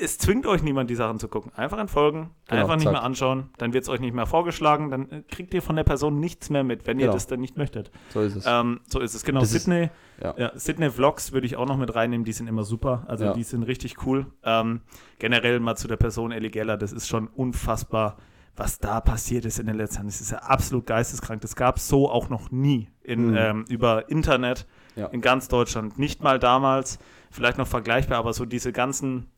[0.08, 1.52] Zwingt euch niemand, die Sachen zu gucken.
[1.54, 2.92] Einfach entfolgen, Genau, einfach nicht zack.
[2.92, 5.84] mehr anschauen, dann wird es euch nicht mehr vorgeschlagen, dann äh, kriegt ihr von der
[5.84, 7.12] Person nichts mehr mit, wenn ihr Genau.
[7.14, 7.90] das dann nicht möchtet.
[8.10, 8.44] So ist es.
[8.46, 9.40] Ähm, so ist es, genau.
[9.40, 9.90] Das ist- Sydney,
[10.22, 10.34] ja.
[10.36, 10.52] ja.
[10.58, 13.04] Sydney Vlogs würde ich auch noch mit reinnehmen, die sind immer super.
[13.08, 13.32] Also Ja.
[13.32, 14.26] die sind richtig cool.
[14.44, 14.80] Ähm,
[15.18, 18.16] generell mal zu der Person Ellie Geller, das ist schon unfassbar,
[18.56, 20.06] was da passiert ist in den letzten Jahren.
[20.08, 21.40] Das ist ja absolut geisteskrank.
[21.40, 23.36] Das gab es so auch noch nie in, Mhm.
[23.36, 24.66] ähm, über Internet
[25.10, 25.98] in ganz Deutschland.
[25.98, 26.98] Nicht mal damals,
[27.30, 29.30] vielleicht noch vergleichbar, aber so diese ganzen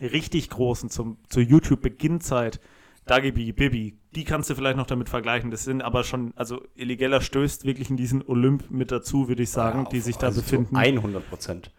[0.00, 2.60] richtig großen zum, zur YouTube-Beginnzeit,
[3.06, 5.50] Dagibi, Bibi, die kannst du vielleicht noch damit vergleichen.
[5.50, 9.50] Das sind aber schon, also Illegeller stößt wirklich in diesen Olymp mit dazu, würde ich
[9.50, 10.74] sagen, die sich da also befinden.
[10.76, 11.70] Zu 100 Prozent.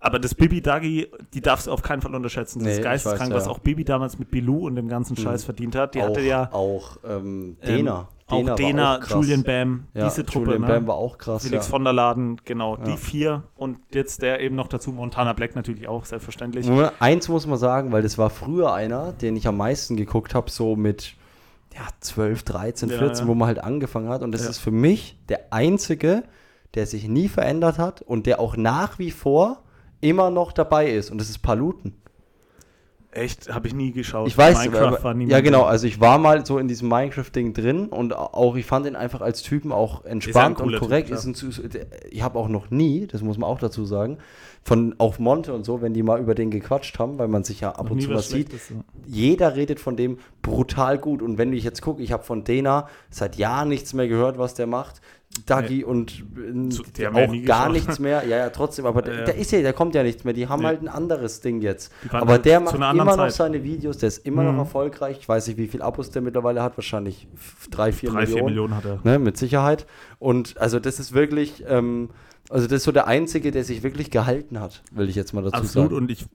[0.00, 2.58] Aber das Bibi Dagi, die darfst du auf keinen Fall unterschätzen.
[2.58, 3.50] Das Nee, ist geisteskrank, weiß, was ja.
[3.50, 5.94] auch Bibi damals mit Bilou und dem ganzen Scheiß verdient hat.
[5.94, 8.52] Die auch, hatte ja Auch ähm, ähm, Dena.
[8.52, 9.00] auch Dena.
[9.06, 10.46] Julian Bam, ja, diese Truppe.
[10.52, 10.68] Julian ne?
[10.68, 11.42] Bam war auch krass.
[11.42, 11.70] Felix ja.
[11.70, 15.88] von der Laden, genau, die vier und jetzt der eben noch dazu, Montana Black natürlich
[15.88, 16.66] auch, selbstverständlich.
[16.66, 20.34] Nur eins muss man sagen, weil das war früher einer, den ich am meisten geguckt
[20.34, 21.14] habe, so mit
[21.74, 23.28] ja, 12, 13, Ja, 14, ja.
[23.28, 24.22] wo man halt angefangen hat.
[24.22, 26.22] Und das ist für mich der einzige,
[26.74, 29.62] der sich nie verändert hat und der auch nach wie vor
[30.00, 31.10] immer noch dabei ist.
[31.10, 31.96] Und das ist Paluten.
[33.14, 34.26] Echt, habe ich nie geschaut.
[34.26, 36.88] Ich weiß, Minecraft aber, war nie ja genau, also ich war mal so in diesem
[36.88, 41.10] Minecraft-Ding drin und auch, ich fand ihn einfach als Typen auch entspannt und Typ, korrekt.
[41.10, 41.36] ist ein,
[42.10, 44.18] ich habe auch noch nie, das muss man auch dazu sagen,
[44.64, 47.60] von auch Monte und so, wenn die mal über den gequatscht haben, weil man sich
[47.60, 48.58] ja ab Noch und zu was sieht, ja.
[49.06, 51.22] jeder redet von dem brutal gut.
[51.22, 54.54] Und wenn ich jetzt gucke, ich habe von Dena seit Jahren nichts mehr gehört, was
[54.54, 55.02] der macht.
[55.46, 58.22] Dagi und äh, Zu- die haben ja auch nie gar nichts mehr.
[58.26, 59.24] Ja, ja, trotzdem, aber Ja, ja.
[59.24, 60.32] der ist ja, der kommt ja nichts mehr.
[60.32, 60.66] Die haben Nee.
[60.68, 61.92] halt ein anderes Ding jetzt.
[62.04, 63.32] Die Aber halt der macht immer anderen noch Zeit.
[63.32, 64.56] seine Videos, der ist immer Mhm.
[64.56, 65.18] noch erfolgreich.
[65.20, 67.28] Ich weiß nicht, wie viele Abos der mittlerweile hat, wahrscheinlich
[67.70, 68.36] drei, vier Drei, Millionen.
[68.36, 69.00] vier Millionen hat er.
[69.04, 69.86] Ne, mit Sicherheit.
[70.18, 72.10] Und also das ist wirklich, ähm,
[72.50, 75.42] also das ist so der Einzige, der sich wirklich gehalten hat, will ich jetzt mal
[75.42, 76.02] dazu Absolut sagen.
[76.04, 76.26] und ich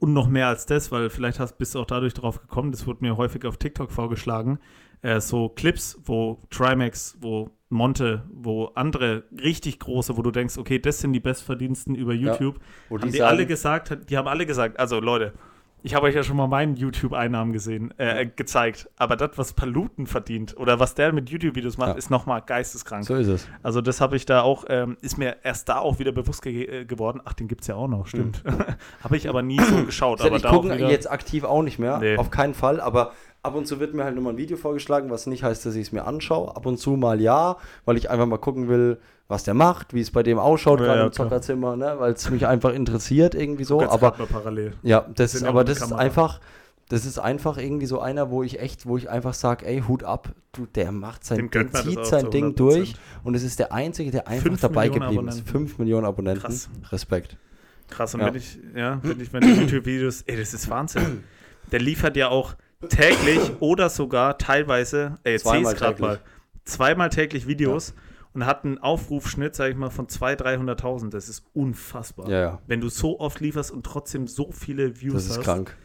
[0.00, 2.86] und noch mehr als das, weil vielleicht hast, bist du auch dadurch drauf gekommen, das
[2.86, 4.58] wurde mir häufig auf TikTok vorgeschlagen,
[5.02, 10.78] äh, so Clips, wo Trimax, wo Monte, wo andere richtig große, wo du denkst, okay,
[10.78, 14.46] das sind die Bestverdiensten über YouTube, Wo haben die sagen- alle gesagt, die haben alle
[14.46, 15.32] gesagt, also Leute,
[15.82, 20.06] ich habe euch ja schon mal meinen YouTube-Einnahmen gesehen, äh, gezeigt, aber das, was Paluten
[20.06, 21.94] verdient oder was der mit YouTube-Videos macht, Ja.
[21.94, 23.04] ist nochmal geisteskrank.
[23.04, 23.46] So ist es.
[23.62, 26.64] Also das habe ich da auch, ähm, ist mir erst da auch wieder bewusst ge
[26.64, 27.20] äh, geworden.
[27.24, 28.42] Ach, den gibt es ja auch noch, stimmt.
[29.04, 30.20] habe ich aber nie so geschaut.
[30.22, 30.36] aber Hm.
[30.36, 32.16] ich gucke jetzt aktiv auch nicht mehr, Nee.
[32.16, 33.12] auf keinen Fall, aber
[33.46, 35.82] ab und zu wird mir halt nochmal ein Video vorgeschlagen, was nicht heißt, dass ich
[35.86, 36.54] es mir anschaue.
[36.54, 38.98] Ab und zu mal ja, weil ich einfach mal gucken will,
[39.28, 41.12] was der macht, wie es bei dem ausschaut, Ja, gerade ja, im.
[41.12, 41.96] Zockerzimmer, ne?
[41.98, 43.80] weil es mich einfach interessiert irgendwie so.
[43.82, 44.74] Aber mal parallel.
[44.82, 45.98] ja, das ist aber das ist Kamera.
[46.00, 46.40] einfach,
[46.88, 50.04] das ist einfach irgendwie so einer, wo ich echt, wo ich einfach sage, ey, Hut
[50.04, 52.54] ab, du, der macht sein, der zieht sein Ding 100%.
[52.56, 52.94] durch
[53.24, 55.34] und es ist der Einzige, der einfach Fünf dabei Millionen geblieben ist.
[55.38, 55.52] Abonnenten.
[55.52, 56.42] Fünf Millionen Abonnenten.
[56.42, 56.68] Krass.
[56.92, 57.36] Respekt.
[57.90, 58.26] Krass, und Ja.
[58.26, 61.24] wenn ich, ja, wenn ich meine YouTube-Videos, ey, das ist Wahnsinn.
[61.72, 62.54] Der liefert ja auch
[62.88, 66.08] täglich oder sogar teilweise, ey, jetzt sehe ich Zweimal es gerade täglich.
[66.08, 66.20] mal,
[66.64, 67.94] zweimal täglich Videos
[68.32, 71.10] und hat einen Aufrufschnitt, sag ich mal, von 200.000, 300.000.
[71.10, 72.28] Das ist unfassbar.
[72.28, 72.58] Ja, ja.
[72.66, 75.44] Wenn du so oft lieferst und trotzdem so viele Views Das ist hast.
[75.44, 75.76] krank.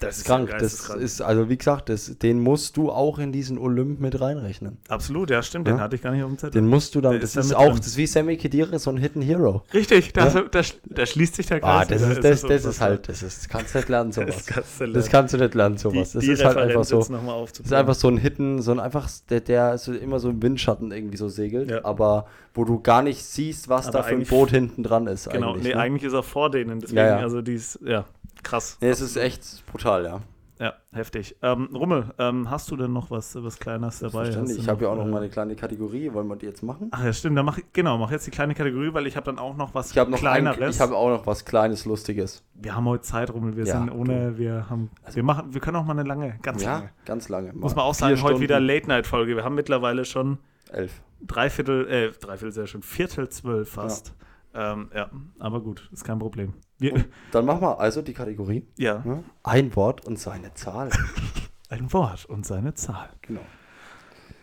[0.00, 0.50] Das Das ist krank.
[0.58, 4.78] Das ist, also wie gesagt, das, den musst du auch in diesen Olymp mit reinrechnen.
[4.88, 5.66] Absolut, ja, stimmt.
[5.68, 5.74] Ja.
[5.74, 6.52] Den hatte ich gar nicht auf dem Zettel.
[6.60, 7.76] Den musst du dann, Der das ist da auch, drin.
[7.78, 9.62] das ist wie Sammy Khedira, so ein Hidden Hero.
[9.74, 10.42] Richtig, da, Ja.
[10.50, 11.88] da, da schließt sich der Ah, Kreis.
[11.88, 12.10] das wieder.
[12.12, 14.36] ist, Es das, das ist halt, das ist, das kannst du nicht lernen, sowas.
[14.36, 15.08] Das kannst du Das lernen.
[15.10, 16.12] kannst du nicht lernen, sowas.
[16.12, 17.14] Das die ist halt Referenz einfach so.
[17.48, 20.42] Das ist einfach so ein Hidden, so ein einfach, der, der so immer so im
[20.42, 21.84] Windschatten irgendwie so segelt, Ja.
[21.84, 25.30] aber wo du gar nicht siehst, was Aber da für ein Boot hinten dran ist.
[25.30, 25.80] Genau, eigentlich, nee, ne?
[25.80, 26.80] eigentlich ist er vor denen.
[26.80, 28.04] Deswegen, also die ist, ja,
[28.42, 28.78] krass.
[28.80, 30.20] Nee, es ist echt brutal, ja.
[30.60, 31.36] Ja, heftig.
[31.40, 34.28] Ähm, Rummel, ähm, hast du denn noch was, was Kleines dabei?
[34.28, 36.12] Ich du habe ja auch noch äh, mal eine kleine Kategorie.
[36.12, 36.88] Wollen wir die jetzt machen?
[36.90, 37.38] Ach ja, stimmt.
[37.38, 39.90] Dann mach, genau, mach jetzt die kleine Kategorie, weil ich habe dann auch noch was
[39.90, 40.74] Ich noch ein, Kleineres.
[40.74, 42.42] ich habe auch noch was Kleines, Lustiges.
[42.54, 43.56] wir haben heute Zeit, Rummel.
[43.56, 46.60] Wir Ja, sind ohne, wir haben, wir machen, wir können auch mal eine lange, ganz
[46.64, 46.90] ja, lange.
[47.04, 47.52] ganz lange.
[47.52, 49.36] Muss man auch sagen, heute wieder Stunden, Late-Night-Folge.
[49.36, 50.38] Wir haben mittlerweile schon
[50.72, 51.00] elf.
[51.24, 54.08] dreiviertel, äh, dreiviertel sehr schön, Viertel zwölf fast.
[54.08, 54.14] Ja,
[54.58, 56.54] ähm, ja aber gut, ist kein Problem.
[56.78, 58.66] Wir, dann machen wir also die Kategorie.
[58.76, 59.24] ja, ne?
[59.42, 60.90] Ein Wort und seine Zahl.
[61.68, 63.08] ein Wort und seine Zahl.
[63.22, 63.40] genau.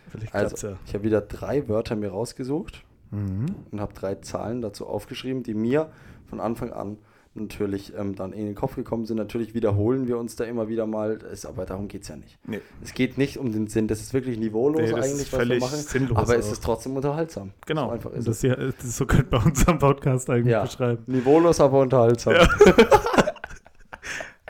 [0.08, 0.78] Vielleicht Also, ja.
[0.86, 2.82] ich habe wieder drei Wörter mir rausgesucht.
[3.12, 3.46] Mhm.
[3.70, 5.92] und habe drei Zahlen dazu aufgeschrieben, die mir
[6.28, 6.98] von Anfang an
[7.36, 9.16] natürlich ähm, dann in den Kopf gekommen sind.
[9.16, 12.38] Natürlich wiederholen wir uns da immer wieder mal, ist, aber darum geht es ja nicht.
[12.46, 12.60] Nee.
[12.82, 15.60] Es geht nicht um den Sinn, das ist wirklich niveaulos Nee, eigentlich, was wir völlig
[15.60, 17.52] machen, sinnlos aber es ist trotzdem unterhaltsam.
[17.66, 17.86] Genau.
[17.86, 18.40] So einfach ist das es.
[18.42, 20.62] hier, das, so könnte man unseren Podcast eigentlich Ja.
[20.64, 21.02] beschreiben.
[21.06, 22.34] Niveaulos, aber unterhaltsam.
[22.34, 22.48] Ja.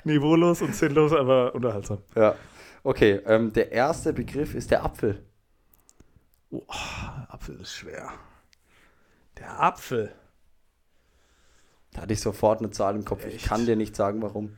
[0.04, 1.98] Niveaulos und sinnlos, aber unterhaltsam.
[2.14, 2.34] Ja.
[2.84, 5.22] Okay, ähm, der erste Begriff ist der Apfel.
[6.50, 6.62] Oh,
[7.28, 8.10] Apfel ist schwer.
[9.38, 10.12] Der Apfel.
[11.96, 13.24] Da hatte ich sofort eine Zahl im Kopf.
[13.26, 13.46] Ich Echt?
[13.46, 14.54] kann dir nicht sagen, warum.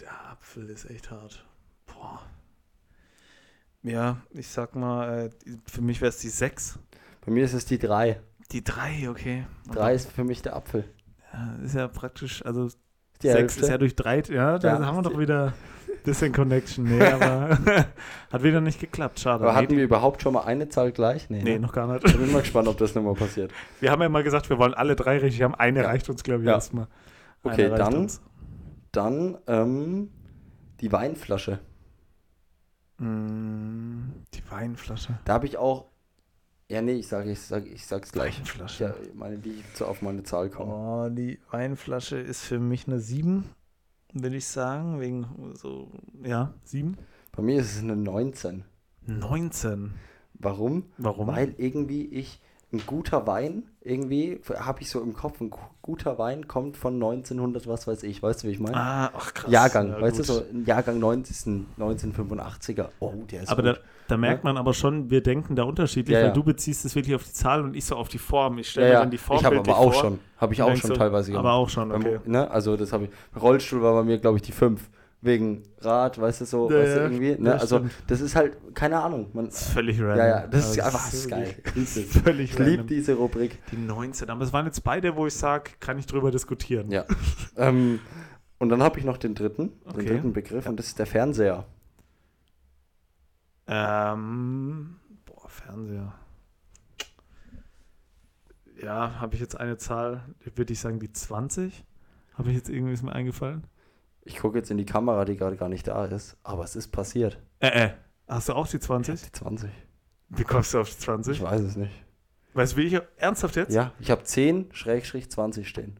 [0.00, 1.46] Der Apfel ist echt hart.
[1.86, 2.20] Boah.
[3.84, 5.30] Ja, ich sag mal, äh,
[5.66, 6.78] für mich wäre es die 6.
[7.24, 8.20] Bei mir ist es die drei.
[8.50, 9.46] Die 3, okay.
[9.70, 10.84] Drei ist für mich der Apfel.
[11.32, 12.66] Ja, ist ja praktisch, also
[13.22, 13.60] Die 6 Hälfte.
[13.62, 14.84] ist ja durch 3, ja, da Ja.
[14.86, 15.54] haben wir doch wieder
[16.02, 16.84] bisschen Connection.
[16.84, 17.58] Nee, aber
[18.32, 19.44] hat wieder nicht geklappt, schade.
[19.44, 21.28] aber Nee, hatten wir überhaupt schon mal eine Zahl gleich?
[21.30, 21.58] nee, ne?
[21.60, 22.04] noch gar nicht.
[22.06, 23.52] Ich bin mal gespannt, ob das nochmal passiert.
[23.80, 25.54] Wir haben ja mal gesagt, wir wollen alle drei richtig haben.
[25.54, 25.86] Eine Ja.
[25.88, 26.54] reicht uns, glaube ich, Ja.
[26.54, 26.86] erstmal.
[27.42, 28.20] Okay, dann uns.
[28.92, 30.10] Dann ähm,
[30.80, 31.58] die Weinflasche.
[32.98, 35.18] Mm, Die Weinflasche.
[35.24, 35.86] Da habe ich auch.
[36.68, 38.38] Ja, nee, ich sage ich sag, ich sag's gleich.
[38.38, 38.84] Weinflasche.
[38.84, 40.72] Ja, meine, die so auf meine Zahl komme.
[40.72, 43.44] Oh, die Weinflasche ist für mich eine 7,
[44.12, 45.00] will ich sagen.
[45.00, 45.90] Wegen so,
[46.22, 46.96] ja, 7.
[47.32, 48.64] Bei mir ist es eine 19.
[49.06, 49.94] 19.
[50.34, 50.84] Warum?
[50.98, 51.26] Warum?
[51.28, 52.40] Weil irgendwie ich.
[52.74, 56.94] Ein guter Wein, irgendwie, habe ich so im Kopf, ein gu- guter Wein kommt von
[56.94, 58.74] 1900, was weiß ich, weißt du, wie ich meine?
[58.76, 59.50] ah, ach krass.
[59.52, 60.28] Jahrgang, Ja, weißt gut.
[60.28, 62.88] du, so ein Jahrgang 19, 1985er.
[63.00, 63.76] Oh, der ist Aber da,
[64.08, 66.32] da merkt man aber schon, wir denken da unterschiedlich, Ja, weil ja.
[66.32, 68.56] du beziehst es wirklich auf die Zahl und ich so auf die Form.
[68.58, 70.74] Ich stelle ja, dann die Form ich habe aber auch vor schon, habe ich auch
[70.76, 72.18] schon so, teilweise Aber auch schon, Beim- okay.
[72.24, 72.50] Ne?
[72.50, 73.10] Also das habe ich.
[73.40, 74.88] Rollstuhl war bei mir, glaube ich, die 5.
[75.24, 77.30] Wegen Rad, weißt du so, Ja, weißt du, ja, irgendwie.
[77.40, 77.50] Ne?
[77.50, 77.92] das Also stimmt.
[78.08, 79.30] das ist halt, keine Ahnung.
[79.32, 80.18] Man, Das ist völlig random.
[80.18, 81.54] ja, ja, das ist einfach das ist geil.
[81.76, 82.22] Ich lieb das.
[82.22, 83.58] Völlig Ich liebe diese Rubrik.
[83.70, 84.28] Die 19.
[84.30, 86.90] Aber es waren jetzt beide, wo ich sage, kann ich drüber diskutieren.
[86.90, 87.04] Ja.
[87.56, 88.00] ähm,
[88.58, 89.98] und dann habe ich noch den dritten, Okay.
[89.98, 91.66] den dritten Begriff und das ist der Fernseher.
[93.68, 96.14] Ähm, boah, Fernseher.
[98.82, 100.24] Ja, habe ich jetzt eine Zahl,
[100.56, 101.84] würde ich sagen, die 20?
[102.34, 103.64] Habe ich jetzt irgendwie ist mir eingefallen?
[104.24, 106.88] Ich gucke jetzt in die Kamera, die gerade gar nicht da ist, aber es ist
[106.88, 107.38] passiert.
[107.60, 107.90] Äh, äh.
[108.28, 109.20] Hast du auch die 20?
[109.20, 109.70] Die 20.
[110.28, 111.38] Wie kommst du auf die 20?
[111.38, 111.92] Ich weiß es nicht.
[112.54, 113.74] Weißt du, wie ich ernsthaft jetzt?
[113.74, 115.98] Ja, ich habe 10 Schrägstrich 20 stehen.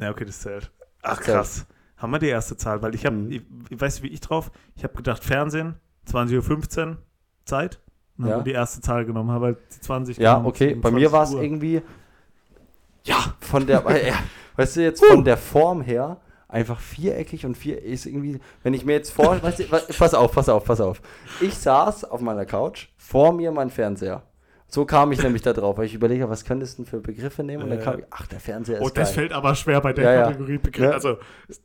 [0.00, 0.70] Ja, okay, das zählt.
[1.02, 1.36] Ach, Das zählt.
[1.36, 1.66] krass.
[1.98, 3.30] Haben wir die erste Zahl, weil ich habe, Mhm.
[3.32, 5.74] ich, ich weiß wie ich drauf, ich habe gedacht, Fernsehen,
[6.06, 6.96] 20.15 Uhr,
[7.44, 7.80] Zeit.
[8.18, 8.42] Und dann Ja.
[8.42, 10.74] die erste Zahl genommen, habe halt die 20 Ja, genommen, okay.
[10.74, 11.82] Bei 20 mir war es irgendwie.
[13.04, 13.84] Ja, von der.
[14.56, 16.20] weißt du, jetzt von der Form her
[16.52, 18.38] einfach viereckig und vier ist irgendwie.
[18.62, 19.42] Wenn ich mir jetzt vor.
[19.42, 21.00] weißt du, pass auf, pass auf, pass auf.
[21.40, 24.22] Ich saß auf meiner Couch, vor mir mein Fernseher.
[24.68, 27.44] So kam ich nämlich da drauf, weil ich überlege, was könntest du denn für Begriffe
[27.44, 27.64] nehmen?
[27.64, 27.84] Und dann Ja.
[27.84, 29.14] kam ich, ach, der Fernseher ist Oh, das geil.
[29.16, 30.22] fällt aber schwer bei der Ja, ja.
[30.28, 30.86] Kategorie Begriff.
[30.86, 30.90] Ja.
[30.92, 31.18] Also,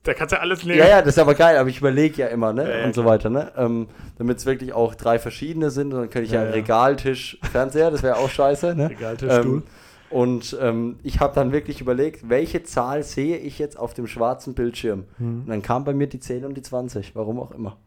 [0.04, 0.80] da kannst du alles nehmen.
[0.80, 2.70] Ja, ja, das ist aber geil, aber ich überlege ja immer, ne?
[2.70, 3.14] Ja, ja, und so klar.
[3.14, 3.54] weiter, ne?
[3.56, 6.54] Ähm, Damit es wirklich auch drei verschiedene sind, dann könnte ich ja, Ja, ja.
[6.56, 8.90] Regaltisch, Fernseher, das wäre auch scheiße, ne?
[8.92, 9.64] Egal, der Stuhl.
[10.10, 14.54] Und ähm, ich habe dann wirklich überlegt, welche Zahl sehe ich jetzt auf dem schwarzen
[14.54, 15.04] Bildschirm?
[15.18, 15.42] Hm.
[15.42, 17.78] Und dann kam bei mir die 10 und die 20, warum auch immer.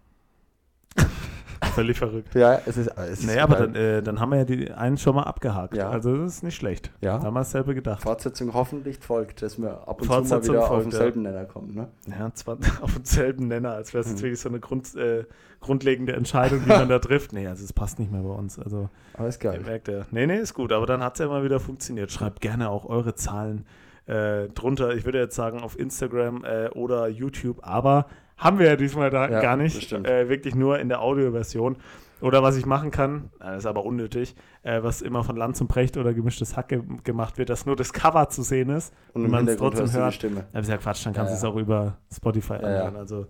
[1.74, 2.34] völlig verrückt.
[2.34, 2.88] Ja, es ist.
[2.96, 5.76] Es ist Naja, aber dann, äh, dann haben wir ja die einen schon mal abgehakt.
[5.76, 5.88] Ja.
[5.90, 6.90] Also das ist nicht schlecht.
[7.00, 7.18] Ja.
[7.18, 8.02] Da haben wir dasselbe gedacht.
[8.02, 10.90] Fortsetzung hoffentlich folgt, dass wir ab und Fortsetzung zu mal wieder auf folgt, ja.
[10.90, 11.74] denselben Nenner kommen.
[11.74, 11.88] Ne?
[12.18, 14.24] Ja, zwar auf denselben Nenner, als wäre es jetzt Mhm.
[14.24, 15.24] wirklich so eine Grund, äh,
[15.60, 17.32] grundlegende Entscheidung, die man da trifft.
[17.32, 18.58] Nee, also es passt nicht mehr bei uns.
[18.58, 19.60] Also Aber ist geil.
[19.64, 20.06] merkt ja.
[20.10, 22.10] Nee, nee, ist gut, aber dann hat es ja mal wieder funktioniert.
[22.10, 23.66] Schreibt gerne auch eure Zahlen
[24.06, 24.94] äh, drunter.
[24.94, 28.06] Ich würde jetzt sagen auf Instagram äh, oder YouTube, aber
[28.36, 29.92] haben wir ja diesmal da Ja, gar das nicht.
[29.92, 31.76] Äh, wirklich nur in der Audioversion.
[32.22, 35.68] Oder was ich machen kann, äh, ist aber unnötig, äh, was immer von Land zum
[35.68, 38.92] Precht oder gemischtes Hack ge gemacht wird, dass nur das Cover zu sehen ist.
[39.14, 40.14] Und im man es trotzdem hörst du die hört.
[40.14, 40.44] Stimme.
[40.52, 41.48] Ja, ist ja Quatsch, dann kannst du Ja, es ja.
[41.48, 42.96] auch über Spotify anhören.
[42.96, 43.26] Also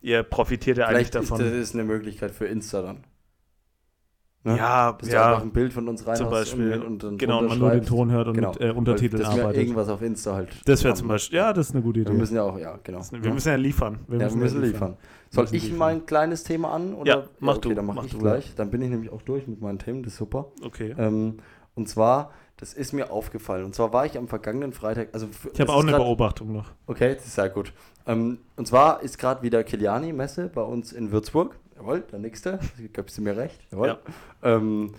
[0.00, 1.44] ihr profitiert ja eigentlich Vielleicht ist davon.
[1.44, 3.04] das ist eine Möglichkeit für Insta dann.
[4.44, 4.56] Ne?
[4.56, 6.74] Ja, Dass du einfach ja, ein Bild von uns rein zum Beispiel.
[6.74, 7.84] und, und dann genau, drunter man nur den.
[7.84, 8.50] Ton hört und Genau.
[8.52, 9.60] mit äh, Untertiteln Weil, wir arbeitet.
[9.62, 10.48] irgendwas auf Insta halt.
[10.64, 12.10] Das wäre zum Beispiel, ja, das ist eine gute Idee.
[12.12, 12.98] Wir müssen ja auch, ja, genau.
[12.98, 13.98] Das- wir müssen ja liefern.
[14.08, 14.96] ja, wir müssen liefern.
[15.30, 15.78] Soll müssen ich liefern.
[15.78, 16.94] mal ein kleines Thema an?
[16.94, 17.10] Oder?
[17.10, 18.18] Ja, mach okay, du, dann mach, mach ich du.
[18.18, 18.54] gleich.
[18.54, 20.52] Dann bin ich nämlich auch durch mit meinen Themen, das ist super.
[20.64, 20.94] Okay.
[20.96, 21.38] Ähm,
[21.74, 23.64] und zwar, das ist mir aufgefallen.
[23.64, 26.52] Und zwar war ich am vergangenen Freitag, also Ich habe auch ist eine grad- Beobachtung
[26.52, 26.70] noch.
[26.86, 27.72] Okay, das ist sehr gut.
[28.08, 31.56] Ähm, und zwar ist gerade wieder Kiliani-Messe bei uns in Würzburg.
[31.76, 32.58] Jawohl, der nächste.
[32.92, 33.60] Gibst du mir recht?
[33.70, 33.88] Jawohl.
[33.88, 33.98] Ja.
[34.42, 34.94] Ähm,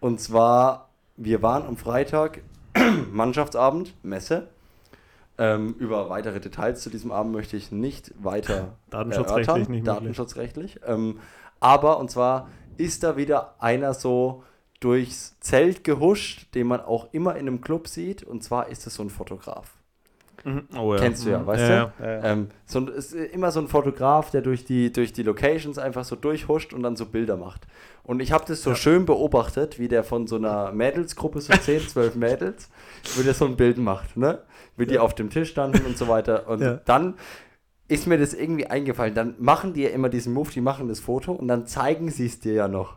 [0.00, 2.40] und zwar, wir waren am Freitag,
[3.12, 4.48] Mannschaftsabend, Messe.
[5.36, 9.72] Ähm, über weitere Details zu diesem Abend möchte ich nicht weiter Datenschutzrechtlich erörtern.
[9.72, 9.86] nicht.
[9.86, 10.80] Datenschutzrechtlich.
[10.86, 11.20] Ähm,
[11.60, 14.42] aber, und zwar ist da wieder einer so
[14.80, 18.22] durchs Zelt gehuscht, den man auch immer in einem Club sieht.
[18.22, 19.72] Und zwar ist es so ein Fotograf.
[20.44, 20.68] Mhm.
[20.78, 21.00] Oh, ja.
[21.00, 21.46] Kennst du ja, Mhm.
[21.46, 22.04] weißt ja, du?
[22.04, 22.24] Ja.
[22.24, 26.04] Ähm, so, ein- ist immer so ein Fotograf, der durch die, durch die Locations einfach
[26.04, 27.66] so durchhuscht und dann so Bilder macht.
[28.02, 28.76] Und ich habe das so Ja.
[28.76, 32.68] schön beobachtet, wie der von so einer Mädelsgruppe, so 10, 12 Mädels,
[33.16, 34.40] wie der so ein Bild macht, ne?
[34.76, 36.48] Wie die auf dem Tisch standen und so weiter.
[36.48, 36.80] Und Ja.
[36.84, 37.14] dann
[37.88, 39.14] ist mir das irgendwie eingefallen.
[39.14, 42.26] Dann machen die ja immer diesen Move, die machen das Foto und dann zeigen sie
[42.26, 42.96] es dir ja noch.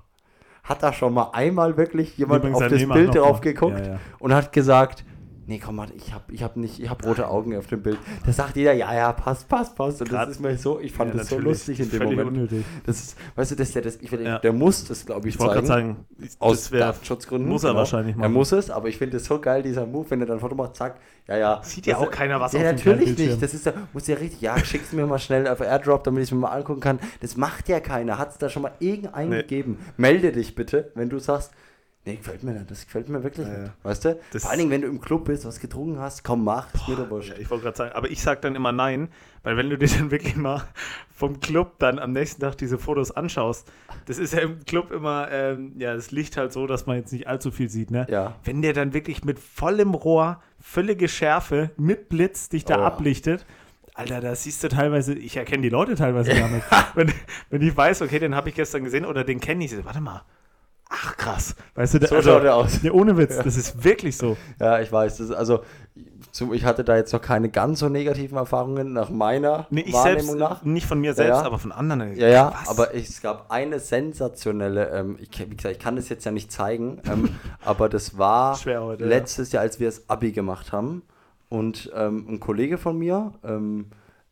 [0.63, 3.99] Hat da schon mal einmal wirklich jemand Übrigens, auf das Bild drauf geguckt Ja, ja.
[4.19, 5.05] und hat gesagt,
[5.47, 7.97] nee, komm mal, ich habe ich hab nicht, ich habe rote Augen auf dem Bild.
[8.25, 10.01] Da sagt jeder, ja, ja, passt, passt, passt.
[10.01, 12.17] Und Grad- das ist mir so, ich fand Ja, das so lustig in dem Völlig
[12.17, 12.37] Moment.
[12.37, 12.65] unnötig.
[12.85, 14.39] Das ist, weißt du, das ja das, ich will, Ja.
[14.39, 16.05] der muss das, glaube ich, Ich wollte gerade zeigen.
[16.19, 17.49] sagen, Aus Datenschutzgründen.
[17.49, 17.79] muss er genau.
[17.79, 18.33] wahrscheinlich Er machen.
[18.33, 20.55] muss es, aber ich finde es so geil, dieser Move, wenn er dann ein Foto
[20.55, 21.61] macht, zack, ja, ja.
[21.63, 23.41] Sieht ja auch keiner was ja, auf dem natürlich nicht.
[23.41, 26.29] Das ist ja, muss ja richtig, ja, schick's mir mal schnell auf Airdrop, damit ich
[26.29, 26.99] es mir mal angucken kann.
[27.21, 28.17] Das macht ja keiner.
[28.17, 29.37] Hat es da schon mal irgendeinen Nee.
[29.37, 29.77] gegeben?
[29.97, 31.51] Melde dich bitte, wenn du sagst,
[32.07, 33.71] nee, gefällt mir nicht, das gefällt mir wirklich Ja, nicht.
[33.83, 34.19] Weißt du?
[34.31, 36.87] Das- Vor allen Dingen, wenn du im Club bist, was getrunken hast, komm, mach, ist
[36.87, 37.29] mir doch wurscht.
[37.29, 39.09] Ja, ich wollte gerade sagen, aber ich sage dann immer nein,
[39.43, 40.63] weil wenn du dir dann wirklich mal
[41.15, 43.71] vom Club dann am nächsten Tag diese Fotos anschaust,
[44.05, 47.11] das ist ja im Club immer, ähm, ja, das Licht halt so, dass man jetzt
[47.11, 48.05] nicht allzu viel sieht, ne?
[48.09, 48.35] Ja.
[48.43, 52.83] Wenn der dann wirklich mit vollem Rohr, völlige Schärfe, mit Blitz dich da Oh.
[52.83, 53.45] ablichtet,
[53.95, 56.63] Alter, da siehst du teilweise, ich erkenne die Leute teilweise gar nicht.
[56.95, 57.11] wenn,
[57.49, 60.21] wenn ich weiß, okay, den habe ich gestern gesehen oder den kenne ich, warte mal.
[60.89, 61.55] Ach krass.
[61.75, 62.81] Weißt du, der, So schaut er aus.
[62.81, 64.37] Ja, ohne Witz, das ist wirklich so.
[64.59, 65.17] Ja, ich weiß.
[65.17, 65.59] Das ist, also,
[66.31, 69.93] so, ich hatte da jetzt noch keine ganz so negativen Erfahrungen nach meiner Nee, ich
[69.93, 70.63] Wahrnehmung selbst, nach.
[70.63, 71.45] nicht von mir selbst, Ja.
[71.45, 72.15] aber von anderen.
[72.15, 72.69] Ja, ja, Was?
[72.69, 76.51] aber es gab eine sensationelle, ähm, ich, wie gesagt, ich kann das jetzt ja nicht
[76.51, 77.29] zeigen, ähm,
[77.65, 79.09] aber das war heute, ja.
[79.09, 81.01] letztes Jahr, als wir das Abi gemacht haben
[81.49, 83.87] und ähm, ein Kollege von mir, ähm,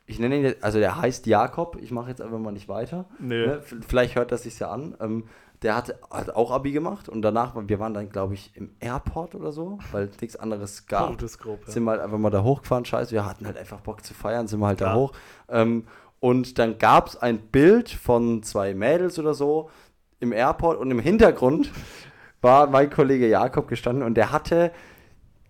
[0.05, 3.05] ich nenne ihn, jetzt- also der heißt Jakob, ich mache jetzt einfach mal nicht weiter,
[3.19, 3.47] Nö.
[3.47, 3.61] ne?
[3.87, 5.23] Vielleicht hört das sich ja an, ähm,
[5.65, 9.33] der hat, hat auch Abi gemacht und danach, wir waren dann, glaube ich, im Airport
[9.33, 11.09] oder so, weil es nichts anderes gab
[11.65, 11.73] ja.
[11.73, 14.47] sind wir halt einfach mal da hochgefahren, scheiße, wir hatten halt einfach Bock zu feiern,
[14.47, 14.95] sind wir halt da Klar.
[14.95, 15.13] hoch.
[15.49, 15.87] Ähm,
[16.19, 19.71] und dann gab es ein Bild von zwei Mädels oder so
[20.19, 21.71] im Airport und im Hintergrund
[22.41, 24.71] war mein Kollege Jakob gestanden und der hatte,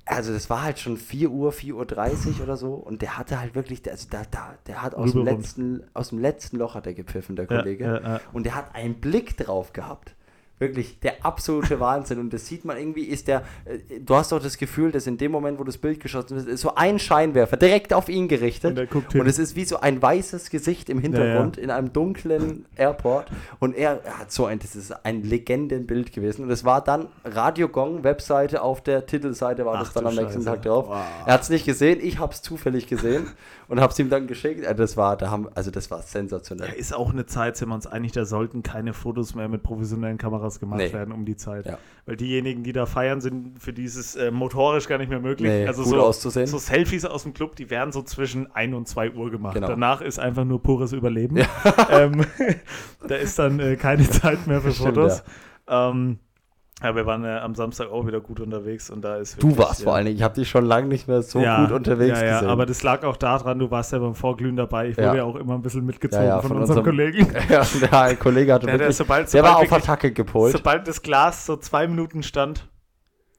[0.05, 3.55] also das war halt schon 4 Uhr, 4.30 Uhr oder so und der hatte halt
[3.55, 6.93] wirklich, also da, da, der hat aus dem, letzten, aus dem letzten Loch hat er
[6.93, 7.83] gepfiffen, der Ja, Kollege.
[7.83, 8.21] ja, ja.
[8.31, 10.14] Und der hat einen Blick drauf gehabt.
[10.57, 12.17] Wirklich der absolute Wahnsinn.
[12.19, 15.17] Und das sieht man irgendwie, ist der, äh, du hast doch das Gefühl, dass in
[15.17, 18.71] dem Moment, wo das Bild geschossen ist, ist so ein Scheinwerfer direkt auf ihn gerichtet.
[18.71, 19.19] Und er guckt hin.
[19.21, 23.27] Und es ist wie so ein weißes Gesicht im Hintergrund in einem dunklen Airport.
[23.59, 26.43] Und er hat so ein, das ist ein Legendenbild gewesen.
[26.45, 30.15] Und es war dann Radio Gong, Webseite, auf der Titelseite war Ach das dann am
[30.15, 30.45] nächsten Scheiße.
[30.45, 30.87] Tag drauf.
[30.87, 31.03] Wow.
[31.25, 33.27] Er hat es nicht gesehen, ich habe es zufällig gesehen
[33.67, 34.63] und habe es ihm dann geschickt.
[34.63, 36.69] Äh, Das war, da haben, also das war sensationell.
[36.69, 39.61] Ja, ist auch eine Zeit, sind wir uns einig, da sollten keine Fotos mehr mit
[39.61, 40.93] professionellen Kameras gemacht Nee.
[40.93, 41.65] werden um die Zeit.
[41.65, 41.77] Ja.
[42.05, 45.49] Weil diejenigen, die da feiern, sind für dieses äh, motorisch gar nicht mehr möglich.
[45.49, 46.47] Nee, also so, auszusehen.
[46.47, 49.55] so Selfies aus dem Club, die werden so zwischen 1 und 2 Uhr gemacht.
[49.55, 49.67] Genau.
[49.67, 51.37] Danach ist einfach nur pures Überleben.
[51.89, 52.25] Ähm,
[53.07, 55.23] da ist dann äh, keine Zeit mehr für Stimmt, Fotos.
[55.67, 56.19] Ähm,
[56.83, 59.65] Ja, wir waren ja am Samstag auch wieder gut unterwegs und da ist Du wirklich,
[59.65, 61.71] warst ja, vor allen Dingen, ich habe dich schon lange nicht mehr so ja, gut
[61.71, 62.49] unterwegs ja, ja, gesehen.
[62.49, 64.89] aber das lag auch daran, du warst ja beim Vorglühen dabei.
[64.89, 65.23] Ich wurde Ja.
[65.23, 67.27] auch immer ein bisschen mitgezogen von, von unserem Kollegen.
[67.49, 67.65] ja,
[68.09, 70.51] der Kollege hatte Der, der, wirklich, sobald, der war sobald auf wirklich- Attacke gepolt.
[70.51, 72.67] Sobald das Glas so zwei Minuten stand,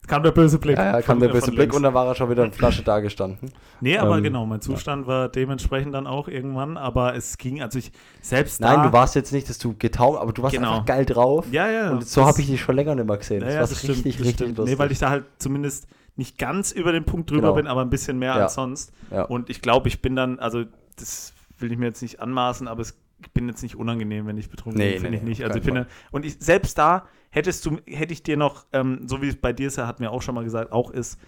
[0.07, 0.77] kam der böse Blick.
[0.77, 1.75] Ja, ja, kam von- der böse Blick links.
[1.75, 3.51] und dann war er schon wieder in Flasche da gestanden.
[3.81, 7.77] Nee, aber Ähm, genau, mein Zustand war dementsprechend dann auch irgendwann, aber es ging, also
[7.79, 7.91] ich
[8.21, 10.71] selbst Nein, da, du warst jetzt nicht, dass du getaucht, aber du warst Genau.
[10.73, 11.45] einfach geil drauf.
[11.51, 13.41] ja, ja, und so habe ich dich schon länger nicht mehr gesehen.
[13.41, 14.65] ja, Das ja, war das richtig, stimmt, richtig lustig.
[14.65, 17.53] Nee, weil ich da halt zumindest nicht ganz über den Punkt drüber Genau.
[17.53, 18.43] bin, aber ein bisschen mehr Ja.
[18.43, 18.91] als sonst.
[19.11, 19.23] ja.
[19.23, 20.63] Und ich glaube, ich bin dann, also
[20.97, 24.37] das will ich mir jetzt nicht anmaßen, aber es, ich bin jetzt nicht unangenehm, wenn
[24.37, 25.43] ich betrunken Nee, bin, finde nee, ich nicht.
[25.43, 29.21] Also ich finde, und ich, selbst da hättest du, hätte ich dir noch, ähm, so
[29.21, 31.19] wie es bei dir ist, hatten wir auch schon mal gesagt, auch ist,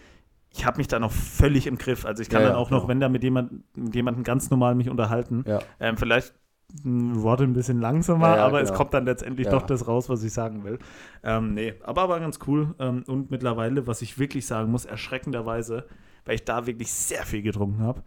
[0.52, 2.06] ich habe mich da noch völlig im Griff.
[2.06, 2.90] Also ich kann Ja, dann ja, auch noch, genau.
[2.90, 5.60] wenn da mit jemand, mit jemandem ganz normal mich unterhalten, ja.
[5.80, 6.34] ähm, vielleicht
[6.86, 8.78] ein Worte ein bisschen langsamer, Ja, ja, aber es genau.
[8.78, 9.52] kommt dann letztendlich Ja.
[9.52, 10.78] doch das raus, was ich sagen will.
[11.24, 12.76] Ähm, nee, aber war ganz cool.
[12.80, 15.88] Ähm, und mittlerweile, was ich wirklich sagen muss, erschreckenderweise,
[16.26, 18.04] weil ich da wirklich sehr viel getrunken habe,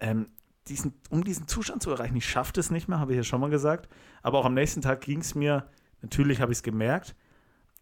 [0.00, 0.26] ähm,
[0.68, 3.40] diesen, um diesen Zustand zu erreichen, ich schaffe das nicht mehr, habe ich ja schon
[3.40, 3.88] mal gesagt.
[4.22, 5.66] Aber auch am nächsten Tag ging es mir,
[6.02, 7.14] natürlich habe ich es gemerkt,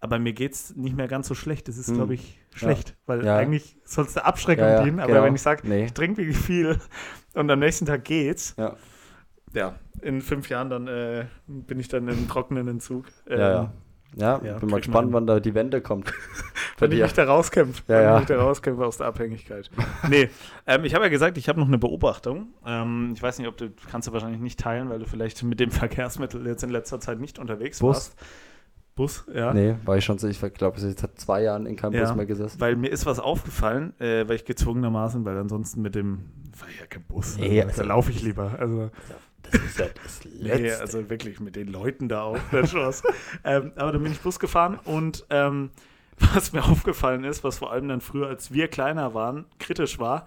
[0.00, 1.68] aber mir geht es nicht mehr ganz so schlecht.
[1.68, 1.96] Das ist, Hm.
[1.96, 3.36] glaube ich, schlecht, weil Ja.
[3.36, 5.00] eigentlich soll es der Abschreckung Ja, ja, dienen.
[5.00, 5.24] Aber genau.
[5.24, 5.84] wenn ich sage, Nee.
[5.86, 6.78] ich trinke wirklich viel
[7.34, 8.76] und am nächsten Tag geht's, Ja.
[9.52, 13.06] ja, in fünf Jahren dann äh, bin ich dann im trockenen Entzug.
[13.28, 13.72] Ja, ja.
[14.16, 16.12] Ja, Ja, bin mal gespannt, man wann da die Wende kommt.
[16.78, 17.82] Wenn ich mich da rauskämpfe.
[17.88, 18.14] Ja, wenn ja.
[18.14, 19.70] ich mich da rauskämpfe aus der Abhängigkeit.
[20.08, 20.30] nee,
[20.66, 22.54] ähm, ich habe ja gesagt, ich habe noch eine Beobachtung.
[22.66, 25.60] Ähm, ich weiß nicht, ob du, kannst du wahrscheinlich nicht teilen, weil du vielleicht mit
[25.60, 27.96] dem Verkehrsmittel jetzt in letzter Zeit nicht unterwegs Bus?
[27.96, 28.16] warst.
[28.96, 29.52] Bus, ja.
[29.52, 32.04] Nee, war ich schon so, ich glaube, ich seit zwei Jahren in keinem Ja.
[32.06, 32.58] Bus mehr gesessen.
[32.60, 36.86] Weil mir ist was aufgefallen, äh, weil ich gezwungenermaßen, weil ansonsten mit dem, war ja
[36.86, 38.56] kein Bus, Nee, also, also- da laufe ich lieber.
[38.58, 38.90] Also,
[39.52, 42.38] Das ist ja das Nee, also wirklich mit den Leuten da auch.
[43.44, 45.70] Ähm, aber dann bin ich Bus gefahren und ähm,
[46.34, 50.26] was mir aufgefallen ist, was vor allem dann früher, als wir kleiner waren, kritisch war,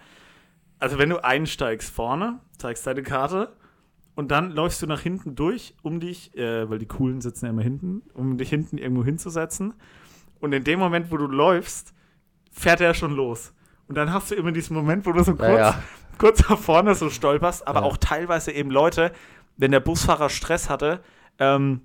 [0.79, 3.53] also wenn du einsteigst vorne, zeigst deine Karte
[4.15, 7.51] und dann läufst du nach hinten durch, um dich, äh, weil die Coolen sitzen ja
[7.51, 9.73] immer hinten, um dich hinten irgendwo hinzusetzen.
[10.39, 11.93] Und in dem Moment, wo du läufst,
[12.51, 13.53] fährt er schon los.
[13.87, 15.83] Und dann hast du immer diesen Moment, wo du so kurz, ja, ja.
[16.17, 17.85] Kurz nach vorne so stolperst, aber Ja.
[17.85, 19.11] auch teilweise eben Leute,
[19.57, 21.01] wenn der Busfahrer Stress hatte,
[21.39, 21.81] ähm,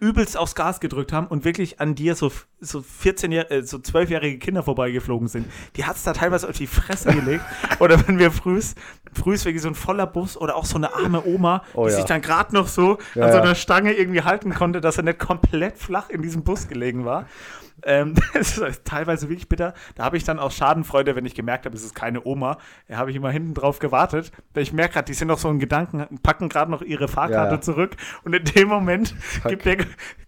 [0.00, 2.30] übelst aufs Gas gedrückt haben und wirklich an dir so,
[2.60, 5.50] so 14 Jahre, äh, so 12-jährige Kinder vorbeigeflogen sind.
[5.74, 7.42] Die hat es da teilweise auf die Fresse gelegt.
[7.80, 8.76] oder wenn wir frühs,
[9.12, 11.96] frühs wirklich so ein voller Bus oder auch so eine arme Oma, Oh die ja.
[11.96, 15.02] sich dann gerade noch so Ja, an so einer Stange irgendwie halten konnte, dass er
[15.02, 17.26] nicht komplett flach in diesem Bus gelegen war.
[17.84, 19.74] Ähm, das ist teilweise wirklich bitter.
[19.94, 22.58] Da habe ich dann auch Schadenfreude, wenn ich gemerkt habe, es ist keine Oma.
[22.88, 24.32] Da habe ich immer hinten drauf gewartet.
[24.54, 27.56] Weil ich merke gerade, die sind noch so in Gedanken, packen gerade noch ihre Fahrkarte
[27.56, 27.96] Ja, zurück.
[28.24, 29.14] Und in dem Moment
[29.46, 29.76] gibt der,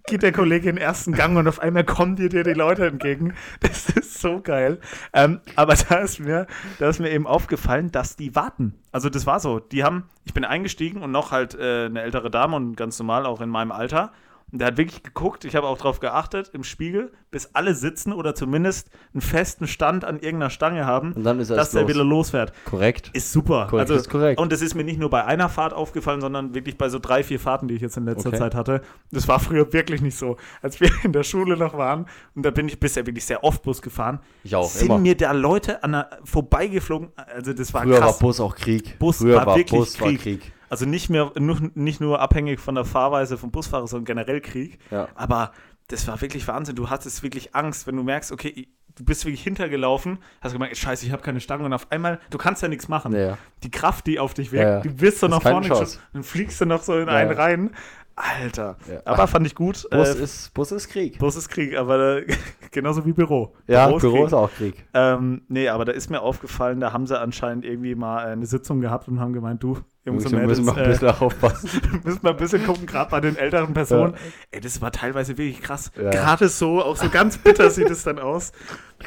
[0.07, 2.87] geht der Kollege in den ersten Gang und auf einmal kommen dir dir die Leute
[2.87, 3.35] entgegen.
[3.61, 4.81] Das ist so geil.
[5.13, 6.47] Ähm, aber da ist, mir,
[6.79, 8.75] da ist mir eben aufgefallen, dass die warten.
[8.93, 9.61] Also das war so.
[9.61, 13.27] Die haben, ich bin eingestiegen und noch halt äh, eine ältere Dame und ganz normal
[13.27, 14.13] auch in meinem Alter.
[14.53, 18.13] Und der hat wirklich geguckt, ich habe auch darauf geachtet, im Spiegel, bis alle sitzen
[18.13, 21.83] oder zumindest einen festen Stand an irgendeiner Stange haben, Und dann ist dass erst der
[21.83, 21.91] los.
[21.91, 22.53] wieder losfährt.
[22.65, 23.11] Korrekt.
[23.13, 23.69] Ist super.
[23.71, 24.41] Korrekt, also, ist korrekt.
[24.41, 27.23] Und das ist mir nicht nur bei einer Fahrt aufgefallen, sondern wirklich bei so drei,
[27.23, 28.39] vier Fahrten, die ich jetzt in letzter Okay.
[28.39, 28.83] Zeit hatte.
[29.13, 30.37] Das war früher wirklich nicht so.
[30.63, 33.63] Als wir in der Schule noch waren, und da bin ich bisher wirklich sehr oft
[33.63, 34.99] Bus gefahren, Ich auch, sind immer.
[34.99, 37.11] mir da Leute an der, vorbeigeflogen.
[37.35, 38.15] Also das war Früher krass.
[38.15, 38.99] war Bus auch Krieg.
[38.99, 40.53] Bus Früher war war, wirklich Bus war Krieg.
[40.71, 44.79] Also nicht mehr, nur, nicht nur abhängig von der Fahrweise vom Busfahrer, sondern generell Krieg.
[44.91, 45.09] Ja.
[45.15, 45.53] Aber
[45.89, 46.77] das war wirklich Wahnsinn.
[46.77, 51.05] Du hattest wirklich Angst, wenn du merkst, okay, du bist wirklich hintergelaufen, hast gemerkt, scheiße,
[51.05, 53.15] ich habe keine Stange und auf einmal, du kannst ja nichts machen.
[53.15, 53.37] Ja.
[53.63, 54.81] Die Kraft, die auf dich wirkt, Ja, ja.
[54.81, 57.71] du wirst so nach vorne geschossen, dann fliegst du noch so in einen rein.
[58.17, 58.77] Alter.
[58.91, 59.01] Ja.
[59.05, 59.87] Aber fand ich gut.
[59.91, 61.19] Bus, äh, ist, Bus ist Krieg.
[61.19, 62.27] Bus ist Krieg, aber äh,
[62.71, 63.55] genauso wie Büro.
[63.67, 64.27] ja, Büro ist Büro Krieg.
[64.27, 64.87] ist auch Krieg.
[64.95, 68.47] Ähm, nee, aber da ist mir aufgefallen, da haben sie anscheinend irgendwie mal äh, eine
[68.47, 71.09] Sitzung gehabt und haben gemeint, du, Jungs und wir müssen Mädels, mal ein äh, bisschen
[71.09, 71.71] aufpassen.
[72.05, 74.15] müssen wir ein bisschen gucken, gerade bei den älteren Personen.
[74.51, 75.91] Ey, das war teilweise wirklich krass.
[75.97, 76.11] Ja.
[76.11, 78.53] Gerade so, auch so ganz bitter sieht es dann aus.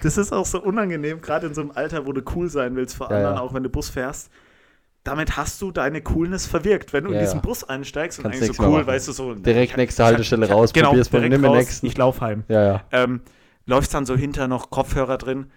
[0.01, 2.95] Das ist auch so unangenehm, gerade in so einem Alter, wo du cool sein willst
[2.95, 3.41] vor Ja, anderen, ja.
[3.41, 4.31] auch wenn du Bus fährst.
[5.03, 6.93] Damit hast du deine Coolness verwirkt.
[6.93, 7.41] Wenn du Ja, in diesen.
[7.41, 8.87] Bus einsteigst und eigentlich so cool, machen.
[8.87, 9.33] weißt du so.
[9.35, 11.85] Direkt ich- nächste Haltestelle raus, genau, probier's mal, direkt nimm den nächsten.
[11.87, 12.43] Ich lauf heim.
[12.47, 12.83] Ja, ja.
[12.91, 13.21] Ähm,
[13.65, 15.47] läufst dann so hinter noch Kopfhörer drin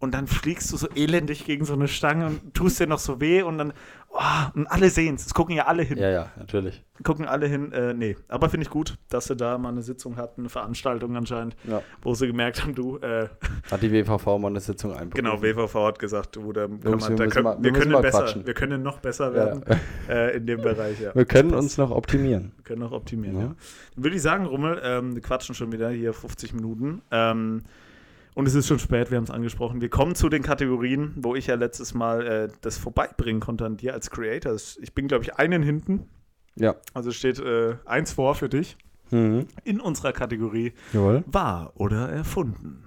[0.00, 3.20] und dann fliegst du so elendig gegen so eine Stange und tust dir noch so
[3.20, 3.72] weh und dann,
[4.08, 4.18] oh,
[4.54, 5.26] und alle sehen es.
[5.26, 5.98] Es gucken ja alle hin.
[5.98, 6.82] Ja, ja, natürlich.
[7.04, 7.70] Gucken alle hin.
[7.72, 11.14] Äh, nee, aber finde ich gut, dass sie da mal eine Sitzung hatten, eine Veranstaltung
[11.16, 11.82] anscheinend, Ja.
[12.02, 13.28] wo sie gemerkt haben, du, äh,
[13.70, 15.12] Hat die WVV mal eine Sitzung einberufen.
[15.22, 17.64] genau, WVV hat gesagt, du, da kann Jungs, man, wir da müssen können, mal- wir,
[17.64, 18.46] wir können besser, quatschen.
[18.46, 19.34] wir können noch besser Ja.
[19.34, 19.62] werden
[20.08, 21.14] äh, in dem Bereich, ja.
[21.14, 22.52] Wir können Das- uns noch optimieren.
[22.56, 23.42] Wir können noch optimieren, Ja.
[23.42, 23.54] ja.
[23.94, 27.02] Dann würde ich sagen, Rummel, ähm, wir quatschen schon wieder hier 50 Minuten.
[27.10, 27.62] Ähm,
[28.40, 29.80] und es ist schon spät, wir haben es angesprochen.
[29.80, 33.76] Wir kommen zu den Kategorien, wo ich ja letztes Mal äh, das vorbeibringen konnte an
[33.76, 34.54] dir als Creator.
[34.80, 36.08] Ich bin, glaube ich, einen hinten.
[36.56, 36.74] Ja.
[36.94, 38.76] Also steht äh, eins vor für dich
[39.12, 39.46] Mhm.
[39.64, 41.24] in unserer Kategorie Jawohl.
[41.26, 42.82] wahr oder erfunden.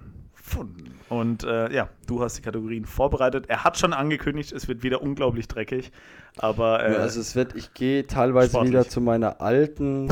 [0.46, 0.98] Funden.
[1.08, 3.46] Und äh, ja, du hast die Kategorien vorbereitet.
[3.48, 5.90] Er hat schon angekündigt, es wird wieder unglaublich dreckig.
[6.36, 8.72] Aber äh, Ja, also es wird, ich gehe teilweise sportlich.
[8.72, 10.08] wieder zu meiner alten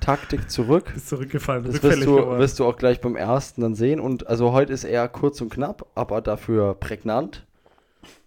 [0.00, 0.90] Taktik zurück.
[0.96, 2.38] ist zurückgefallen, Das wirst du, geworden.
[2.38, 4.00] wirst du auch gleich beim ersten dann sehen.
[4.00, 7.44] Und also heute ist eher kurz und knapp, aber dafür prägnant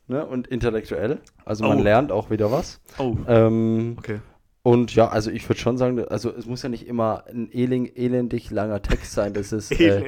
[0.07, 0.23] ne?
[0.23, 1.17] und intellektuell.
[1.43, 1.81] Also man Oh.
[1.83, 2.79] lernt auch wieder was.
[2.99, 4.19] Oh, Ähm, okay.
[4.67, 8.51] Und ja, also ich würde schon sagen, also es muss ja nicht immer ein elendig
[8.51, 10.03] langer Text sein, dass es, äh,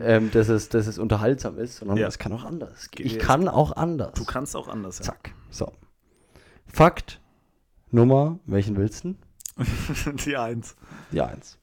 [0.00, 2.06] ähm, dass es, dass es unterhaltsam ist, sondern Ja.
[2.06, 2.90] es kann auch anders.
[2.90, 4.14] Geht Ich kann auch anders.
[4.14, 5.00] Du kannst auch anders.
[5.00, 5.04] Ja.
[5.04, 5.34] Zack.
[5.50, 5.70] So.
[6.64, 7.20] Fakt
[7.90, 9.16] Nummer, welchen willst du?
[10.24, 10.76] Die Eins.
[11.12, 11.58] Die 1.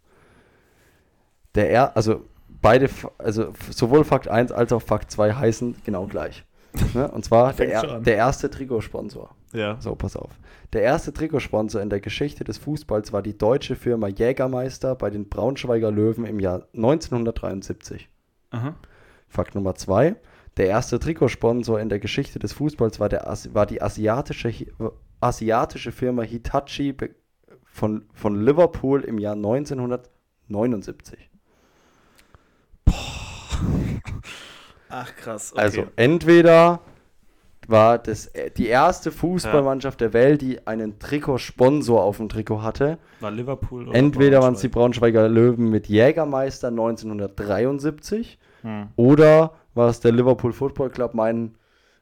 [1.55, 2.23] Der er, also
[2.61, 6.45] beide, also sowohl Fakt 1 als auch Fakt 2 heißen genau gleich.
[6.93, 7.09] Ne?
[7.09, 9.35] Und zwar der, er, der erste Trikotsponsor.
[9.53, 9.77] Ja.
[9.79, 10.31] So, pass auf.
[10.73, 15.29] Der erste Trikotsponsor in der Geschichte des Fußballs war die deutsche Firma Jägermeister bei den
[15.29, 18.09] Braunschweiger Löwen im Jahr 1973.
[18.51, 18.75] Aha.
[19.29, 20.15] Fakt Nummer 2.
[20.57, 24.51] Der erste Trikotsponsor in der Geschichte des Fußballs war, der, war die asiatische,
[25.21, 26.95] asiatische Firma Hitachi
[27.63, 31.29] von, von Liverpool im Jahr 1979.
[34.89, 35.53] Ach krass.
[35.53, 35.61] Okay.
[35.61, 36.81] Also entweder
[37.68, 42.97] war das äh, die erste Fußballmannschaft der Welt, die einen Trikotsponsor auf dem Trikot hatte.
[43.20, 45.13] war Liverpool oder Entweder waren es die Braunschweig?
[45.13, 48.88] Braunschweiger Löwen mit Jägermeister 1973 Hm.
[48.95, 51.53] oder war es der Liverpool Football Club, mein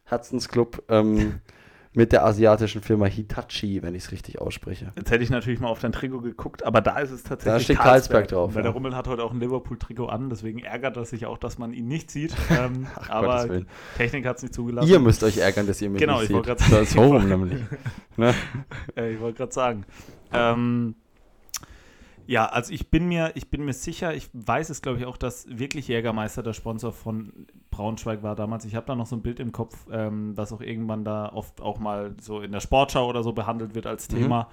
[0.06, 1.42] Herzensclub, ähm,
[1.96, 4.92] mit der asiatischen Firma Hitachi, wenn ich es richtig ausspreche.
[4.96, 7.54] Jetzt hätte ich natürlich mal auf dein Trikot geguckt, aber da ist es tatsächlich.
[7.54, 8.64] Da steht Carlsberg drauf, Weil ja.
[8.64, 11.74] der Rummel hat heute auch ein Liverpool-Trikot an, deswegen ärgert er sich auch, dass man
[11.74, 12.34] ihn nicht sieht.
[12.56, 13.62] Ähm, Gottes aber.
[13.98, 14.88] Technik hat es nicht zugelassen.
[14.90, 16.70] Ihr müsst euch ärgern, dass ihr mich Genau, nicht ich wollte seht.
[16.70, 17.08] grad Das ist sagen.
[17.12, 17.62] rum nämlich.
[18.18, 18.34] Ne?
[18.96, 19.86] Äh, ich wollte gerade sagen.
[20.32, 20.96] Ähm,
[22.28, 25.18] ja, also ich bin mir, ich bin mir sicher, ich weiß es, glaube ich, auch,
[25.18, 28.66] dass wirklich Jägermeister der Sponsor von Braunschweig war damals.
[28.66, 31.62] Ich habe da noch so ein Bild im Kopf, ähm, was auch irgendwann da oft
[31.62, 34.16] auch mal so in der Sportschau oder so behandelt wird als Mhm.
[34.16, 34.50] Thema.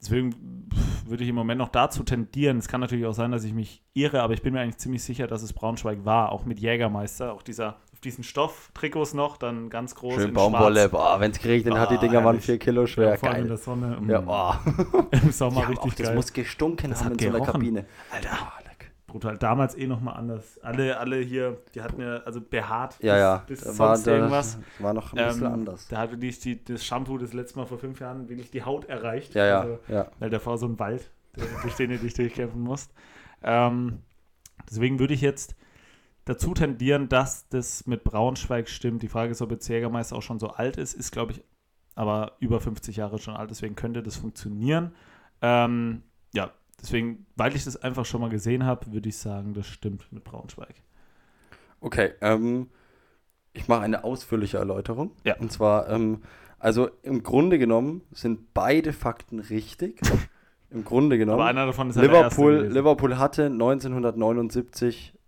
[0.00, 0.32] Deswegen
[0.72, 2.56] pff, würde ich im Moment noch dazu tendieren.
[2.56, 5.02] Es kann natürlich auch sein, dass ich mich irre, aber ich bin mir eigentlich ziemlich
[5.02, 9.94] sicher, dass es Braunschweig war, auch mit Jägermeister, auch dieser diesen Stofftrikots noch, dann ganz
[9.94, 10.88] groß Schön Baumwolle.
[10.88, 12.44] Boah, wenn es geregnet hat, die Ah, Dinger waren herrlich.
[12.44, 13.18] vier Kilo Ja, schwer.
[13.18, 13.48] vor allem in Geil.
[13.48, 13.98] der Sonne.
[14.08, 14.60] Ja, mm, boah.
[15.10, 16.14] Im Sommer Ja, richtig auch, das geil.
[16.16, 17.52] muss gestunken Das haben hat in so einer gerochen.
[17.52, 17.84] Kabine.
[18.10, 18.52] Alter, Ah,
[19.06, 19.36] brutal.
[19.38, 20.60] Damals eh nochmal anders.
[20.62, 22.94] Alle, alle hier, die hatten ja, also behaart.
[23.02, 23.36] Ja, ja.
[23.44, 24.58] Bis, bis war, sonst da, irgendwas.
[24.78, 25.88] war noch ein bisschen Ähm, anders.
[25.88, 28.84] Da hatte die, die, das Shampoo das letzte Mal vor fünf Jahren wirklich die Haut
[28.84, 29.34] erreicht.
[29.34, 30.06] Ja, ja, Also, ja.
[30.20, 32.92] weil der war so ein Wald, der- durch den du dich durchkämpfen musst.
[33.42, 33.98] Ähm,
[34.70, 35.56] deswegen würde ich jetzt
[36.24, 39.02] dazu tendieren, dass das mit Braunschweig stimmt.
[39.02, 40.94] Die Frage ist, ob jetzt Jägermeister auch schon so alt ist.
[40.94, 41.42] Ist, glaube ich,
[41.94, 43.50] aber über 50 Jahre schon alt.
[43.50, 44.92] Deswegen könnte das funktionieren.
[45.42, 46.02] Ähm,
[46.32, 46.50] ja,
[46.80, 50.24] deswegen, weil ich das einfach schon mal gesehen habe, würde ich sagen, das stimmt mit
[50.24, 50.74] Braunschweig.
[51.80, 52.68] Okay, ähm,
[53.52, 55.12] ich mache eine ausführliche Erläuterung.
[55.24, 55.36] Ja.
[55.38, 56.22] Und zwar, ähm,
[56.58, 60.00] also im Grunde genommen sind beide Fakten richtig.
[60.72, 61.40] Im Grunde genommen.
[61.40, 62.68] Aber einer davon ist Liverpool.
[62.70, 65.18] Liverpool hatte 1979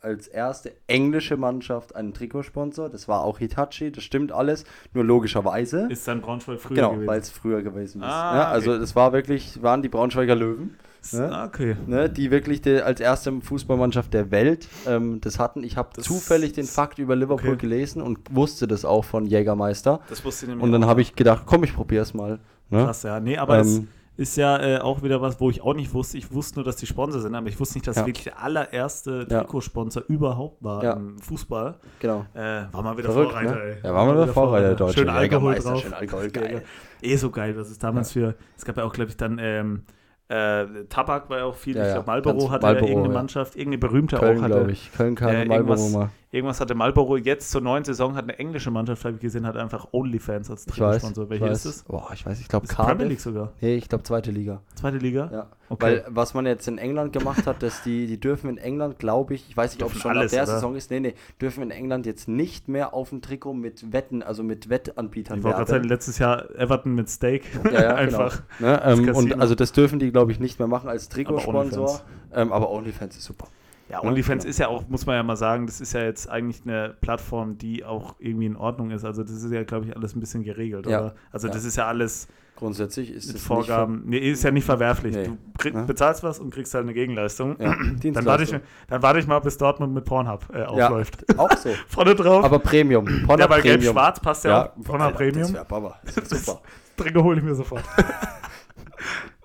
[0.00, 2.88] als erste englische Mannschaft einen Trikotsponsor.
[2.88, 4.64] Das war auch Hitachi, das stimmt alles.
[4.94, 5.88] Nur logischerweise.
[5.90, 7.06] Ist dann Braunschweig früher genau, gewesen.
[7.06, 8.08] weil es früher gewesen ist.
[8.08, 8.80] Ah, ja, also okay.
[8.80, 10.76] das war wirklich, waren die Braunschweiger Löwen.
[11.12, 11.30] ne?
[11.32, 11.76] Ah, okay.
[11.86, 15.62] ne, die wirklich die, als erste Fußballmannschaft der Welt ähm, das hatten.
[15.64, 17.58] Ich habe zufällig den Fakt über Liverpool okay.
[17.58, 20.00] gelesen und wusste das auch von Jägermeister.
[20.08, 22.38] Das wusste ich nämlich Und dann habe ich gedacht, komm, ich probiere es mal.
[22.70, 22.84] Ne?
[22.84, 23.20] Krass, ja.
[23.20, 26.16] Nee, aber es Ähm, ist ja äh, auch wieder was, wo ich auch nicht wusste.
[26.18, 28.06] Ich wusste nur, dass die Sponsor sind, aber ich wusste nicht, dass Ja.
[28.06, 29.40] wirklich der allererste Ja.
[29.40, 30.92] Trikotsponsor überhaupt war Ja.
[30.94, 31.74] im Fußball.
[32.00, 32.24] genau.
[32.34, 33.62] Äh, war mal wieder Verrückt, Vorreiter, ne?
[33.62, 33.76] ey.
[33.84, 35.80] Ja, war mal wieder Vorreiter, der deutsche Schön Alkohol drauf.
[35.82, 36.62] schön Alkohol, geil.
[37.02, 38.34] Eh so geil, was es damals für.
[38.56, 39.38] Es gab ja auch, glaube ich, dann.
[39.40, 39.82] Ähm,
[40.28, 41.76] äh, Tabak war ja auch viel.
[41.76, 43.20] Ja, ich glaube, Marlboro hatte Marlboro, ja irgendeine ja.
[43.20, 44.54] Mannschaft, irgendeine berühmte Köln, auch hatte.
[44.54, 44.90] glaube ich.
[44.96, 46.10] Köln kam äh, Marlboro mal.
[46.30, 49.56] Irgendwas hatte Marlboro jetzt zur neuen Saison, hat eine englische Mannschaft, habe ich gesehen, hat
[49.56, 50.66] einfach OnlyFans als.
[50.66, 51.30] Trikotsponsor.
[51.30, 51.64] Welche weiß.
[51.64, 51.82] ist das?
[51.84, 53.20] Boah, ich weiß, ich glaube ist Premier League Cardiff.
[53.20, 53.52] sogar.
[53.60, 54.62] Nee, ich glaube zweite Liga.
[54.74, 55.30] Zweite Liga?
[55.32, 55.46] Ja.
[55.68, 55.84] Okay.
[55.84, 59.34] Weil was man jetzt in England gemacht hat, dass die, die dürfen in England, glaube
[59.34, 60.54] ich, ich weiß nicht, ob es schon alles, nach der oder?
[60.54, 64.22] Saison ist, nee, nee, dürfen in England jetzt nicht mehr auf dem Trikot mit Wetten,
[64.22, 67.44] also mit Wettanbietern ich wollte gerade sagen, letztes Jahr Everton mit Steak.
[67.64, 68.42] Ja, ja, einfach.
[68.58, 68.70] Genau.
[68.72, 71.84] Ne, ähm, und also das dürfen die, glaube ich, nicht mehr machen als Aber Trikotsponsor.
[71.84, 72.04] OnlyFans.
[72.32, 73.48] Ähm, aber OnlyFans ist super.
[73.88, 74.50] Ja, Ja, OnlyFans genau.
[74.50, 77.56] ist ja auch, muss man ja mal sagen, das ist ja jetzt eigentlich eine Plattform,
[77.58, 79.04] die auch irgendwie in Ordnung ist.
[79.04, 80.98] Also das ist ja, glaube ich, alles ein bisschen geregelt, Ja.
[81.00, 81.14] oder?
[81.32, 81.54] Also Ja.
[81.54, 84.04] das ist ja alles Grundsätzlich ist mit es Vorgaben.
[84.06, 85.14] Nee, ist ja nicht verwerflich.
[85.14, 85.24] Nee.
[85.26, 85.82] Du krieg, Ja.
[85.82, 87.50] bezahlst was und kriegst halt eine Gegenleistung.
[87.58, 87.60] Nicht,
[88.04, 88.54] ja, Dann warte, ich,
[88.88, 90.66] dann warte ich mal, bis Dortmund mit Pornhub äh, Ja.
[90.68, 91.26] aufläuft.
[91.38, 91.68] Auch so.
[91.88, 92.44] Vorne drauf.
[92.46, 93.04] Aber Premium.
[93.04, 94.82] Pornhub ja, weil gelb-schwarz passt ja, auch.
[94.82, 95.42] Pornhub Premium.
[95.42, 96.00] Das wäre Baba.
[96.06, 96.60] Das wär super.
[96.96, 97.82] Trinke hole ich mir sofort.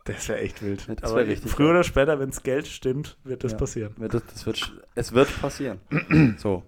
[0.06, 0.88] Das wäre echt wild.
[1.02, 1.76] Das Aber richtig früher geil.
[1.76, 3.58] oder später, wenn es Geld stimmt, wird das Ja.
[3.58, 3.95] passieren.
[3.99, 5.80] Ja, Das, das wird, es wird passieren.
[6.38, 6.64] so.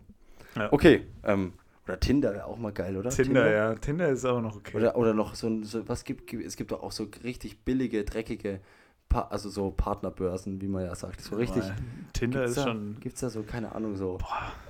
[0.55, 0.71] Ja.
[0.71, 1.05] Okay.
[1.23, 1.53] Ähm,
[1.86, 3.09] oder Tinder wäre auch mal geil, oder?
[3.09, 3.75] Tinder, ja.
[3.75, 4.77] Tinder ist auch noch okay.
[4.77, 7.65] Oder, oder noch so, ein- so was gibt, gibt es gibt doch auch so richtig
[7.65, 8.61] billige, dreckige,
[9.09, 11.19] pa also so Partnerbörsen, wie man ja sagt.
[11.21, 11.63] So richtig.
[11.63, 11.75] Boah,
[12.13, 12.97] Tinder Gibt's ist da, schon.
[13.01, 14.17] Gibt's da so, keine Ahnung, so.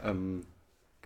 [0.04, 0.42] Ähm,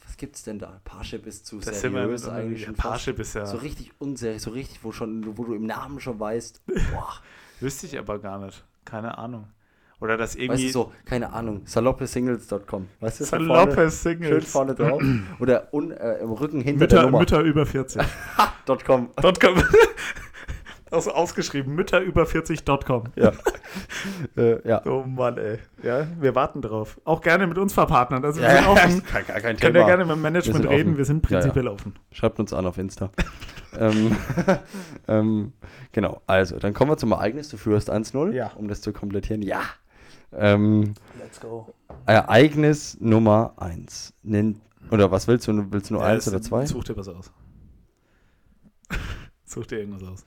[0.05, 0.79] was gibt's denn da?
[0.85, 2.73] Parship ist zu Das sind wir seriös mit eigentlich.
[2.77, 3.45] Parship ist ja.
[3.45, 6.61] So richtig unseriös, so richtig, wo schon, wo du im Namen schon weißt,
[6.93, 7.15] boah,
[7.59, 8.63] Wüsste ich aber gar nicht.
[8.85, 9.47] Keine Ahnung.
[9.99, 10.67] Oder das weißt irgendwie.
[10.67, 14.29] du so, keine Ahnung, saloppesingles.com, weißt du, Saloppe Singles.
[14.29, 15.01] schön vorne drauf
[15.39, 18.01] oder un, äh, im Rücken hinter Mütter, der Nummer, Mütter über 40.
[18.85, 19.09] .com.
[19.15, 19.63] .com.
[20.89, 23.05] Also ausgeschrieben, Mütter über 40.com.
[23.17, 23.33] Ja.
[24.37, 24.81] äh, ja.
[24.85, 25.59] Oh Mann, ey.
[25.83, 26.97] Ja, wir warten drauf.
[27.03, 28.23] Auch gerne mit uns verpartnern.
[28.23, 29.03] Also wir Ja, sind ja, offen.
[29.11, 30.97] kein, kein Könnt ihr gerne mit dem Management Wir sind reden, offen.
[30.97, 31.41] wir sind Ja, ja.
[31.41, 31.93] prinzipiell offen.
[32.13, 33.09] Schreibt uns an auf Insta.
[33.79, 34.15] Ähm,
[35.07, 35.53] ähm,
[35.91, 37.49] genau, also, dann kommen wir zum Ereignis.
[37.49, 38.51] Du führst 1-0, Ja.
[38.55, 39.41] um das zu komplettieren.
[39.41, 39.61] Ja.
[40.33, 41.73] Ähm, Let's go.
[42.05, 44.13] Ereignis Nummer 1.
[44.91, 45.71] Oder was willst du?
[45.71, 46.65] Willst du nur eins oder zwei?
[46.65, 47.31] Such dir was aus.
[49.45, 50.25] Such dir irgendwas aus.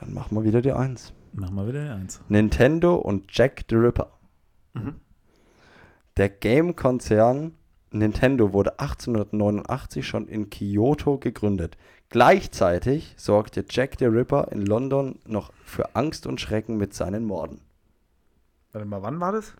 [0.00, 1.12] Dann machen wir wieder die 1.
[1.32, 2.20] Mach mal wieder eins.
[2.28, 4.10] Nintendo und Jack the Ripper.
[4.74, 4.96] Mhm.
[6.16, 7.54] Der Game-Konzern
[7.90, 11.76] Nintendo wurde 1889 schon in Kyoto gegründet.
[12.10, 17.60] Gleichzeitig sorgte Jack the Ripper in London noch für Angst und Schrecken mit seinen Morden.
[18.72, 19.52] Warte mal, wann war das?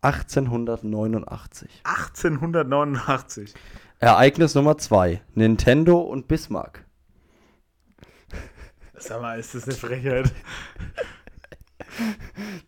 [0.00, 1.82] 1889.
[1.84, 3.54] 1889.
[3.98, 5.20] Ereignis Nummer 2.
[5.34, 6.84] Nintendo und Bismarck.
[8.94, 10.32] Sag mal, ist das eine Frechheit?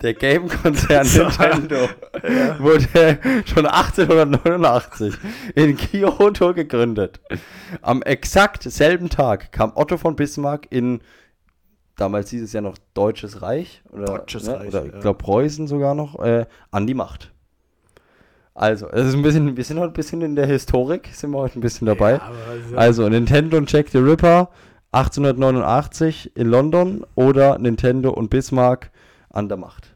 [0.02, 1.24] Der Game-Konzern So.
[1.24, 1.76] Nintendo
[2.58, 5.14] wurde schon 1889
[5.54, 7.20] in Kyoto gegründet.
[7.82, 11.00] Am exakt selben Tag kam Otto von Bismarck in,
[11.96, 14.92] damals hieß es ja noch Deutsches Reich, oder, Deutsches ne, Reich, oder ja.
[14.94, 17.32] ich glaube Preußen sogar noch, äh, an die Macht.
[18.54, 21.38] Also, es ist ein bisschen, wir sind heute ein bisschen in der Historik, sind wir
[21.38, 22.12] heute ein bisschen dabei.
[22.12, 24.48] Ja, also, Also Nintendo und Jack the Ripper
[24.92, 28.90] 1889 in London oder Nintendo und Bismarck
[29.36, 29.95] an der Macht.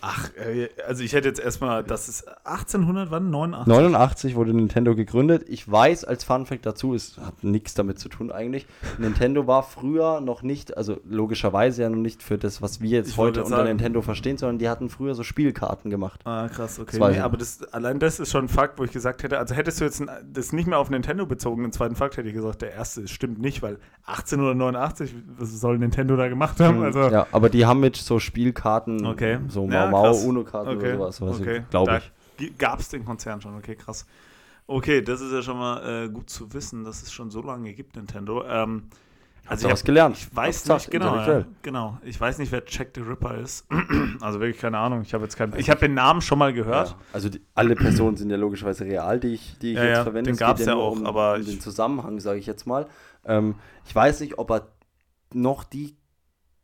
[0.00, 3.30] Ach, äh, also ich hätte jetzt erstmal, das ist 1800, wann?
[3.30, 3.66] 89?
[3.72, 5.44] 89 wurde Nintendo gegründet.
[5.48, 8.66] Ich weiß als Fun Fact dazu, es hat nichts damit zu tun eigentlich.
[8.98, 13.08] Nintendo war früher noch nicht, also logischerweise ja noch nicht für das, was wir jetzt
[13.10, 16.20] Ich heute unter sagen- Nintendo verstehen, sondern die hatten früher so Spielkarten gemacht.
[16.24, 16.98] Ah, krass, okay.
[16.98, 19.80] Nee, aber das, allein das ist schon ein Fakt, wo ich gesagt hätte, also hättest
[19.80, 22.62] du jetzt ein, das nicht mehr auf Nintendo bezogen, den zweiten Fakt, hätte ich gesagt,
[22.62, 26.82] der erste stimmt nicht, weil 1889, was soll Nintendo da gemacht haben?
[26.82, 29.38] Also, ja, aber die haben mit so Spielkarten, Okay.
[29.48, 30.24] so Ja, krass.
[30.24, 31.62] Uno-Karten okay, oder sowas, was okay.
[31.70, 32.02] glaube
[32.38, 32.56] ich.
[32.58, 34.06] Gab es den Konzern schon, okay, krass.
[34.66, 37.72] Okay, das ist ja schon mal äh, gut zu wissen, dass es schon so lange
[37.72, 38.44] gibt, Nintendo.
[38.44, 38.84] Ähm,
[39.46, 40.16] also du was gelernt?
[40.18, 41.98] Ich weiß du nicht, genau, ja, genau.
[42.04, 43.66] Ich weiß nicht, wer Jack the Ripper ist.
[44.20, 45.00] also wirklich keine Ahnung.
[45.02, 45.56] Ich habe jetzt keinen.
[45.56, 46.90] Ich habe den Namen schon mal gehört.
[46.90, 50.02] Ja, also die, alle Personen sind ja logischerweise real, die ich, die ich Ja, jetzt
[50.02, 50.30] verwende.
[50.30, 52.66] den Es geht gab's ja auch, um, aber um ich- den Zusammenhang, sage ich jetzt
[52.66, 52.86] mal.
[53.24, 53.54] Ähm,
[53.86, 54.68] ich weiß nicht, ob er
[55.32, 55.96] noch die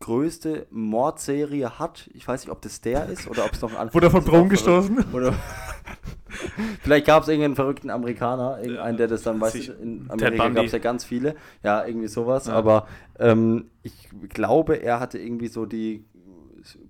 [0.05, 2.11] größte Mordserie hat.
[2.15, 4.23] Ich weiß nicht, ob das der ist oder ob es noch ein Wurde er von
[4.23, 4.51] verrückt.
[4.51, 5.05] gestoßen?
[5.13, 5.35] Oder
[6.83, 10.49] Vielleicht gab es irgendeinen verrückten Amerikaner, irgendeinen, der das dann, weißt sich- du, in Amerika
[10.49, 11.37] gab es ja ganz viele.
[11.63, 12.47] Ja, irgendwie sowas.
[12.49, 12.55] Ja.
[12.55, 12.87] Aber
[13.19, 16.05] ähm, ich glaube, er hatte irgendwie so die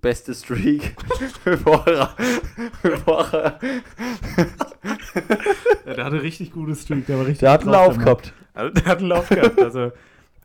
[0.00, 0.96] beste Streak,
[1.44, 2.14] bevor er,
[2.82, 3.58] bevor er
[5.86, 7.06] Ja, der hatte richtig gutes Streak.
[7.06, 8.04] Der war richtig Der hat einen Lauf der Mann.
[8.04, 8.32] gehabt.
[8.54, 9.58] Also, der hat einen Lauf gehabt.
[9.60, 9.92] Also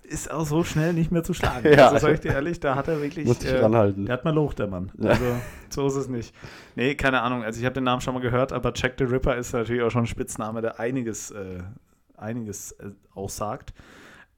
[0.09, 1.67] ist auch so schnell nicht mehr zu schlagen.
[1.77, 1.89] Ja.
[1.89, 3.25] Also sag ich dir ehrlich, da hat er wirklich.
[3.25, 4.05] Musste ich äh, ranhalten.
[4.05, 4.91] Der hat mal Loch, der Mann.
[4.97, 5.11] Ja.
[5.11, 5.25] Also
[5.69, 6.33] so ist es nicht.
[6.75, 7.43] Nee, keine Ahnung.
[7.43, 9.91] Also ich habe den Namen schon mal gehört, aber Jack the Ripper ist natürlich auch
[9.91, 11.61] schon ein Spitzname, der einiges, äh,
[12.17, 13.73] einiges äh, aussagt.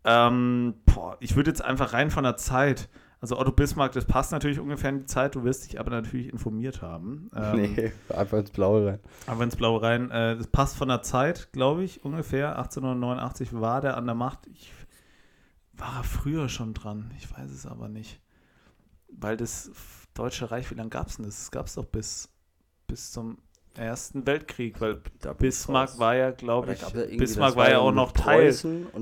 [0.04, 4.32] Ähm, boah, ich würde jetzt einfach rein von der Zeit Also Otto Bismarck, das passt
[4.32, 7.30] natürlich ungefähr in die Zeit, du wirst dich aber natürlich informiert haben.
[7.36, 9.00] Ähm, nee, einfach ins Blaue rein.
[9.28, 12.58] Aber ins Blaue rein, äh, das passt von der Zeit, glaube ich, ungefähr.
[12.58, 14.40] 1889 war der an der Macht.
[14.48, 14.74] Ich,
[15.82, 17.12] war er früher schon dran?
[17.18, 18.22] Ich weiß es aber nicht.
[19.10, 19.72] Weil das
[20.14, 21.38] Deutsche Reich, wie lange gab es denn das?
[21.38, 22.30] Das gab es doch bis,
[22.88, 23.38] bis zum
[23.76, 25.02] Ersten Weltkrieg, weil
[25.38, 28.54] Bismarck war ja, glaube ich, Bismarck war ja auch noch Teil,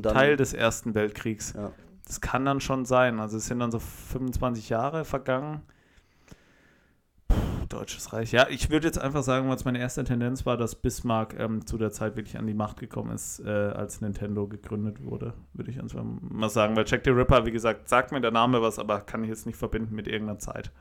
[0.03, 1.53] Teil des Ersten Weltkriegs.
[1.53, 1.71] Ja.
[2.05, 3.19] Das kann dann schon sein.
[3.19, 5.63] Also es sind dann so 25 Jahre vergangen.
[7.69, 8.31] Deutsches Reich.
[8.31, 11.77] Ja, ich würde jetzt einfach sagen, was meine erste Tendenz war, dass Bismarck ähm, zu
[11.77, 15.33] der Zeit wirklich an die Macht gekommen ist, äh, als Nintendo gegründet wurde.
[15.53, 16.75] Würde ich einfach mal sagen.
[16.75, 19.45] Weil Jack the Ripper, wie gesagt, sagt mir der Name was, aber kann ich jetzt
[19.45, 20.71] nicht verbinden mit irgendeiner Zeit.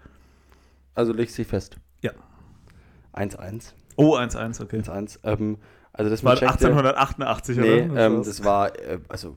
[0.94, 1.76] Also legst dich fest.
[2.02, 2.12] Ja.
[3.14, 3.72] 1-1.
[3.96, 4.80] Oh, 1-1, okay.
[4.80, 5.18] 1-1.
[5.24, 5.58] Ähm,
[5.92, 8.06] also das war mit Jack the- 1888, Nee, oder?
[8.06, 8.26] ähm, Was?
[8.28, 9.36] das war äh, also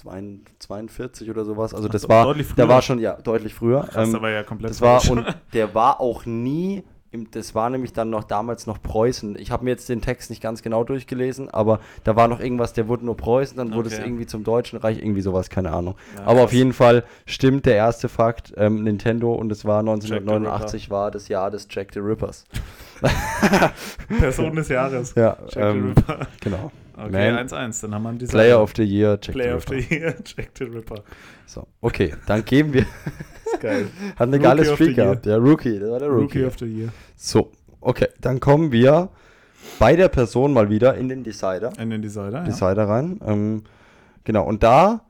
[0.00, 1.74] 1842 oder sowas.
[1.74, 2.68] Also das so, war, deutlich der früher.
[2.68, 3.82] war schon, ja, deutlich früher.
[3.84, 7.70] Krass, Ähm, war ja komplett das war, und der war auch nie, im, das war
[7.70, 9.38] nämlich dann noch damals noch Preußen.
[9.38, 12.72] Ich habe mir jetzt den Text nicht ganz genau durchgelesen, aber da war noch irgendwas,
[12.72, 15.94] der wurde nur Preußen, dann wurde es irgendwie zum Deutschen Reich, irgendwie sowas, keine Ahnung.
[16.16, 16.52] Ja, aber auf krass.
[16.52, 21.28] jeden Fall stimmt der erste Fakt, ähm, Nintendo und es war the 1989 war das
[21.28, 22.44] Jahr des Jack the Rippers.
[24.18, 25.14] Person des Jahres.
[25.14, 26.26] Ja, Jack the ähm, Ripper.
[26.40, 26.72] genau.
[26.96, 27.48] Okay, Man.
[27.48, 27.82] 1-1.
[27.82, 28.42] Dann haben wir einen Designer.
[28.42, 29.94] Player of the Year, Jack Player the of the Ripper.
[29.94, 31.02] Year, Jack the Ripper.
[31.46, 32.82] So, okay, dann geben wir.
[33.44, 33.88] Ist geil.
[34.16, 35.26] Hat eine Rookie geile Streak gehabt.
[35.26, 36.42] Der Rookie, das war der Rookie.
[36.42, 36.88] Rookie of the Year.
[37.16, 39.10] So, okay, dann kommen wir
[39.78, 41.72] bei der Person mal wieder in den Decider.
[41.78, 42.44] In den Designer, ja.
[42.44, 43.20] Decider rein.
[43.26, 43.64] Ähm,
[44.24, 45.02] genau, und da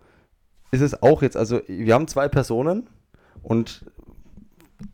[0.71, 2.89] ist es auch jetzt, also wir haben zwei Personen
[3.43, 3.85] und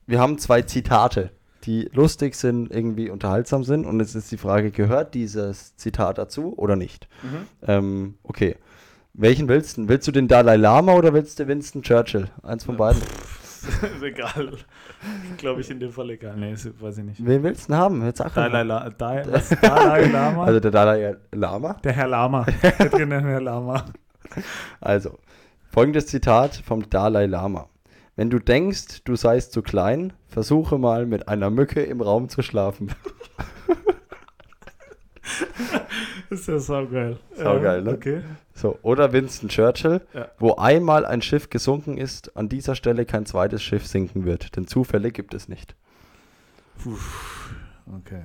[0.07, 1.31] wir haben zwei Zitate,
[1.65, 3.87] die lustig sind, irgendwie unterhaltsam sind.
[3.87, 7.09] Und jetzt ist die Frage, gehört dieses Zitat dazu oder nicht?
[7.23, 7.47] Mhm.
[7.67, 8.57] Ähm, okay.
[9.15, 9.89] Welchen willst du?
[9.89, 12.29] Willst du den Dalai Lama oder willst du Winston Churchill?
[12.43, 13.03] Eins von beiden.
[13.63, 14.53] ist egal.
[15.37, 16.37] Glaube ich in dem Fall egal.
[16.37, 17.27] Nee, ist, weiß ich nicht.
[17.27, 18.05] Wen willst du denn haben?
[18.05, 18.63] Jetzt doch Dalai.
[18.63, 19.51] La Dalai, was?
[19.51, 20.45] Dalai Lama?
[20.45, 21.75] Also der Dalai Lama.
[21.85, 22.45] der Herr Lama.
[22.45, 23.85] Der Herr Lama.
[24.81, 25.19] Also,
[25.71, 27.69] folgendes Zitat vom Dalai Lama.
[28.15, 32.43] Wenn du denkst, du seist zu klein, versuche mal mit einer Mücke im Raum zu
[32.43, 32.93] schlafen.
[36.31, 37.19] Ist ja saugeil.
[37.35, 37.93] Saugeil, ne?
[37.93, 38.23] Okay.
[38.55, 40.29] So, oder Winston Churchill, Ja.
[40.39, 44.67] wo einmal ein Schiff gesunken ist, an dieser Stelle kein zweites Schiff sinken wird, denn
[44.67, 45.75] Zufälle gibt es nicht.
[46.83, 46.97] Puh.
[47.99, 48.23] Okay.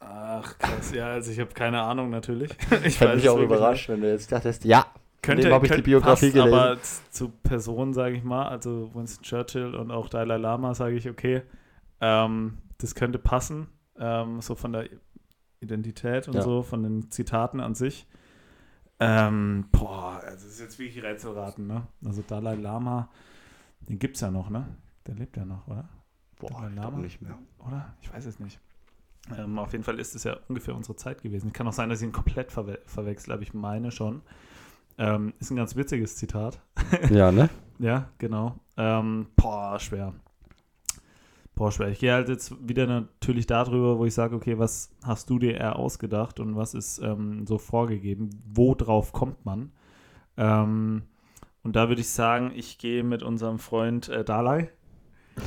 [0.00, 0.92] Ach, krass.
[0.92, 2.50] Ja, also ich habe keine Ahnung natürlich.
[2.84, 4.86] Ich hätte mich auch überrascht, wenn du jetzt dachtest, ja,
[5.22, 6.54] Könnte, habe ich die Biografie passt, gelesen.
[6.54, 6.78] Aber
[7.10, 11.42] zu Personen, sage ich mal, also Winston Churchill und auch Dalai Lama, sage ich, okay,
[12.00, 13.68] ähm, das könnte passen,
[13.98, 14.88] ähm, so von der
[15.60, 16.42] Identität und Ja.
[16.42, 18.06] so, von den Zitaten an sich.
[18.98, 21.86] Ähm, boah, also das ist jetzt wirklich Rätselraten, ne?
[22.04, 23.10] Also Dalai Lama,
[23.88, 24.66] den gibt es ja noch, ne?
[25.06, 25.88] Der lebt ja noch, oder?
[26.38, 26.98] boah, Dalai Lama?
[26.98, 27.38] nicht mehr.
[27.66, 27.94] Oder?
[28.00, 28.58] Ich weiß es nicht.
[29.36, 31.52] Ähm, auf jeden Fall ist es ja ungefähr unsere Zeit gewesen.
[31.52, 34.22] Kann auch sein, dass ich ihn komplett verwe verwechsel, aber ich meine schon.
[35.00, 36.60] Ähm, ist ein ganz witziges Zitat.
[37.10, 37.48] Ja, ne?
[37.78, 38.60] ja, genau.
[38.76, 40.12] Ähm, boah, schwer.
[41.54, 41.88] Boah, schwer.
[41.88, 45.54] Ich gehe halt jetzt wieder natürlich darüber, wo ich sage, okay, was hast du dir
[45.54, 48.28] eher ausgedacht und was ist ähm, so vorgegeben?
[48.44, 49.72] Wo drauf kommt man?
[50.36, 51.04] Ähm,
[51.62, 54.70] und da würde ich sagen, ich gehe mit unserem Freund äh, Dalai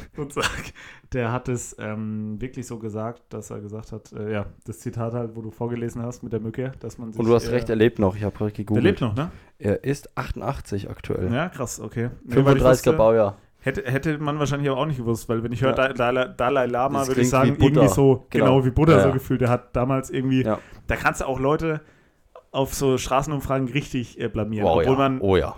[0.17, 0.49] und sag,
[1.11, 5.13] der hat es ähm, wirklich so gesagt, dass er gesagt hat, äh, ja, das Zitat
[5.13, 7.19] halt, wo du vorgelesen hast mit der Mücke, dass man sich.
[7.19, 8.15] Und du hast äh, recht, er lebt noch.
[8.15, 8.83] Ich habe gerade gegoogelt.
[8.83, 9.31] lebt noch, ne?
[9.59, 11.31] Er ist 88 aktuell.
[11.33, 12.09] Ja, krass, okay.
[12.23, 13.37] Nee, weil ich 35er wusste- Baujahr.
[13.59, 15.93] Hätte, hätte man wahrscheinlich aber auch nicht gewusst, weil wenn ich höre Ja.
[15.93, 17.81] Dalai, Dalai Lama, Das würde ich sagen, Buddha.
[17.81, 18.65] irgendwie so, genau, Genau.
[18.65, 19.13] wie Buddha Ja, so ja.
[19.13, 19.39] gefühlt.
[19.39, 20.59] Der hat damals irgendwie, Ja.
[20.87, 21.79] da kannst du auch Leute
[22.51, 24.65] auf so Straßenumfragen richtig äh, blamieren.
[24.67, 24.97] Wow, obwohl ja.
[25.09, 25.55] man, oh ja.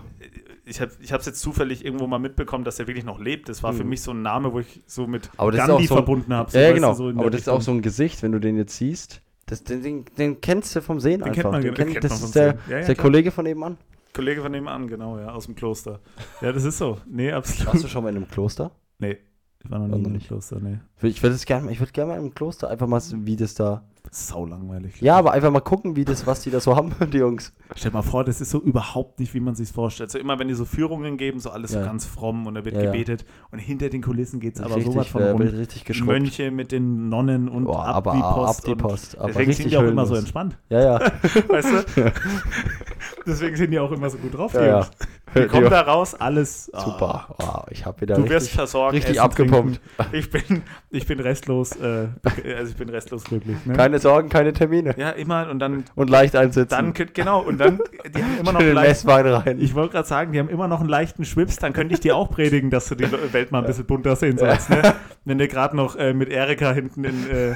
[0.66, 3.50] Ich habe es jetzt zufällig irgendwo mal mitbekommen, dass er wirklich noch lebt.
[3.50, 3.90] Das war für Mhm.
[3.90, 6.34] mich so ein Name, wo ich so mit Aber das ist Gandhi auch so verbunden
[6.34, 6.52] habe.
[6.54, 6.92] Ja, ja, genau.
[6.92, 9.22] Aber das ist auch so ein Gesicht, wenn du den jetzt siehst.
[9.46, 11.36] Das, den, den, den kennst du vom Sehen Den einfach.
[11.44, 12.60] kennt man, den kennt, kennt das man vom ist der, Sehen.
[12.68, 12.96] Ja, ja, der.
[12.96, 13.78] Kollege von nebenan.
[14.14, 16.00] Kollege von nebenan, genau, ja, aus dem Kloster.
[16.42, 16.98] Ja, das ist so.
[17.06, 17.68] Nee, absolut.
[17.74, 18.72] Warst du schon mal in einem Kloster?
[18.98, 19.18] Nee,
[19.64, 20.28] ich war noch War nie noch im nicht.
[20.28, 20.80] Kloster, nee.
[21.04, 23.84] Ich würde gerne, ich würde gerne mal im Kloster einfach mal, so, wie das da.
[24.12, 25.02] Sau langweilig.
[25.02, 27.54] Ja, aber einfach mal gucken, wie das, was die da so haben, die Jungs.
[27.76, 30.12] Stell dir mal vor, das ist so überhaupt nicht, wie man sich vorstellt.
[30.12, 31.82] So immer, wenn die so Führungen geben, so alles Ja.
[31.82, 32.92] so ganz fromm und da wird Ja, ja.
[32.92, 35.42] gebetet und hinter den Kulissen geht es aber richtig, sowas von äh, rund.
[35.54, 36.08] richtig Die geschrubbt.
[36.12, 38.68] Mönche mit den Nonnen und Boah, ab aber die ab Post.
[38.68, 39.18] die und Post.
[39.18, 41.00] Aber Deswegen sind die auch immer so entspannt, Ja, ja.
[41.50, 42.12] weißt du?
[43.26, 44.74] Deswegen sind die auch immer so gut drauf, die Ja, ja.
[44.82, 44.92] Jungs.
[45.34, 47.36] Die kommen da raus, alles ah, Super.
[47.38, 49.82] Wow, ich habe wieder Du wirst richtig, versorgt, richtig Essen, abgepumpt.
[49.98, 50.16] trinken.
[50.16, 50.62] Ich bin,
[50.92, 52.08] ich bin restlos, äh,
[52.56, 53.58] also ich bin restlos glücklich.
[53.66, 53.74] Ne?
[53.74, 54.94] Keine Sorgen, keine Termine.
[54.98, 56.70] ja, immer und dann, Und leicht einsitzen.
[56.70, 57.80] dann genau und dann,
[58.16, 59.60] die haben immer noch in den leicht, Messwein rein.
[59.60, 62.16] ich wollte gerade sagen, die haben immer noch einen leichten Schwips, dann könnte ich dir
[62.16, 64.96] auch predigen, dass du die Welt mal ein bisschen bunter sehen sollst, ne?
[65.26, 67.56] Wenn du gerade noch äh, mit Erika hinten in, äh,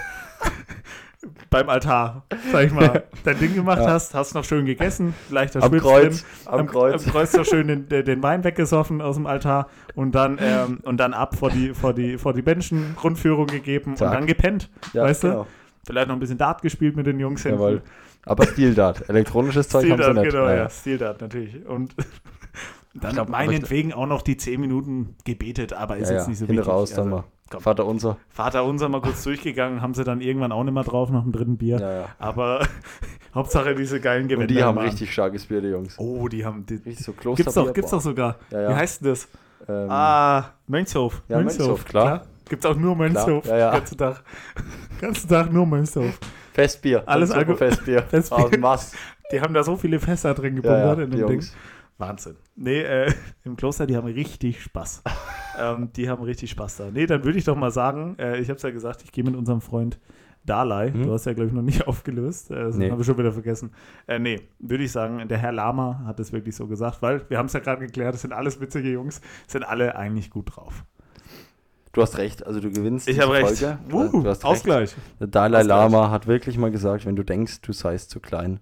[1.50, 3.88] beim Altar, sag ich mal, dein Ding gemacht Ja.
[3.90, 6.24] hast, hast noch schön gegessen, leichter am Kreuz.
[6.24, 7.06] drin, Am Kreuz.
[7.06, 10.98] am Kreuz noch schön den, den Wein weggesoffen aus dem Altar und dann, ähm, und
[10.98, 14.08] dann ab vor die, vor die, vor die Menschen, Rundführung gegeben Zack.
[14.08, 15.28] und dann gepennt, Ja, weißt du?
[15.30, 15.48] genau.
[15.86, 17.58] Vielleicht noch ein bisschen Dart gespielt mit den Jungs hinten.
[17.60, 17.82] Jawohl.
[18.26, 19.10] Aber Steel Dart.
[19.10, 20.32] Elektronisches Zeug haben sie nicht.
[20.32, 20.70] genau, Ja, ja.
[20.70, 21.66] Steel-Dart natürlich.
[21.66, 21.96] Und
[22.94, 26.46] dann glaub, aber meinetwegen auch noch die 10 Minuten gebetet, aber ist jetzt nicht so
[26.46, 26.74] Hinten wichtig.
[26.74, 27.24] raus dann Also, mal.
[27.50, 27.62] Komm.
[27.62, 28.18] Vater unser.
[28.30, 31.32] Vater unser mal kurz durchgegangen, haben sie dann irgendwann auch nicht mehr drauf nach dem
[31.32, 31.80] dritten Bier.
[31.80, 32.06] Ja, ja.
[32.20, 32.66] Aber
[33.36, 34.44] Hauptsache diese geilen Gewänder.
[34.44, 35.96] Und die haben richtig starkes Bier, die Jungs.
[36.00, 36.66] Oh, die haben.
[36.66, 37.66] Die, Richtig so gibt's Klosterbier.
[37.68, 38.36] doch, gibt's doch sogar.
[38.52, 38.70] Ja.
[38.70, 39.28] Wie heißt denn das?
[39.68, 41.22] Ähm, Ah, Mönchshof.
[41.28, 42.26] Ja, Mönchshof, klar.
[42.48, 43.46] Gibt's auch nur Mönchshof.
[43.46, 43.72] ja, ja.
[43.72, 44.24] Ganzen Tag.
[45.02, 46.18] Ganzen Tag nur Mönchshof.
[46.54, 47.04] Festbier.
[47.06, 48.02] Alles Super Alko- Festbier.
[48.10, 48.38] Festbier.
[48.46, 48.96] Aus dem Mast.
[49.32, 51.44] Die haben da so viele Fässer drin ja, in dem Ding.
[52.00, 52.38] Wahnsinn.
[52.56, 55.04] Nee, äh, im Kloster, die haben richtig Spaß.
[55.60, 56.90] ähm, die haben richtig Spaß da.
[56.92, 59.24] Nee, dann würde ich doch mal sagen, äh, ich habe es ja gesagt, ich gehe
[59.24, 60.00] mit unserem Freund
[60.46, 60.92] Dalai.
[60.92, 61.04] Mhm.
[61.04, 62.50] Du hast ja, glaube ich, noch nicht aufgelöst.
[62.52, 62.90] Äh, das Nee.
[62.90, 63.72] habe ich schon wieder vergessen.
[64.08, 67.38] Äh, nee, würde ich sagen, der Herr Lama hat es wirklich so gesagt, weil wir
[67.38, 70.86] haben es ja gerade geklärt, das sind alles witzige Jungs, sind alle eigentlich gut drauf.
[71.92, 73.62] Du hast recht, also du gewinnst Ich habe recht.
[73.92, 74.46] Uh, du hast recht.
[74.46, 74.96] Ausgleich.
[75.20, 75.68] Der Dalai Ausgleich.
[75.68, 78.60] Lama hat wirklich mal gesagt, wenn du denkst, du seist zu klein,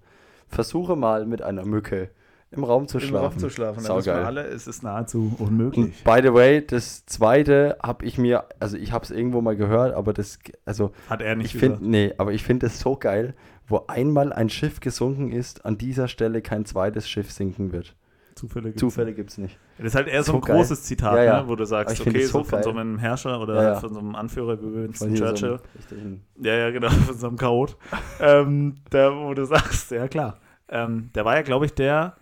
[0.47, 2.09] versuche mal mit einer Mücke
[2.51, 3.39] im Raum zu schlafen.
[3.39, 3.81] zu schlafen.
[3.81, 4.23] Sau geil.
[4.23, 5.85] alle, es ist nahezu unmöglich.
[5.85, 9.55] Und by the way, das zweite habe ich mir, also ich habe es irgendwo mal
[9.55, 11.81] gehört, aber das, also Hat er nicht ich gesagt.
[11.81, 13.33] nee, aber ich finde es so geil,
[13.67, 17.95] wo einmal ein Schiff gesunken ist, an dieser Stelle kein zweites Schiff sinken wird.
[18.35, 19.57] Zufälle gibt's Zufälle gibt es nicht.
[19.79, 20.55] Das ist halt eher so, So ein geil.
[20.57, 21.41] großes Zitat, Ja, ja.
[21.41, 23.91] Ne, wo du sagst, okay, es so so von so einem Herrscher oder Ja, von
[23.93, 25.59] so einem Anführer wie Winston so Churchill.
[25.75, 27.75] richtigen- Ja, ja, genau, von so einem Chaot.
[28.21, 30.37] ähm, der, wo du sagst, ja klar.
[30.69, 32.15] Ähm, der war ja, glaube ich, der,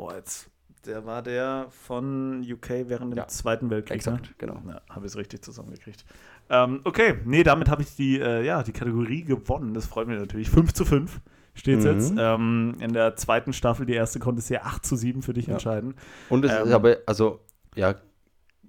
[0.00, 0.50] oh, jetzt,
[0.86, 3.28] der war der von UK während dem Ja.
[3.28, 3.96] Zweiten Weltkrieg.
[3.96, 4.54] Exakt, genau.
[4.64, 4.80] Ne?
[4.88, 6.04] Ja, habe ich es richtig zusammengekriegt.
[6.48, 9.74] Ähm, okay, nee, damit habe ich die, äh, ja, die Kategorie gewonnen.
[9.74, 10.50] Das freut mich natürlich.
[10.50, 11.20] 5 zu 5
[11.54, 11.90] steht es Mhm.
[11.92, 12.14] jetzt.
[12.18, 15.46] Ähm, in der zweiten Staffel, die erste, konntest du ja 8 zu 7 für dich
[15.46, 15.52] Ja.
[15.54, 15.94] entscheiden.
[16.28, 17.40] Und es Ähm, ist aber, also,
[17.76, 17.94] ja,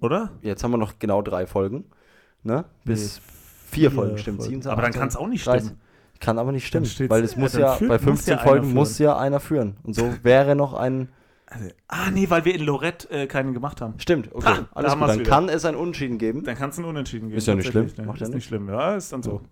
[0.00, 0.30] Oder?
[0.42, 1.84] jetzt haben wir noch genau drei Folgen.
[2.44, 2.64] Ne?
[2.84, 3.20] Bis
[3.70, 4.42] vier, Folgen, stimmt.
[4.42, 5.68] 27, Aber dann kann es auch nicht 30.
[5.68, 5.80] stimmen.
[6.20, 8.72] Kann aber nicht stimmen, weil es ja, muss ja, bei muss 15 ja einer Folgen
[8.74, 9.76] muss ja einer führen.
[9.82, 11.08] Und so wäre noch ein.
[11.52, 13.94] Also, ah, nee, weil wir in Lorette äh, keinen gemacht haben.
[13.98, 14.46] Stimmt, okay.
[14.46, 15.08] Ha, da alles haben gut.
[15.08, 15.30] Dann wieder.
[15.30, 16.44] kann es ein Unentschieden geben.
[16.44, 17.38] Dann kannst du einen Unentschieden geben.
[17.38, 18.06] Ist ja nicht tatsächlich, schlimm.
[18.06, 18.10] Ne?
[18.10, 18.48] Macht ja ist nicht nichts.
[18.48, 18.68] schlimm.
[18.68, 19.42] Ja, ist dann so.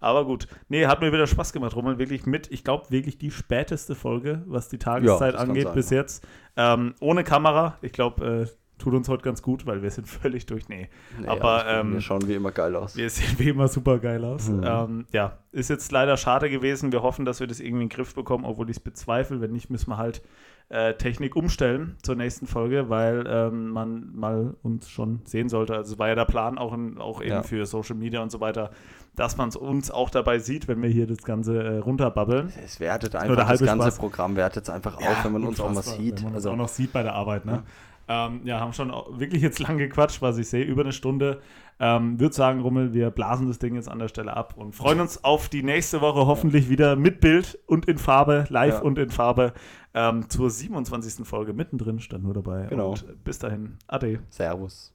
[0.00, 0.48] Aber gut.
[0.68, 1.98] Nee, hat mir wieder Spaß gemacht, Roman.
[1.98, 5.90] Wirklich mit, ich glaube, wirklich die späteste Folge, was die Tageszeit kann angeht sein, bis
[5.90, 5.98] ja.
[5.98, 6.26] jetzt.
[6.56, 7.78] Ähm, ohne Kamera.
[7.80, 8.46] Ich glaube, äh,
[8.78, 10.68] tut uns heute ganz gut, weil wir sind völlig durch.
[10.68, 10.88] Nee.
[11.18, 12.96] Nee, aber, ähm, wir schauen wie immer geil aus.
[12.96, 14.48] Wir sehen wie immer super geil aus.
[14.48, 14.64] Mhm.
[14.64, 16.92] Ähm, ja, ist jetzt leider schade gewesen.
[16.92, 19.40] Wir hoffen, dass wir das irgendwie in den Griff bekommen, obwohl ich es bezweifle.
[19.40, 20.22] Wenn nicht, müssen wir halt
[20.70, 25.74] äh, Technik umstellen zur nächsten Folge, weil ähm, man mal uns schon sehen sollte.
[25.74, 27.42] Also es war ja der Plan auch, in, auch eben Ja.
[27.42, 28.70] für Social Media und so weiter,
[29.16, 32.52] dass man uns auch dabei sieht, wenn wir hier das Ganze äh, runterbabbeln.
[32.64, 33.98] Es wertet einfach das ganze Spaß.
[33.98, 36.18] Programm, wertet es einfach auf, wenn man uns auch mal sieht.
[36.18, 37.64] Wenn man Also, auch noch sieht bei der Arbeit, ne?
[38.08, 41.40] Ähm, ja, haben schon wirklich jetzt lang gequatscht, was ich sehe, über eine Stunde.
[41.82, 45.00] Ähm, Würde sagen, Rummel, wir blasen das Ding jetzt an der Stelle ab und freuen
[45.00, 48.80] uns auf die nächste Woche hoffentlich wieder mit Bild und in Farbe, live Ja.
[48.82, 49.54] und in Farbe
[49.94, 51.26] ähm, zur 27.
[51.26, 52.66] Folge mittendrin stand nur dabei.
[52.68, 52.90] Genau.
[52.90, 54.20] Und bis dahin, ade.
[54.28, 54.94] Servus.